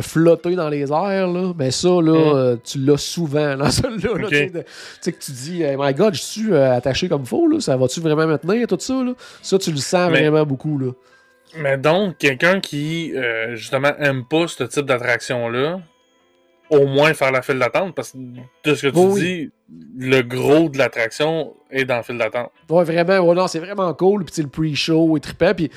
[0.00, 2.36] flotter dans les airs, là, mais ça, là, mm.
[2.36, 4.28] euh, tu l'as souvent dans celui-là.
[4.28, 4.64] Tu
[5.00, 8.00] sais, que tu dis, my God, je suis euh, attaché comme faux, là, ça va-tu
[8.00, 9.02] vraiment me tenir, tout ça?
[9.02, 9.12] Là?
[9.42, 10.78] Ça, tu le sens vraiment beaucoup.
[10.78, 10.92] Là.
[11.56, 15.80] Mais donc, quelqu'un qui, euh, justement, aime pas ce type d'attraction-là,
[16.70, 19.50] au moins faire la file d'attente, parce que de ce que tu dis,
[19.98, 22.50] le gros de l'attraction est dans la file d'attente.
[22.68, 25.70] Ouais, vraiment, ouais, non, c'est vraiment cool, puis le pre-show est trippant, puis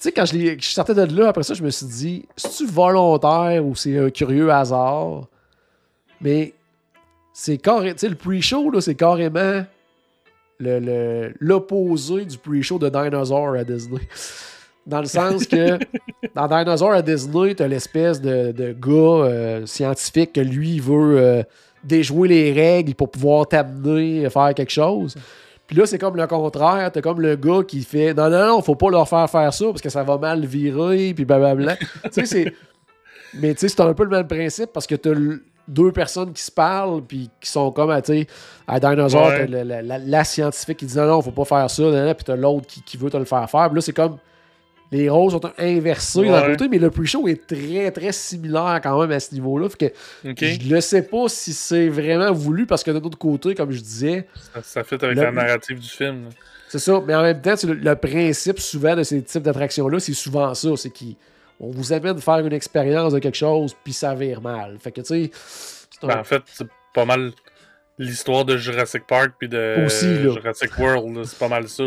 [0.00, 2.64] tu sais, quand je, je, sortais de là, après ça, je me suis dit, c'est-tu
[2.64, 5.26] volontaire ou c'est un curieux hasard?
[6.22, 6.54] Mais
[7.34, 7.92] c'est carrément.
[7.92, 9.62] Tu sais, le pre-show, c'est carrément
[10.58, 14.00] l'opposé le, du pre-show de Dinosaur à Disney.
[14.86, 15.78] Dans le sens que
[16.34, 21.42] dans Dinosaur à Disney, t'as l'espèce de, de, gars euh, scientifique que lui veut euh,
[21.84, 25.14] déjouer les règles pour pouvoir t'amener à faire quelque chose.
[25.70, 26.90] Puis là, c'est comme le contraire.
[26.90, 29.66] T'as comme le gars qui fait Non, non, non, faut pas leur faire faire ça
[29.66, 31.76] parce que ça va mal virer, puis blablabla.
[31.76, 32.54] tu sais, c'est.
[33.34, 35.12] Mais tu sais, c'est un peu le même principe parce que t'as
[35.68, 38.26] deux personnes qui se parlent, puis qui sont comme, tu sais,
[38.66, 42.66] à Dinosaur, la, scientifique qui dit non, non, faut pas faire ça, puis t'as l'autre
[42.66, 43.68] qui, qui, veut te le faire faire.
[43.68, 44.16] Puis là, c'est comme
[44.92, 49.12] les rôles sont inversés d'un côté, mais le pre-show est très, très similaire quand même
[49.12, 49.68] à ce niveau-là.
[49.68, 49.86] que
[50.24, 53.80] Je ne sais pas si c'est vraiment voulu, parce que de l'autre côté, comme je
[53.80, 54.26] disais...
[54.62, 56.30] Ça, fait avec la narrative du film.
[56.68, 60.54] C'est ça, mais en même temps, le, principe souvent de ces types d'attractions-là, c'est souvent
[60.54, 64.76] ça, c'est qu'on vous amène faire une expérience de quelque chose, puis ça vire mal.
[64.80, 65.30] Fait que, tu sais...
[66.02, 67.32] Ben, en fait, c'est pas mal
[68.00, 71.24] l'histoire de Jurassic Park puis de Jurassic World.
[71.24, 71.84] C'est pas mal ça.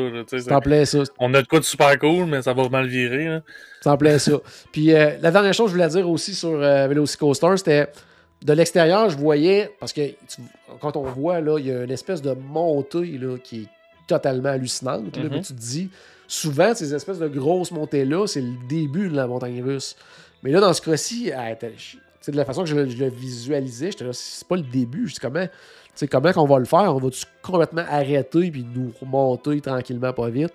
[0.51, 0.99] En plein ça.
[1.19, 3.39] On a de quoi de super cool, mais ça va mal virer.
[3.81, 4.33] C'est en plein ça.
[4.71, 7.87] Puis euh, la dernière chose que je voulais dire aussi sur euh, Velocicoaster, c'était
[8.43, 10.01] de l'extérieur, je voyais, parce que
[10.79, 13.67] quand on voit, là, il y a une espèce de montée là, qui est
[14.07, 15.17] totalement hallucinante.
[15.17, 15.47] mais mm-hmm.
[15.47, 15.89] tu te dis,
[16.27, 19.95] souvent, ces espèces de grosses montées-là, c'est le début de la montagne russe.
[20.43, 24.47] Mais là, dans ce cas-ci, de la façon que je, le visualisais, j'étais là, c'est
[24.47, 25.07] pas le début.
[25.07, 25.47] Je dis comment
[25.95, 26.95] sais, comment qu'on va le faire?
[26.95, 30.53] On va-tu complètement arrêter puis nous remonter tranquillement, pas vite?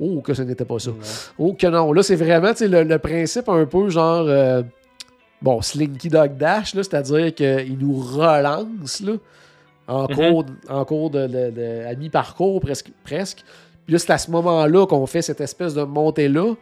[0.00, 0.90] Oh, que ce n'était pas ça.
[1.38, 1.92] Oh, que non.
[1.92, 4.26] Là, c'est vraiment le, le, principe un peu genre.
[4.28, 4.62] Euh,
[5.42, 9.14] bon, Slinky Dog Dash, c'est-à-dire qu'il nous relance là,
[9.88, 10.14] en, mm-hmm.
[10.14, 13.42] cours, en cours de, à mi-parcours presque, presque.
[13.86, 16.54] Puis là, c'est à ce moment-là qu'on fait cette espèce de montée-là.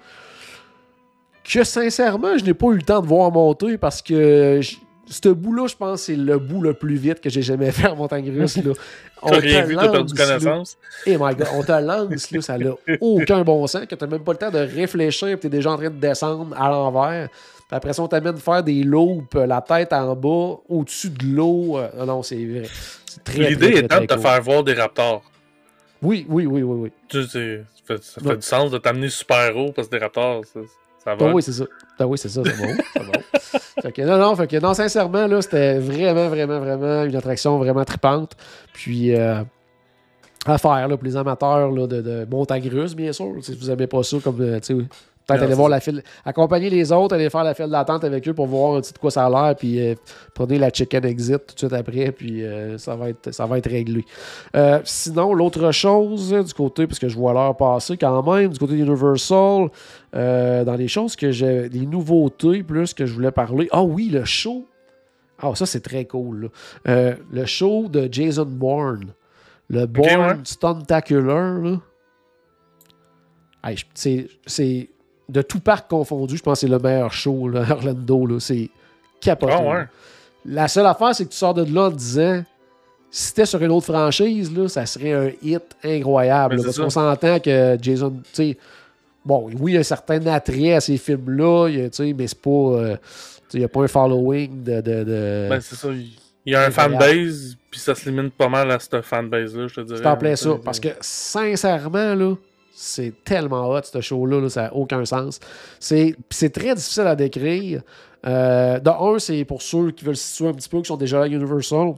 [1.45, 4.61] Que sincèrement, je n'ai pas eu le temps de voir monter parce que
[5.09, 7.97] ce bout-là, je pense, c'est le bout le plus vite que j'ai jamais fait en
[7.97, 8.57] montagne russe.
[8.57, 8.73] Là.
[9.23, 10.77] On t'as rien vu, t'as perdu connaissance?
[11.07, 12.71] Eh my god, on te lance, là, ça n'a
[13.01, 15.77] aucun bon sens, que t'as même pas le temps de réfléchir, puis t'es déjà en
[15.77, 17.29] train de descendre à l'envers.
[17.31, 21.79] Puis après ça, on t'amène faire des loupes, la tête en bas, au-dessus de l'eau.
[21.79, 22.69] Euh, non, c'est vrai.
[23.35, 25.23] L'idée étant de te faire voir des raptors.
[26.03, 26.79] Oui, oui, oui, oui.
[26.83, 26.93] oui.
[27.09, 27.39] Tu ça
[27.85, 30.43] fait, ça fait du sens de t'amener super haut parce que des raptors,
[31.07, 31.31] ça, ça va?
[31.31, 31.65] Ah oui, c'est ça.
[31.99, 32.75] Ah oui, c'est ça, c'est bon.
[32.93, 33.13] c'est bon.
[33.83, 37.59] fait que non, non, fait que non, sincèrement, là, c'était vraiment, vraiment, vraiment une attraction
[37.59, 38.33] vraiment tripante.
[38.73, 39.43] Puis, euh,
[40.47, 43.35] à faire là, pour les amateurs là, de, de montagne russe, bien sûr.
[43.43, 44.87] Si vous n'aimez pas ça, comme, euh, tu sais,
[45.27, 46.05] Peut-être aller voir la file.
[46.25, 48.99] Accompagner les autres, aller faire la file d'attente avec eux pour voir un petit de
[48.99, 49.95] quoi ça a l'air, puis euh,
[50.35, 53.59] prenez la chicken exit tout de suite après, puis euh, ça, va être, ça va
[53.59, 54.05] être réglé.
[54.55, 58.59] Euh, sinon, l'autre chose du côté, parce que je vois l'heure passer quand même, du
[58.59, 59.69] côté Universal,
[60.13, 61.69] dans les choses que j'ai.
[61.69, 63.69] des nouveautés plus que je voulais parler.
[63.73, 64.65] Ah oui, le show.
[65.43, 66.51] Ah, ça, c'est très cool.
[66.85, 69.13] le show de Jason Bourne.
[69.69, 71.81] Le Bourne Stuntacular.
[73.95, 74.89] c'est
[75.29, 78.39] de tout parc confondu, je pense que c'est le meilleur show, là, Orlando.
[78.39, 78.71] C'est
[79.21, 79.53] capoté.
[79.53, 79.87] Ah,
[80.45, 82.43] La seule affaire, c'est que tu sors de là en disant
[83.11, 86.63] si c'était sur une autre franchise, là, ça serait un hit incroyable.
[86.63, 88.59] parce qu'on s'entend que Jason, tu sais,
[89.25, 91.69] bon, oui, il y a un certain attrait à ces films-là,
[92.17, 92.51] mais c'est pas.
[92.51, 92.97] Euh,
[93.55, 94.81] il n'y a pas un following de.
[94.81, 95.89] de, Ben, c'est ça.
[96.45, 99.75] Il y a un fanbase, puis ça se limite pas mal à cette fanbase-là, je
[99.75, 99.99] te dirais.
[100.01, 100.57] C'est en plein ça.
[100.65, 102.35] Parce que, sincèrement, là,
[102.79, 105.41] c'est tellement hot, ce show-là, ça n'a aucun sens.
[105.81, 106.15] C'est
[106.53, 107.81] très difficile à décrire.
[108.27, 110.97] Euh, de un, c'est pour ceux qui veulent se situer un petit peu, qui sont
[110.99, 111.95] déjà à Universal.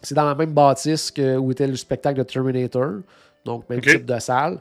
[0.00, 3.00] C'est dans la même bâtisse que, où était le spectacle de Terminator.
[3.44, 4.58] Donc, même type de salle.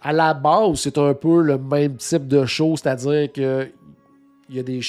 [0.00, 3.68] À la base, c'est un peu le même type de show, c'est-à-dire que
[4.48, 4.80] il y a des,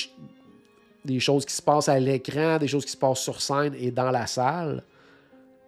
[1.04, 3.90] des choses qui se passent à l'écran, des choses qui se passent sur scène et
[3.90, 4.84] dans la salle.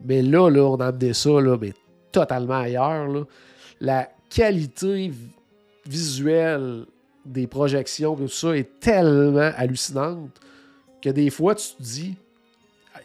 [0.06, 1.74] Mais là, là on a amené ça, là, mais
[2.12, 3.08] totalement ailleurs.
[3.08, 3.24] Là
[3.84, 5.12] la qualité
[5.86, 6.86] visuelle
[7.26, 10.40] des projections, tout ça est tellement hallucinante
[11.02, 12.16] que des fois, tu te dis,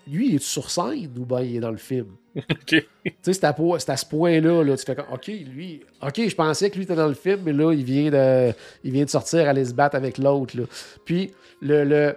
[0.07, 2.07] lui, il est sur scène ou bien il est dans le film?
[2.67, 2.87] Tu
[3.23, 6.77] sais, c'est à, ce point-là, là, tu fais comme, OK, lui, OK, je pensais que
[6.77, 9.65] lui était dans le film, mais là, il vient de, il vient de sortir, aller
[9.65, 10.55] se battre avec l'autre.
[11.05, 12.17] Puis, le, le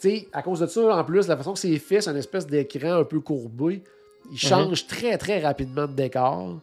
[0.00, 2.16] tu sais, à cause de ça, en plus, la façon que c'est fait, c'est une
[2.16, 3.82] espèce d'écran un peu courbé.
[4.30, 4.48] Il mm-hmm.
[4.48, 6.60] change très, très rapidement de décor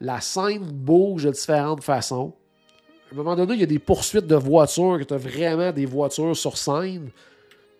[0.00, 2.32] la scène bouge de différentes façons.
[3.10, 5.72] À un moment donné, il y a des poursuites de voitures, que tu as vraiment
[5.72, 7.10] des voitures sur scène.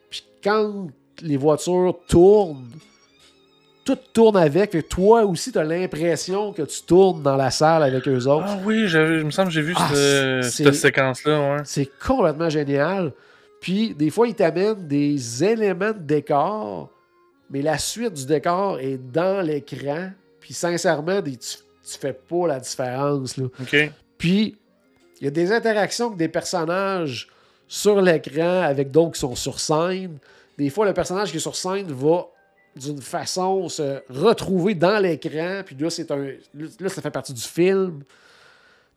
[0.08, 0.88] Puis quand
[1.22, 2.68] les voitures tournent,
[3.84, 4.74] tout tourne avec.
[4.74, 8.46] et toi aussi, tu as l'impression que tu tournes dans la salle avec eux autres.
[8.48, 11.62] Ah oui, je me semble que j'ai vu ah, cette, séquence-là.
[11.64, 13.12] C'est complètement génial.
[13.60, 16.90] Puis, des fois, ils t'amènent des éléments de décor,
[17.48, 20.10] mais la suite du décor est dans l'écran.
[20.40, 23.36] Puis, sincèrement, des, tu fais pas la différence.
[23.36, 23.46] Là.
[24.18, 24.56] Puis,
[25.20, 27.28] il y a des interactions avec des personnages
[27.68, 30.18] sur l'écran avec d'autres qui sont sur scène.
[30.58, 32.26] Des fois, le personnage qui est sur scène va
[32.76, 35.62] d'une façon se retrouver dans l'écran.
[35.64, 36.26] Puis là, c'est un.
[36.54, 38.02] Là, ça fait partie du film.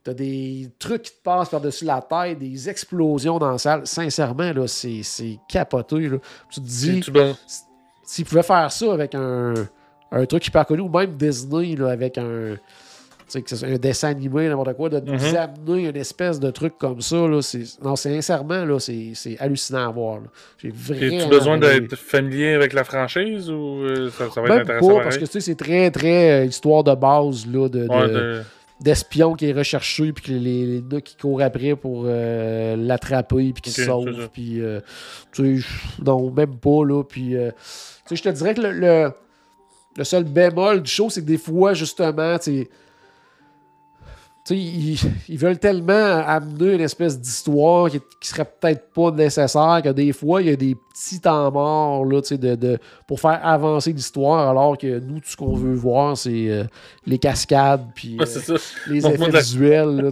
[0.04, 3.86] T'as des trucs qui te passent par-dessus la tête, des explosions dans la salle.
[3.86, 6.08] Sincèrement, là, c'est, capoté.
[6.08, 6.18] Là.
[6.50, 7.04] Tu te dis,
[8.04, 9.54] s'ils pouvaient faire ça avec un,
[10.12, 12.56] un truc hyper connu, ou même Disney là, avec un,
[13.36, 15.38] un dessin animé, n'importe quoi, de nous mm-hmm.
[15.38, 17.28] amener une espèce de truc comme ça.
[17.28, 17.40] Là,
[17.84, 20.20] non, sincèrement, là, c'est, hallucinant à voir.
[20.58, 21.20] J'ai vraiment.
[21.20, 24.98] As-tu besoin d'être familier avec la franchise ou euh, ça, va être intéressant?
[24.98, 28.42] Pas, parce que c'est très, très euh, histoire de base là, de,
[28.82, 33.52] d'espion qui est recherché puis que les, les gars qui courent après pour euh, l'attraper
[33.54, 34.62] puis qui se sauvent puis
[35.34, 35.68] tu sais
[36.02, 37.36] non même pas là puis tu
[38.06, 39.12] sais je te dirais que le le
[40.04, 42.68] seul bémol du show, c'est que des fois, justement, tu
[44.56, 45.94] ils, ils, veulent tellement
[46.26, 50.56] amener une espèce d'histoire qui, serait peut-être pas nécessaire que des fois, il y a
[50.56, 55.30] des petits temps morts là, de, de, pour faire avancer l'histoire, alors que nous, tout
[55.30, 56.64] ce qu'on veut voir, c'est euh,
[57.06, 58.58] les cascades puis euh,
[58.88, 60.12] les effets visuels.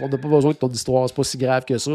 [0.00, 1.90] on n'a pas besoin de ton histoire, c'est pas si grave que ça.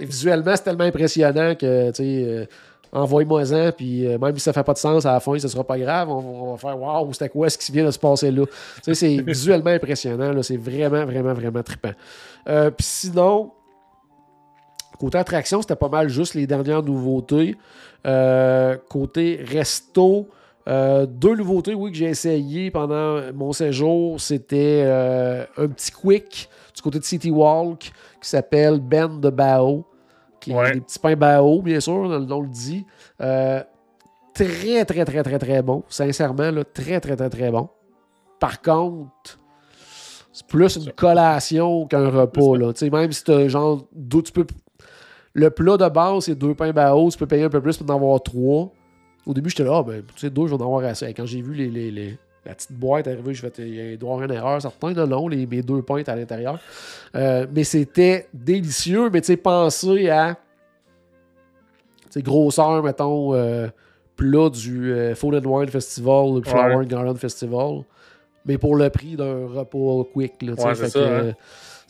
[0.00, 2.46] visuellement, c'est tellement impressionnant que euh,
[2.92, 5.64] envoie-moi-en, puis euh, même si ça fait pas de sens à la fin, ce sera
[5.64, 8.44] pas grave, on, va faire waouh, c'était quoi ce qui vient de se passer là?
[8.46, 11.92] Tu sais, c'est visuellement impressionnant, c'est vraiment, vraiment, vraiment trippant.
[12.48, 13.52] Euh, puis sinon,
[14.98, 17.56] côté attraction, c'était pas mal juste les dernières nouveautés.
[18.06, 20.28] Euh, côté resto,
[20.66, 24.82] deux nouveautés, oui, que j'ai essayé pendant mon séjour, c'était
[25.56, 27.90] un petit quick du côté de City Walk
[28.20, 29.84] qui s'appelle Ben de Bao.
[30.42, 32.84] Qui est des petits pains bao, bien sûr, le nom le dit.
[33.20, 33.62] Euh,
[34.34, 35.84] très, très, très, très, très bon.
[35.88, 37.68] Sincèrement, là, très, très, très, très bon.
[38.40, 39.38] Par contre,
[40.32, 42.56] c'est plus une collation qu'un repas.
[42.56, 42.72] Là.
[42.90, 43.86] Même si tu genre.
[44.10, 44.46] Tu peux,
[45.34, 47.10] le plat de base, c'est deux pains bao.
[47.10, 48.72] Tu peux payer un peu plus pour en avoir trois.
[49.24, 51.14] Au début, j'étais là, ah, ben, tu sais, deux, je vais en avoir assez.
[51.14, 54.24] quand j'ai vu les, les, la petite boîte arriver, je vais il doit y avoir
[54.24, 56.58] une erreur, certains, non, non, les, mes deux points à l'intérieur.
[57.14, 60.36] Euh, mais c'était délicieux, mais tu sais, penser à.
[62.16, 63.34] Grosseur, mettons.
[63.34, 63.68] Euh,
[64.16, 67.82] plat du euh, Food and Wine Festival, le Flower and Garden Festival,
[68.44, 70.42] mais pour le prix d'un repas quick.
[70.42, 71.00] Là, ouais, c'est ça.
[71.00, 71.32] Hein.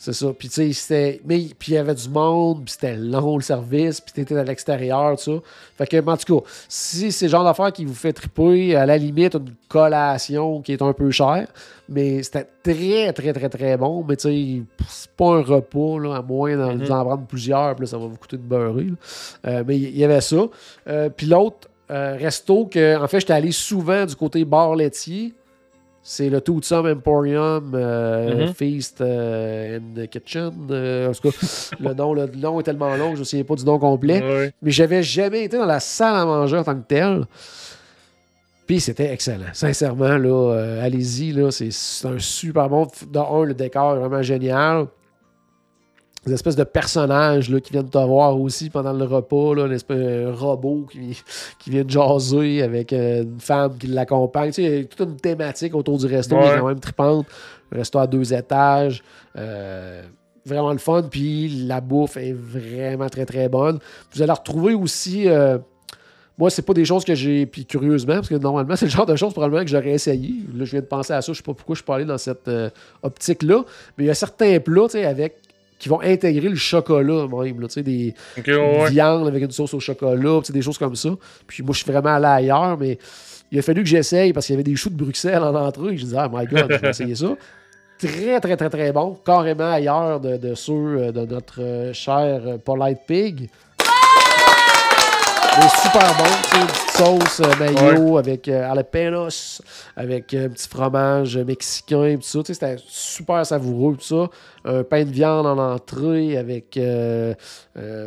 [0.03, 0.33] C'est ça.
[0.37, 1.21] Puis, tu sais.
[1.23, 4.43] Mais, puis, il y avait du monde, puis c'était long le service, puis t'étais à
[4.43, 5.41] l'extérieur, tout ça.
[5.77, 8.85] Fait que, en tout cas, si c'est le genre d'affaire qui vous fait triper, à
[8.85, 11.47] la limite, une collation qui est un peu chère,
[11.87, 14.03] mais c'était très, très, très, très bon.
[14.05, 16.85] Mais, tu sais, c'est pas un repas, là, à moins d'en mm-hmm.
[16.85, 18.87] prendre plusieurs, puis là, ça va vous coûter de beurrer.
[19.47, 20.49] Euh, mais il y, avait ça.
[20.89, 25.33] Euh, puis l'autre euh, resto que, en fait, j'étais allé souvent du côté bar laitier.
[26.05, 28.53] C'est le Toothsome Emporium euh, mm-hmm.
[28.53, 30.47] Feast euh, and Kitchen.
[30.47, 33.55] en tout cas, le nom, le nom est tellement long que je ne sais pas
[33.55, 34.51] du nom complet.
[34.61, 37.25] Mais j'avais jamais été dans la salle à manger en tant que tel.
[38.67, 39.51] Puis c'était excellent.
[39.53, 41.69] Sincèrement, là, allez-y, là, c'est
[42.05, 42.87] un super bon.
[43.09, 44.87] Dans un, le décor est vraiment génial
[46.25, 49.71] des espèces de personnages là, qui viennent te voir aussi pendant le repas, là, un
[49.71, 51.21] espèce de robot qui,
[51.59, 54.51] qui vient jaser avec euh, une femme qui l'accompagne.
[54.51, 56.79] Tu sais, il y a toute une thématique autour du resto qui est quand même
[56.79, 57.27] tripante.
[57.71, 59.03] Le resto à deux étages.
[59.37, 60.01] Euh,
[60.45, 61.03] vraiment le fun.
[61.03, 63.79] Puis la bouffe est vraiment très très bonne.
[64.13, 65.27] Vous allez retrouver aussi.
[65.27, 65.57] Euh,
[66.37, 67.45] moi, c'est pas des choses que j'ai.
[67.45, 70.35] Puis curieusement, parce que normalement, c'est le genre de choses probablement que j'aurais essayé.
[70.55, 71.33] Là, je viens de penser à ça.
[71.33, 72.49] Je sais pas pourquoi je parlais dans cette
[73.01, 73.65] optique-là.
[73.97, 75.42] Mais il y a certains plats, tu sais, avec
[75.83, 78.15] qui vont intégrer le chocolat même, là, des
[78.89, 81.09] viandes avec une sauce au chocolat, des choses comme ça.
[81.45, 82.97] Puis moi, je suis vraiment allé ailleurs, mais
[83.51, 85.97] il a fallu que j'essaye parce qu'il y avait des choux de Bruxelles en entrée.
[85.97, 87.35] Je disais, ah, my God, je vais essayer ça.
[87.97, 89.17] Très, très, très, très bon.
[89.25, 93.49] Carrément ailleurs de, de ceux euh, de notre euh, cher euh, Polite Pig.
[95.55, 99.61] Mais super bon, tu sais, une petite sauce euh, mayo avec euh, jalapenos,
[99.95, 102.39] avec un petit fromage mexicain, tout ça.
[102.43, 104.29] C'était super savoureux, tout ça.
[104.65, 107.35] Un pain de viande en entrée avec euh,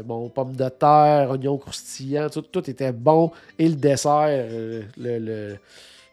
[0.05, 3.31] bon, pommes de terre, oignons croustillants, tout, tout était bon.
[3.61, 5.57] Et le dessert, le, le,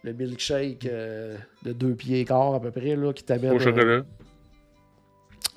[0.04, 3.54] le, milkshake de deux pieds et quart à peu près, là, qui t'amène.
[3.54, 4.04] Au chocolat.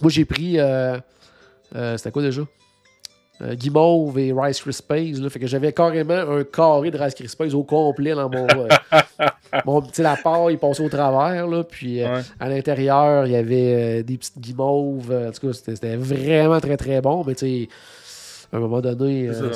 [0.00, 0.58] Moi, j'ai pris.
[1.96, 2.42] c'était quoi déjà?
[3.42, 5.12] Euh, guimauve et Rice Krispies.
[5.20, 8.46] Là, fait que j'avais carrément un carré de Rice Krispies au complet dans mon.
[8.46, 8.68] Euh,
[9.64, 10.16] mon petit la
[10.50, 11.46] il passait au travers.
[11.46, 15.12] Là, puis euh, à l'intérieur, il y avait euh, des petites guimauves.
[15.12, 17.24] en tout cas, c'était vraiment très très bon.
[17.26, 17.68] Mais tu sais
[18.56, 19.52] à un moment donné, euh,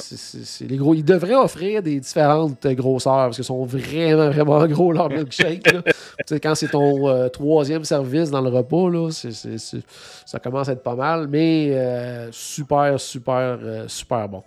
[0.61, 5.09] les gros, ils devraient offrir des différentes grosseurs parce qu'ils sont vraiment, vraiment gros leur
[5.09, 5.65] milkshake.
[6.43, 10.95] quand c'est ton euh, troisième service dans le repas, là, ça commence à être pas
[10.95, 14.43] mal, mais euh, super, super, super bon.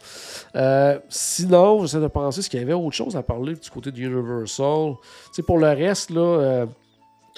[1.09, 3.99] sinon, j'essaie de penser ce qu'il y avait autre chose à parler du côté de
[3.99, 4.93] Universal.
[5.47, 6.67] pour le reste, là.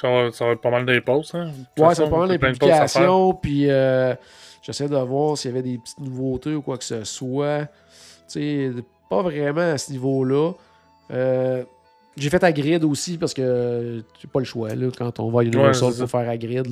[0.01, 1.51] Ça va, ça va, être pas mal d'impôts, hein?
[1.77, 3.69] Ouais, ça va être pas mal d'implications, puis
[4.65, 7.65] J'essaie de voir s'il y avait des petites nouveautés ou quoi que ce soit.
[8.27, 8.71] Tu sais,
[9.07, 10.53] pas vraiment à ce niveau-là.
[11.11, 11.63] Euh,
[12.17, 14.73] j'ai fait à grid aussi parce que j'ai pas le choix.
[14.73, 16.65] Là, quand on va à Universal pour faire à grid,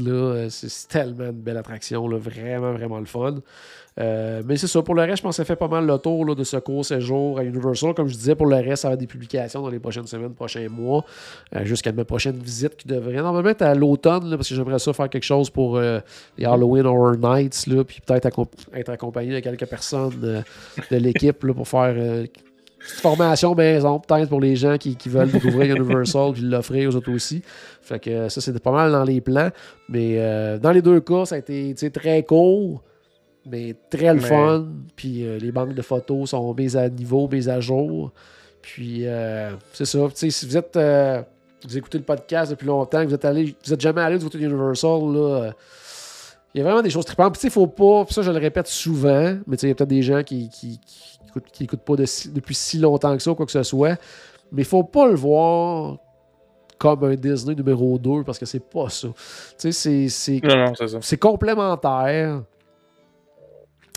[0.49, 2.07] c'est tellement une belle attraction.
[2.07, 3.35] Là, vraiment, vraiment le fun.
[3.99, 4.81] Euh, mais c'est ça.
[4.81, 6.83] Pour le reste, je pense que ça fait pas mal le tour de ce court
[6.83, 7.93] séjour à Universal.
[7.93, 10.33] Comme je disais, pour le reste, ça va être des publications dans les prochaines semaines,
[10.33, 11.05] prochains mois,
[11.55, 14.93] euh, jusqu'à ma prochaine visite qui devrait normalement être à l'automne, parce que j'aimerais ça
[14.93, 15.99] faire quelque chose pour euh,
[16.37, 18.27] les Halloween Horror Nights, puis peut-être
[18.73, 21.95] être accompagné de quelques personnes de l'équipe pour faire
[22.79, 27.41] formation maison, peut-être pour les gens qui, veulent découvrir Universal puis l'offrir aux autres aussi.
[27.81, 29.49] Fait que ça, c'est pas mal dans les plans.
[29.87, 30.17] Mais
[30.59, 32.81] dans les deux cas, ça a été très court
[33.45, 34.67] mais très le fun.
[34.95, 38.11] Puis euh, les banques de photos sont mises à niveau, mises à jour.
[38.61, 39.99] Puis euh, c'est ça.
[40.13, 41.21] Si vous êtes euh,
[41.65, 44.37] vous écoutez le podcast depuis longtemps, vous êtes allé, vous êtes jamais allé du côté
[44.39, 45.51] Universal, là.
[46.53, 47.33] il y a vraiment des choses tripantes.
[47.37, 50.01] Puis, il faut pas, ça, je le répète souvent, mais il y a peut-être des
[50.01, 50.79] gens qui, qui,
[51.53, 53.97] qui, écoutent, pas depuis si longtemps que ça, quoi que ce soit.
[54.51, 55.97] Mais il faut pas le voir
[56.77, 59.07] comme un Disney numéro 2 parce que c'est pas ça.
[59.57, 62.43] Tu sais, c'est complémentaire.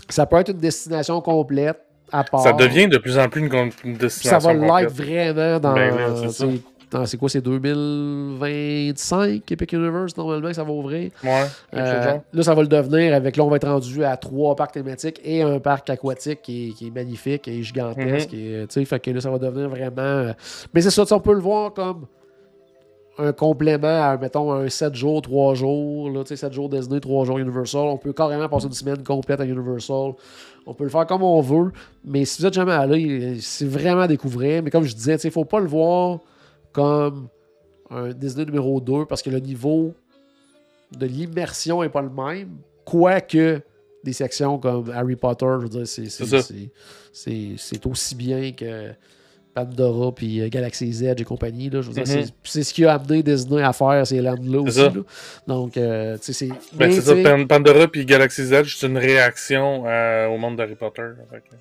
[0.09, 1.77] Ça peut être une destination complète
[2.11, 2.41] à part.
[2.41, 5.73] Ça devient de plus en plus une, destination Ça va l'être vraiment dans.
[5.73, 11.11] Ben c'est quoi, c'est 2025 Epic Universe, normalement, que ça va ouvrir.
[11.23, 11.43] Ouais.
[11.73, 14.73] Euh, là, ça va le devenir avec, là, on va être rendu à trois parcs
[14.73, 18.33] thématiques et un parc aquatique qui est, magnifique et gigantesque.
[18.33, 19.91] Mm fait que là, ça va devenir vraiment.
[19.97, 20.31] Euh,
[20.73, 22.05] mais c'est ça, on peut le voir comme
[23.19, 27.39] un complément à, mettons, un 7 jours, 3 jours, là, 7 jours Disney, 3 jours
[27.39, 27.81] Universal.
[27.81, 30.13] On peut carrément passer une semaine complète à Universal.
[30.65, 31.71] On peut le faire comme on veut,
[32.03, 34.61] mais si vous êtes jamais allé, c'est vraiment à découvrir.
[34.61, 36.19] Mais comme je disais, il ne faut pas le voir
[36.73, 37.29] comme
[37.89, 39.93] un Disney numéro 2 parce que le niveau
[40.95, 42.57] de l'immersion n'est pas le même.
[42.85, 43.61] Quoique
[44.03, 45.87] des sections comme Harry Potter, je veux dire,
[47.13, 48.91] c'est aussi bien que
[49.57, 51.69] Pandora puis euh, Galaxy Z et compagnie.
[51.69, 52.25] Là, je veux dire, mhm.
[52.43, 54.79] c'est ce qui a amené Disney à faire ces lands-là aussi.
[54.79, 54.91] Là.
[55.47, 56.49] Donc, euh, tu sais, c'est.
[56.73, 57.15] Ben, c'est ça,
[57.47, 61.09] Pandora puis Galaxy Z, c'est une réaction euh, au monde d'Harry Potter.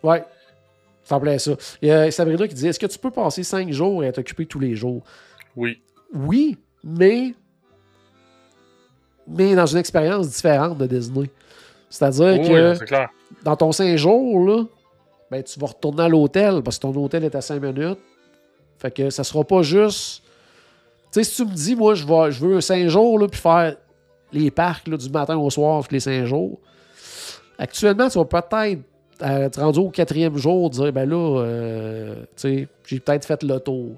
[0.02, 0.22] Ouais.
[1.04, 1.52] Ça plaît ça.
[1.80, 4.18] Il y a Sabrina qui dit Est-ce que tu peux passer cinq jours et être
[4.18, 5.02] occupé tous les jours?
[5.54, 5.80] Oui.
[6.12, 7.32] Oui, mais.
[9.26, 11.30] Mais dans une expérience différente de Disney.
[11.88, 12.84] C'est-à-dire que.
[12.84, 13.08] Clair.
[13.42, 14.64] Dans ton cinq jours, là,
[15.30, 17.98] ben, tu vas retourner à l'hôtel parce que ton hôtel est à 5 minutes.
[18.78, 20.22] Fait que ça sera pas juste.
[21.12, 23.40] Tu sais, si tu me dis, moi, je, vais, je veux 5 jours, là, puis
[23.40, 23.76] faire
[24.32, 26.58] les parcs du matin au soir, les 5 jours.
[27.58, 28.82] Actuellement, tu vas peut-être
[29.22, 33.42] euh, te rendre au quatrième jour, dire, ben là, euh, tu sais, j'ai peut-être fait
[33.42, 33.92] le tour.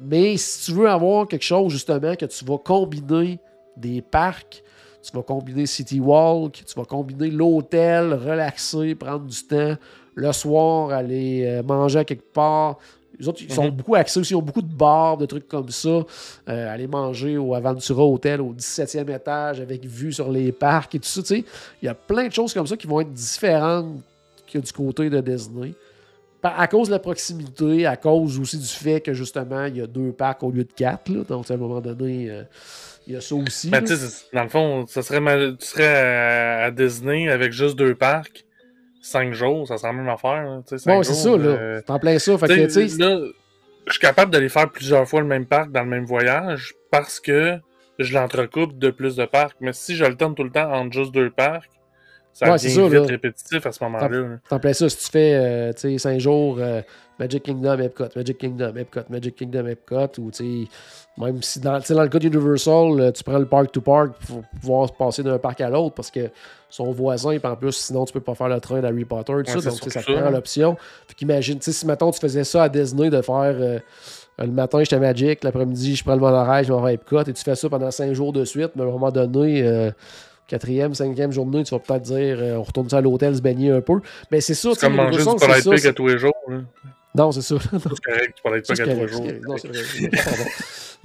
[0.00, 3.38] Mais si tu veux avoir quelque chose, justement, que tu vas combiner
[3.76, 4.62] des parcs,
[5.02, 9.76] tu vas combiner City Walk, tu vas combiner l'hôtel, relaxer, prendre du temps,
[10.18, 12.78] le soir, aller euh, manger à quelque part.
[13.18, 13.70] Les autres, ils sont mhm.
[13.70, 15.88] beaucoup axés aussi, ils ont beaucoup de bars, de trucs comme ça.
[16.48, 20.98] Euh, aller manger au Aventura Hotel au 17e étage avec vue sur les parcs et
[20.98, 21.34] tout ça.
[21.34, 21.44] Il
[21.82, 24.00] y a plein de choses comme ça qui vont être différentes
[24.52, 25.72] que du côté de Disney.
[26.42, 29.88] À cause de la proximité, à cause aussi du fait que justement, il y a
[29.88, 31.10] deux parcs au lieu de quatre.
[31.10, 32.44] donc, à un moment donné, euh,
[33.06, 33.70] il y a ça aussi.
[33.70, 33.84] Ben,
[34.32, 35.20] dans le fond, ça serait
[35.56, 38.44] tu serais à Disney avec juste deux parcs
[39.08, 40.62] 5 jours, ça sera la même affaire.
[40.86, 41.46] Bon, c'est ça, là.
[41.46, 41.80] Euh...
[41.82, 42.36] T'en plein ça.
[42.38, 43.20] Fait que, là,
[43.86, 47.20] je suis capable d'aller faire plusieurs fois le même parc dans le même voyage parce
[47.20, 47.58] que
[47.98, 49.56] je l'entrecoupe de plus de parcs.
[49.60, 51.70] Mais si je le tourne tout le temps entre juste deux parcs,
[52.32, 54.38] ça devient ça, vite répétitif à ce moment-là.
[54.48, 54.88] T'en plein ça.
[54.88, 56.82] Si tu fais euh, 5 jours euh,
[57.18, 60.30] Magic Kingdom, Epcot, Magic Kingdom, Epcot, Magic Kingdom, Epcot, ou
[61.18, 64.42] même si dans, dans le cas d'Universal, euh, tu prends le park to park pour
[64.60, 66.30] pouvoir passer d'un parc à l'autre parce que
[66.70, 69.60] son voisin, et en plus, sinon tu peux pas faire le train d'Harry Potter, tout
[69.60, 70.76] ça, donc ça te prend l'option.
[71.08, 73.78] Fait qu'imagine, si maintenant tu faisais ça à Disney de faire euh,
[74.38, 77.32] le matin j'étais Magic, l'après-midi je prends le monorail, je m'en vais à Epcot, et
[77.32, 79.62] tu fais ça pendant 5 jours de suite, mais à un moment donné.
[79.62, 79.90] Euh,
[80.46, 83.82] quatrième, cinquième journée, tu vas peut-être dire on retourne ça à l'hôtel, se baigner un
[83.82, 84.00] peu.
[84.30, 86.32] Mais c'est ça, c'est comme manger du Polite à tous les jours.
[87.18, 87.56] Non, c'est ça.
[87.60, 89.26] C'est correct, tu parlais pas qu'à trois jours.
[89.46, 90.10] Non, c'est vrai.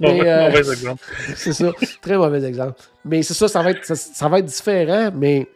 [0.00, 1.04] Mais, euh, mauvais exemple.
[1.36, 1.72] c'est ça,
[2.02, 2.80] très mauvais exemple.
[3.04, 5.46] Mais c'est ça, ça va être, ça, va être différent, mais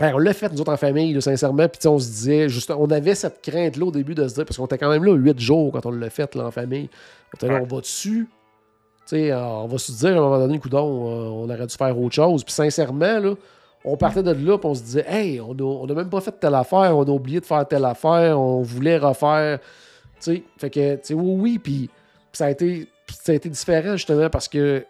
[0.00, 1.68] on l'a fait, nous autres, en famille, sincèrement.
[1.68, 4.56] Puis on se disait, juste, on avait cette crainte-là au début de se dire, parce
[4.56, 6.88] qu'on était quand même là huit jours quand on l'a fait là, en famille.
[7.34, 8.26] On était là, on va dessus?
[9.04, 11.98] sais, on va se dire à un moment donné, coudon, on, on aurait dû faire
[11.98, 12.42] autre chose.
[12.42, 13.34] Puis sincèrement, là,
[13.86, 16.56] on partait de là, puis on se disait, hey, on n'a même pas fait telle
[16.56, 19.60] affaire, on a oublié de faire telle affaire, on voulait refaire.
[19.60, 19.66] Tu
[20.18, 21.90] sais, fait que, tu sais, oui, oui, puis
[22.32, 24.84] ça a, été, ça a été différent justement parce que,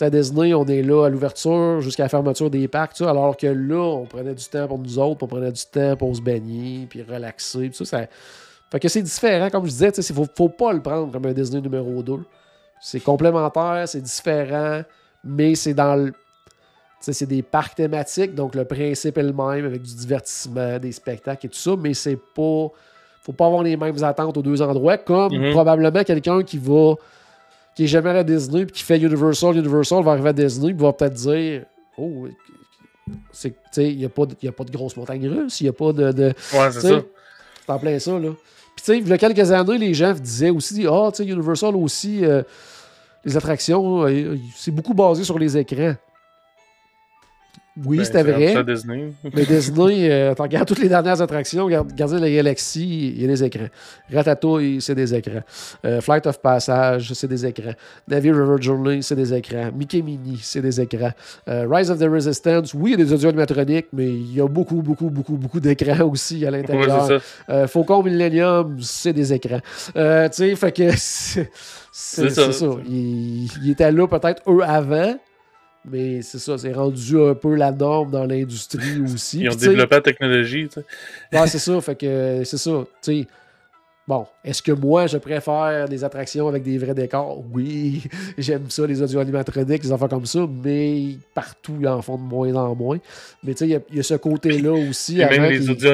[0.00, 3.80] à Disney, on est là à l'ouverture jusqu'à la fermeture des parcs, alors que là,
[3.80, 7.02] on prenait du temps pour nous autres, on prenait du temps pour se baigner, puis
[7.02, 8.06] relaxer, tout ça,
[8.72, 11.32] Fait que c'est différent, comme je disais, il faut, faut pas le prendre comme un
[11.32, 12.18] Disney numéro 2.
[12.80, 14.82] C'est complémentaire, c'est différent,
[15.24, 16.12] mais c'est dans le
[17.00, 21.46] c'est des parcs thématiques, donc le principe est le même avec du divertissement, des spectacles
[21.46, 22.68] et tout ça, mais c'est pas.
[23.22, 25.52] Faut pas avoir les mêmes attentes aux deux endroits, comme mhm.
[25.52, 26.94] probablement quelqu'un qui va.
[27.74, 30.82] qui est jamais à Disney puis qui fait Universal, Universal va arriver à Disney puis
[30.82, 31.64] va peut-être dire
[31.98, 32.28] Oh,
[33.76, 35.92] il n'y a, pas de, a pas de grosse montagne russe, il n'y a pas
[35.92, 36.12] de.
[36.12, 37.02] de ouais, c'est ça.
[37.64, 38.30] C'est en plein ça, là.
[38.76, 41.28] Puis, tu sais, il y a quelques années, les gens disaient aussi Ah, tu sais,
[41.28, 42.42] Universal aussi, euh,
[43.24, 45.94] les attractions, euh, c'est beaucoup basé sur les écrans.
[47.84, 48.64] Oui, ben, c'était vrai.
[48.64, 49.12] Disney.
[49.34, 53.24] mais Disney, euh, tu regardes toutes les dernières attractions, Gardien de la Galaxie, il y
[53.24, 53.68] a des écrans.
[54.10, 55.42] Ratatouille, c'est des écrans.
[55.84, 57.74] Euh, Flight of Passage, c'est des écrans.
[58.08, 59.70] Navy River Journey, c'est des écrans.
[59.76, 61.12] Mickey Mini, c'est des écrans.
[61.48, 64.40] Euh, Rise of the Resistance, oui, il y a des audio animatroniques, mais il y
[64.40, 67.20] a beaucoup, beaucoup, beaucoup, beaucoup d'écrans aussi à l'intérieur.
[67.48, 69.60] Ouais, Faucon Millennium, c'est des écrans.
[69.86, 70.00] tu
[70.32, 72.52] sais, fait que c'est ça.
[72.52, 72.66] ça.
[72.88, 75.14] Il, il était là peut-être eux avant.
[75.88, 79.40] Mais c'est ça, c'est rendu un peu la norme dans l'industrie aussi.
[79.40, 81.38] Ils ont développé la technologie, tu sais.
[81.38, 82.84] Ouais, c'est ça, fait que c'est ça.
[83.02, 83.26] Tu sais,
[84.08, 87.42] Bon, est-ce que moi, je préfère des attractions avec des vrais décors?
[87.52, 88.04] Oui,
[88.38, 92.22] j'aime ça, les audio animatroniques, les enfants comme ça, mais partout, ils en font de
[92.22, 92.98] moins en moins.
[93.42, 95.20] Mais tu sais, il y, a ce côté-là aussi.
[95.20, 95.92] Et même les audio,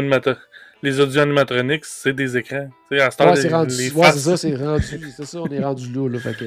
[0.83, 2.69] les audio animatroniques, c'est des écrans.
[2.91, 3.91] À ce ouais, c'est rendu...
[3.93, 5.13] ouais, c'est ça, c'est rendu.
[5.17, 6.09] C'est ça, on est rendu là.
[6.09, 6.45] là fait que...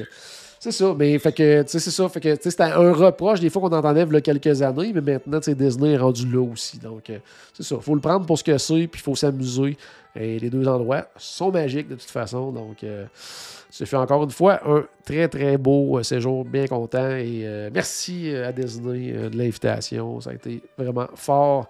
[0.66, 3.76] C'est ça, mais fait que, c'est ça, fait que, c'était un reproche des fois qu'on
[3.76, 6.80] entendait il y a quelques années, mais maintenant, Disney est rendu là aussi.
[6.80, 7.18] Donc, euh,
[7.52, 9.76] c'est ça, il faut le prendre pour ce que c'est, puis il faut s'amuser.
[10.16, 12.50] Et les deux endroits sont magiques de toute façon.
[12.50, 13.04] Donc, euh,
[13.70, 17.10] ça fait encore une fois un très, très beau euh, séjour, bien content.
[17.10, 20.20] Et merci à Disney de l'invitation.
[20.20, 21.68] Ça a été vraiment fort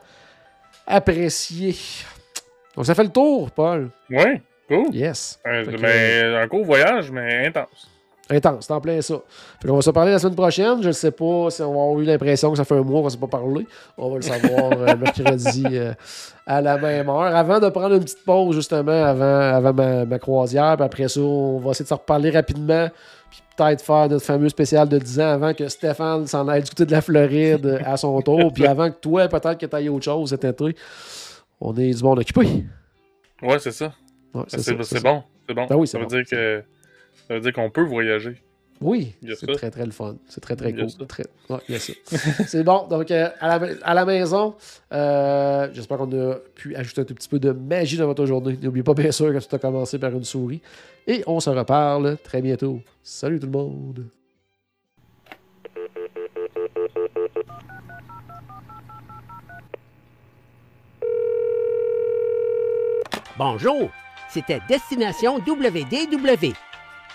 [0.86, 1.76] apprécié.
[2.74, 3.90] Donc, ça fait le tour, Paul.
[4.08, 4.86] Oui, cool.
[4.94, 5.38] Yes.
[5.44, 5.64] Un,
[6.42, 7.90] un court voyage, mais intense.
[8.28, 9.14] Intense, c'est en plein ça.
[9.62, 10.82] Fait on va se parler la semaine prochaine.
[10.82, 13.00] Je ne sais pas si on va avoir eu l'impression que ça fait un mois
[13.00, 13.66] qu'on ne s'est pas parlé.
[13.96, 15.92] On va le savoir euh, mercredi euh,
[16.44, 17.36] à la même heure.
[17.36, 20.76] Avant de prendre une petite pause, justement, avant, avant ma, croisière.
[20.76, 22.88] Puis après ça, on va essayer de se reparler rapidement.
[23.30, 26.70] Puis peut-être faire notre fameux spécial de 10 ans avant que Stéphane s'en aille du
[26.70, 28.52] côté de la Floride à son tour.
[28.52, 30.74] puis avant que toi, peut-être que tu ailles autre chose cet été.
[31.60, 32.64] On est du monde occupé.
[33.40, 33.92] Ouais, c'est ça.
[34.48, 35.22] c'est bon.
[35.48, 35.66] C'est bon.
[35.68, 36.64] Ben oui, ça veut dire que
[37.28, 38.42] ça veut dire qu'on peut voyager.
[38.80, 40.16] Oui, c'est très très le fun.
[40.28, 40.86] C'est très très cool.
[41.08, 41.24] Très...
[42.46, 42.86] c'est bon.
[42.88, 44.54] Donc, euh, à, la, à, la, maison,
[44.92, 48.58] euh, j'espère qu'on a pu ajouter un tout petit peu de magie dans votre journée.
[48.62, 50.60] N'oubliez pas, bien sûr, que tout a commencé par une souris.
[51.06, 52.80] Et on se reparle très bientôt.
[53.02, 54.04] Salut tout le monde.
[63.38, 63.90] Bonjour,
[64.30, 66.54] c'était Destination WDW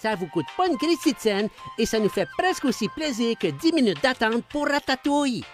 [0.00, 1.48] Ça vous coûte pas une de
[1.78, 5.44] et ça nous fait presque aussi plaisir que 10 minutes d'attente pour Ratatouille.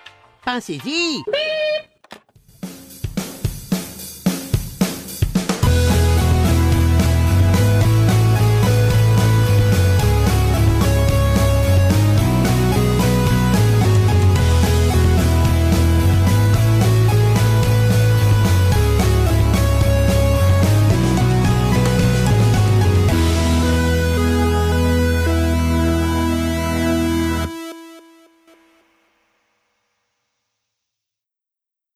[0.44, 1.22] Pensez-y!